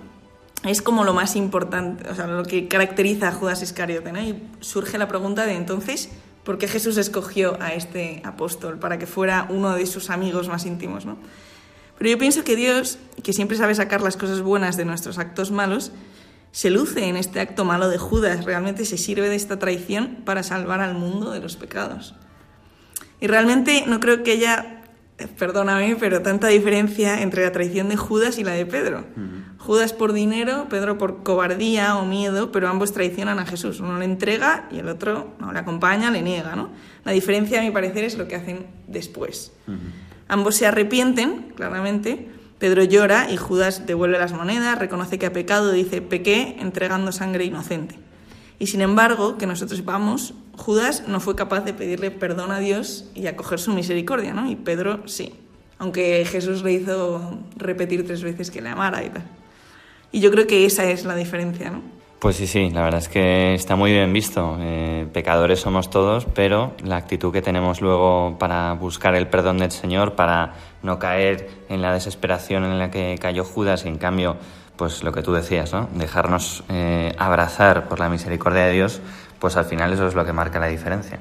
Es 0.64 0.82
como 0.82 1.04
lo 1.04 1.14
más 1.14 1.36
importante, 1.36 2.10
o 2.10 2.16
sea, 2.16 2.26
lo 2.26 2.42
que 2.42 2.66
caracteriza 2.66 3.28
a 3.28 3.32
Judas 3.32 3.62
Iscariote, 3.62 4.10
¿no? 4.10 4.20
Y 4.20 4.42
surge 4.58 4.98
la 4.98 5.06
pregunta 5.06 5.46
de 5.46 5.54
entonces, 5.54 6.10
¿por 6.42 6.58
qué 6.58 6.66
Jesús 6.66 6.96
escogió 6.96 7.62
a 7.62 7.74
este 7.74 8.22
apóstol 8.24 8.80
para 8.80 8.98
que 8.98 9.06
fuera 9.06 9.46
uno 9.50 9.72
de 9.76 9.86
sus 9.86 10.10
amigos 10.10 10.48
más 10.48 10.66
íntimos, 10.66 11.06
¿no? 11.06 11.16
Pero 11.96 12.10
yo 12.10 12.18
pienso 12.18 12.42
que 12.42 12.56
Dios, 12.56 12.98
que 13.22 13.32
siempre 13.32 13.56
sabe 13.56 13.76
sacar 13.76 14.00
las 14.00 14.16
cosas 14.16 14.42
buenas 14.42 14.76
de 14.76 14.84
nuestros 14.84 15.18
actos 15.18 15.52
malos, 15.52 15.92
se 16.56 16.70
luce 16.70 17.04
en 17.04 17.18
este 17.18 17.38
acto 17.38 17.66
malo 17.66 17.90
de 17.90 17.98
Judas, 17.98 18.46
realmente 18.46 18.86
se 18.86 18.96
sirve 18.96 19.28
de 19.28 19.36
esta 19.36 19.58
traición 19.58 20.22
para 20.24 20.42
salvar 20.42 20.80
al 20.80 20.94
mundo 20.94 21.30
de 21.30 21.40
los 21.40 21.54
pecados. 21.54 22.14
Y 23.20 23.26
realmente 23.26 23.84
no 23.86 24.00
creo 24.00 24.22
que 24.22 24.32
haya, 24.32 24.80
perdóname, 25.38 25.96
pero 26.00 26.22
tanta 26.22 26.48
diferencia 26.48 27.20
entre 27.20 27.44
la 27.44 27.52
traición 27.52 27.90
de 27.90 27.98
Judas 27.98 28.38
y 28.38 28.42
la 28.44 28.52
de 28.52 28.64
Pedro. 28.64 29.00
Uh 29.00 29.20
-huh. 29.20 29.58
Judas 29.58 29.92
por 29.92 30.14
dinero, 30.14 30.66
Pedro 30.70 30.96
por 30.96 31.22
cobardía 31.22 31.94
o 31.98 32.06
miedo, 32.06 32.50
pero 32.52 32.68
ambos 32.68 32.94
traicionan 32.94 33.38
a 33.38 33.44
Jesús. 33.44 33.80
Uno 33.80 33.98
le 33.98 34.06
entrega 34.06 34.66
y 34.72 34.78
el 34.78 34.88
otro 34.88 35.34
no 35.38 35.52
le 35.52 35.58
acompaña, 35.58 36.10
le 36.10 36.22
niega. 36.22 36.56
¿no? 36.56 36.70
La 37.04 37.12
diferencia, 37.12 37.60
a 37.60 37.64
mi 37.64 37.70
parecer, 37.70 38.04
es 38.04 38.16
lo 38.16 38.28
que 38.28 38.36
hacen 38.36 38.64
después. 38.86 39.52
Uh 39.66 39.72
-huh. 39.72 39.78
Ambos 40.28 40.56
se 40.56 40.66
arrepienten, 40.66 41.52
claramente. 41.54 42.30
Pedro 42.58 42.84
llora 42.84 43.30
y 43.30 43.36
Judas 43.36 43.86
devuelve 43.86 44.18
las 44.18 44.32
monedas, 44.32 44.78
reconoce 44.78 45.18
que 45.18 45.26
ha 45.26 45.32
pecado, 45.32 45.72
dice, 45.72 46.00
pequé 46.00 46.56
entregando 46.58 47.12
sangre 47.12 47.44
inocente. 47.44 47.98
Y 48.58 48.68
sin 48.68 48.80
embargo, 48.80 49.36
que 49.36 49.46
nosotros 49.46 49.78
sepamos, 49.78 50.32
Judas 50.56 51.04
no 51.06 51.20
fue 51.20 51.36
capaz 51.36 51.60
de 51.60 51.74
pedirle 51.74 52.10
perdón 52.10 52.50
a 52.50 52.58
Dios 52.58 53.10
y 53.14 53.26
acoger 53.26 53.58
su 53.58 53.72
misericordia, 53.72 54.32
¿no? 54.32 54.50
Y 54.50 54.56
Pedro 54.56 55.06
sí. 55.06 55.34
aunque 55.78 56.24
Jesús 56.24 56.62
le 56.62 56.72
hizo 56.72 57.38
repetir 57.56 58.06
tres 58.06 58.22
veces 58.22 58.50
que 58.50 58.62
le 58.62 58.70
amara 58.70 59.04
y 59.04 59.10
tal. 59.10 59.24
Y 60.12 60.20
yo 60.20 60.30
creo 60.30 60.46
que 60.46 60.64
esa 60.64 60.90
es 60.90 61.04
la 61.04 61.14
diferencia, 61.14 61.68
¿no? 61.68 61.82
Pues 62.18 62.36
sí, 62.36 62.46
sí, 62.46 62.70
la 62.70 62.82
verdad 62.82 63.00
es 63.00 63.08
que 63.08 63.54
está 63.54 63.76
muy 63.76 63.92
bien 63.92 64.12
visto. 64.12 64.56
Eh, 64.60 65.06
pecadores 65.12 65.60
somos 65.60 65.90
todos, 65.90 66.24
pero 66.24 66.74
la 66.82 66.96
actitud 66.96 67.30
que 67.30 67.42
tenemos 67.42 67.82
luego 67.82 68.36
para 68.38 68.72
buscar 68.72 69.14
el 69.14 69.28
perdón 69.28 69.58
del 69.58 69.70
Señor, 69.70 70.14
para 70.14 70.54
no 70.82 70.98
caer 70.98 71.48
en 71.68 71.82
la 71.82 71.92
desesperación 71.92 72.64
en 72.64 72.78
la 72.78 72.90
que 72.90 73.18
cayó 73.20 73.44
Judas 73.44 73.84
y 73.84 73.88
en 73.88 73.98
cambio, 73.98 74.36
pues 74.76 75.02
lo 75.02 75.12
que 75.12 75.22
tú 75.22 75.34
decías, 75.34 75.74
¿no? 75.74 75.90
Dejarnos 75.94 76.64
eh, 76.70 77.14
abrazar 77.18 77.86
por 77.86 78.00
la 78.00 78.08
misericordia 78.08 78.64
de 78.64 78.72
Dios, 78.72 79.02
pues 79.38 79.58
al 79.58 79.66
final 79.66 79.92
eso 79.92 80.06
es 80.06 80.14
lo 80.14 80.24
que 80.24 80.32
marca 80.32 80.58
la 80.58 80.68
diferencia. 80.68 81.18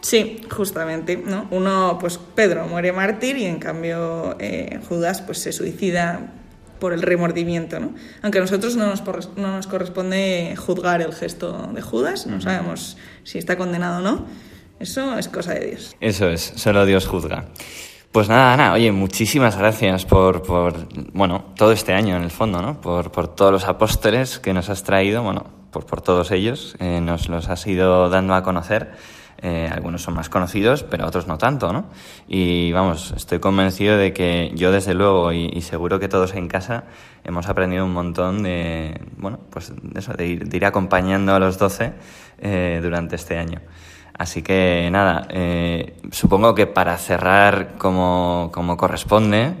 Sí, 0.00 0.42
justamente, 0.50 1.16
¿no? 1.16 1.48
Uno, 1.50 1.96
pues 1.98 2.18
Pedro 2.18 2.68
muere 2.68 2.92
mártir 2.92 3.36
y 3.36 3.46
en 3.46 3.58
cambio 3.58 4.36
eh, 4.38 4.78
Judas 4.88 5.22
pues 5.22 5.38
se 5.38 5.50
suicida 5.50 6.30
por 6.78 6.92
el 6.92 7.02
remordimiento, 7.02 7.80
¿no? 7.80 7.94
Aunque 8.22 8.38
a 8.38 8.40
nosotros 8.40 8.76
no 8.76 8.86
nos, 8.86 9.02
no 9.36 9.52
nos 9.52 9.66
corresponde 9.66 10.54
juzgar 10.56 11.02
el 11.02 11.12
gesto 11.12 11.70
de 11.74 11.82
Judas, 11.82 12.26
no 12.26 12.40
sabemos 12.40 12.96
si 13.22 13.38
está 13.38 13.56
condenado 13.56 13.98
o 13.98 14.00
no, 14.02 14.26
eso 14.80 15.18
es 15.18 15.28
cosa 15.28 15.54
de 15.54 15.66
Dios. 15.68 15.96
Eso 16.00 16.28
es, 16.28 16.52
solo 16.56 16.84
Dios 16.86 17.06
juzga. 17.06 17.46
Pues 18.12 18.28
nada, 18.28 18.52
Ana, 18.52 18.72
oye, 18.72 18.92
muchísimas 18.92 19.56
gracias 19.56 20.04
por, 20.04 20.42
por, 20.42 20.86
bueno, 21.12 21.46
todo 21.56 21.72
este 21.72 21.94
año 21.94 22.16
en 22.16 22.22
el 22.22 22.30
fondo, 22.30 22.62
¿no? 22.62 22.80
Por, 22.80 23.10
por 23.10 23.26
todos 23.26 23.50
los 23.50 23.64
apóstoles 23.64 24.38
que 24.38 24.52
nos 24.52 24.68
has 24.68 24.84
traído, 24.84 25.22
bueno, 25.24 25.46
por, 25.72 25.84
por 25.84 26.00
todos 26.00 26.30
ellos, 26.30 26.76
eh, 26.78 27.00
nos 27.00 27.28
los 27.28 27.48
has 27.48 27.66
ido 27.66 28.08
dando 28.08 28.34
a 28.34 28.44
conocer. 28.44 28.92
Eh, 29.46 29.68
algunos 29.70 30.00
son 30.00 30.14
más 30.14 30.30
conocidos, 30.30 30.84
pero 30.84 31.06
otros 31.06 31.26
no 31.26 31.36
tanto, 31.36 31.70
¿no? 31.70 31.84
Y 32.26 32.72
vamos, 32.72 33.12
estoy 33.14 33.40
convencido 33.40 33.98
de 33.98 34.14
que 34.14 34.50
yo 34.54 34.72
desde 34.72 34.94
luego 34.94 35.34
y, 35.34 35.60
seguro 35.60 36.00
que 36.00 36.08
todos 36.08 36.32
en 36.32 36.48
casa 36.48 36.84
hemos 37.24 37.46
aprendido 37.46 37.84
un 37.84 37.92
montón 37.92 38.42
de, 38.42 38.98
bueno, 39.18 39.38
pues 39.50 39.70
eso, 39.96 40.14
de 40.14 40.26
ir, 40.26 40.64
acompañando 40.64 41.34
a 41.34 41.38
los 41.38 41.58
doce 41.58 41.92
eh, 42.38 42.80
durante 42.82 43.16
este 43.16 43.36
año. 43.36 43.60
Así 44.16 44.40
que 44.40 44.88
nada, 44.90 45.26
eh, 45.28 46.00
supongo 46.10 46.54
que 46.54 46.66
para 46.66 46.96
cerrar 46.96 47.74
como, 47.76 48.48
como 48.50 48.78
corresponde, 48.78 49.56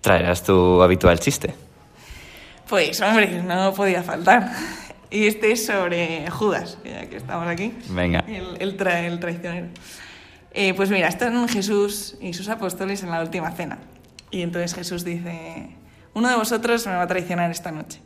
traerás 0.00 0.44
tu 0.44 0.80
habitual 0.80 1.20
chiste. 1.20 1.54
Pues 2.66 3.02
hombre, 3.02 3.42
no 3.42 3.74
podía 3.74 4.02
faltar. 4.02 4.50
Y 5.10 5.26
este 5.26 5.52
es 5.52 5.66
sobre 5.66 6.28
Judas, 6.30 6.78
ya 6.84 7.08
que 7.08 7.16
estamos 7.16 7.46
aquí. 7.46 7.72
Venga. 7.90 8.24
El, 8.26 8.56
el, 8.60 8.80
el 8.80 9.20
traicionero. 9.20 9.68
Eh, 10.52 10.72
pues 10.74 10.90
mira, 10.90 11.08
están 11.08 11.48
Jesús 11.48 12.16
y 12.20 12.32
sus 12.32 12.48
apóstoles 12.48 13.02
en 13.02 13.10
la 13.10 13.20
última 13.20 13.50
cena. 13.50 13.78
Y 14.30 14.42
entonces 14.42 14.74
Jesús 14.74 15.04
dice, 15.04 15.70
uno 16.14 16.28
de 16.28 16.36
vosotros 16.36 16.86
me 16.86 16.94
va 16.94 17.02
a 17.02 17.06
traicionar 17.06 17.50
esta 17.50 17.72
noche. 17.72 18.00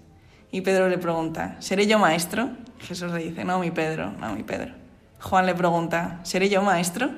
Y 0.50 0.62
Pedro 0.62 0.88
le 0.88 0.96
pregunta, 0.96 1.56
¿seré 1.58 1.86
yo 1.86 1.98
maestro? 1.98 2.50
Jesús 2.80 3.12
le 3.12 3.22
dice, 3.22 3.44
no, 3.44 3.58
mi 3.58 3.70
Pedro, 3.70 4.12
no, 4.12 4.34
mi 4.34 4.42
Pedro. 4.42 4.72
Juan 5.20 5.44
le 5.44 5.54
pregunta, 5.54 6.20
¿seré 6.22 6.48
yo 6.48 6.62
maestro? 6.62 7.10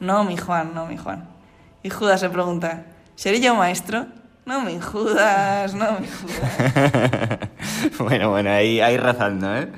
No, 0.00 0.24
mi 0.24 0.36
Juan, 0.36 0.74
no, 0.74 0.86
mi 0.86 0.96
Juan. 0.96 1.28
Y 1.84 1.90
Judas 1.90 2.22
le 2.22 2.30
pregunta, 2.30 2.86
¿seré 3.14 3.40
yo 3.40 3.54
maestro? 3.54 4.06
No 4.44 4.62
me 4.62 4.80
Judas, 4.80 5.74
no 5.74 6.00
me 6.00 6.08
Judas. 6.08 7.38
bueno, 7.98 8.30
bueno, 8.30 8.50
ahí, 8.50 8.80
ahí 8.80 8.96
razando, 8.96 9.54
¿eh? 9.56 9.68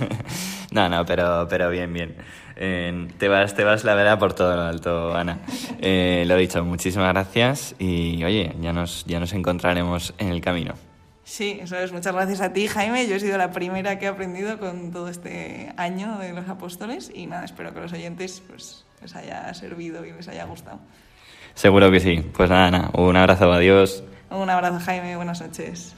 no, 0.70 0.88
no, 0.88 1.04
pero, 1.04 1.46
pero 1.48 1.70
bien, 1.70 1.92
bien. 1.92 2.16
Eh, 2.56 3.08
te, 3.18 3.28
vas, 3.28 3.54
te 3.54 3.64
vas, 3.64 3.84
la 3.84 3.94
verdad, 3.94 4.18
por 4.18 4.32
todo 4.32 4.54
lo 4.54 4.62
alto, 4.62 5.14
Ana. 5.14 5.40
Eh, 5.80 6.24
lo 6.26 6.36
dicho, 6.36 6.64
muchísimas 6.64 7.12
gracias 7.12 7.74
y, 7.78 8.22
oye, 8.24 8.54
ya 8.60 8.72
nos, 8.72 9.04
ya 9.06 9.18
nos 9.18 9.32
encontraremos 9.32 10.14
en 10.18 10.28
el 10.28 10.40
camino. 10.40 10.74
Sí, 11.24 11.58
eso 11.62 11.76
es. 11.78 11.90
Muchas 11.90 12.14
gracias 12.14 12.40
a 12.42 12.52
ti, 12.52 12.68
Jaime. 12.68 13.08
Yo 13.08 13.16
he 13.16 13.20
sido 13.20 13.38
la 13.38 13.50
primera 13.50 13.98
que 13.98 14.04
he 14.04 14.08
aprendido 14.08 14.58
con 14.58 14.92
todo 14.92 15.08
este 15.08 15.72
año 15.76 16.18
de 16.18 16.32
los 16.32 16.48
apóstoles 16.48 17.10
y 17.12 17.26
nada, 17.26 17.44
espero 17.44 17.72
que 17.72 17.80
los 17.80 17.92
oyentes 17.92 18.42
pues, 18.46 18.84
les 19.00 19.16
haya 19.16 19.52
servido 19.54 20.04
y 20.04 20.12
les 20.12 20.28
haya 20.28 20.44
gustado. 20.44 20.80
Seguro 21.54 21.90
que 21.90 22.00
sí. 22.00 22.20
Pues 22.36 22.50
nada, 22.50 22.70
nada. 22.70 22.90
un 22.94 23.16
abrazo, 23.16 23.50
adiós. 23.52 24.04
Un 24.30 24.50
abrazo, 24.50 24.80
Jaime, 24.80 25.16
buenas 25.16 25.40
noches. 25.40 25.94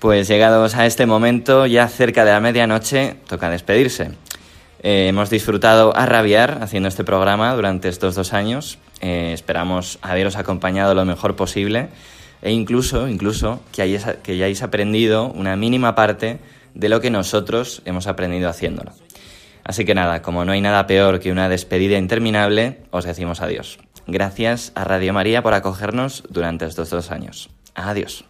Pues 0.00 0.28
llegados 0.28 0.76
a 0.76 0.86
este 0.86 1.04
momento, 1.04 1.66
ya 1.66 1.86
cerca 1.86 2.24
de 2.24 2.30
la 2.30 2.40
medianoche, 2.40 3.16
toca 3.28 3.50
despedirse. 3.50 4.12
Eh, 4.82 5.08
hemos 5.08 5.28
disfrutado 5.28 5.94
a 5.94 6.06
rabiar 6.06 6.60
haciendo 6.62 6.88
este 6.88 7.04
programa 7.04 7.54
durante 7.54 7.90
estos 7.90 8.14
dos 8.14 8.32
años. 8.32 8.78
Eh, 9.02 9.32
esperamos 9.34 9.98
haberos 10.00 10.36
acompañado 10.36 10.94
lo 10.94 11.04
mejor 11.04 11.36
posible 11.36 11.88
e 12.40 12.50
incluso, 12.50 13.08
incluso 13.08 13.60
que, 13.72 13.82
hayáis, 13.82 14.06
que 14.22 14.32
hayáis 14.32 14.62
aprendido 14.62 15.26
una 15.26 15.54
mínima 15.54 15.94
parte 15.94 16.38
de 16.72 16.88
lo 16.88 17.02
que 17.02 17.10
nosotros 17.10 17.82
hemos 17.84 18.06
aprendido 18.06 18.48
haciéndolo. 18.48 18.92
Así 19.64 19.84
que 19.84 19.94
nada, 19.94 20.22
como 20.22 20.46
no 20.46 20.52
hay 20.52 20.62
nada 20.62 20.86
peor 20.86 21.20
que 21.20 21.30
una 21.30 21.50
despedida 21.50 21.98
interminable, 21.98 22.78
os 22.90 23.04
decimos 23.04 23.42
adiós. 23.42 23.78
Gracias 24.06 24.72
a 24.74 24.84
Radio 24.84 25.12
María 25.12 25.42
por 25.42 25.52
acogernos 25.52 26.24
durante 26.30 26.64
estos 26.64 26.88
dos 26.88 27.10
años. 27.10 27.50
Adiós. 27.74 28.29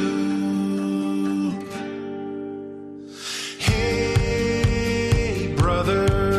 Brothers. 5.83 6.30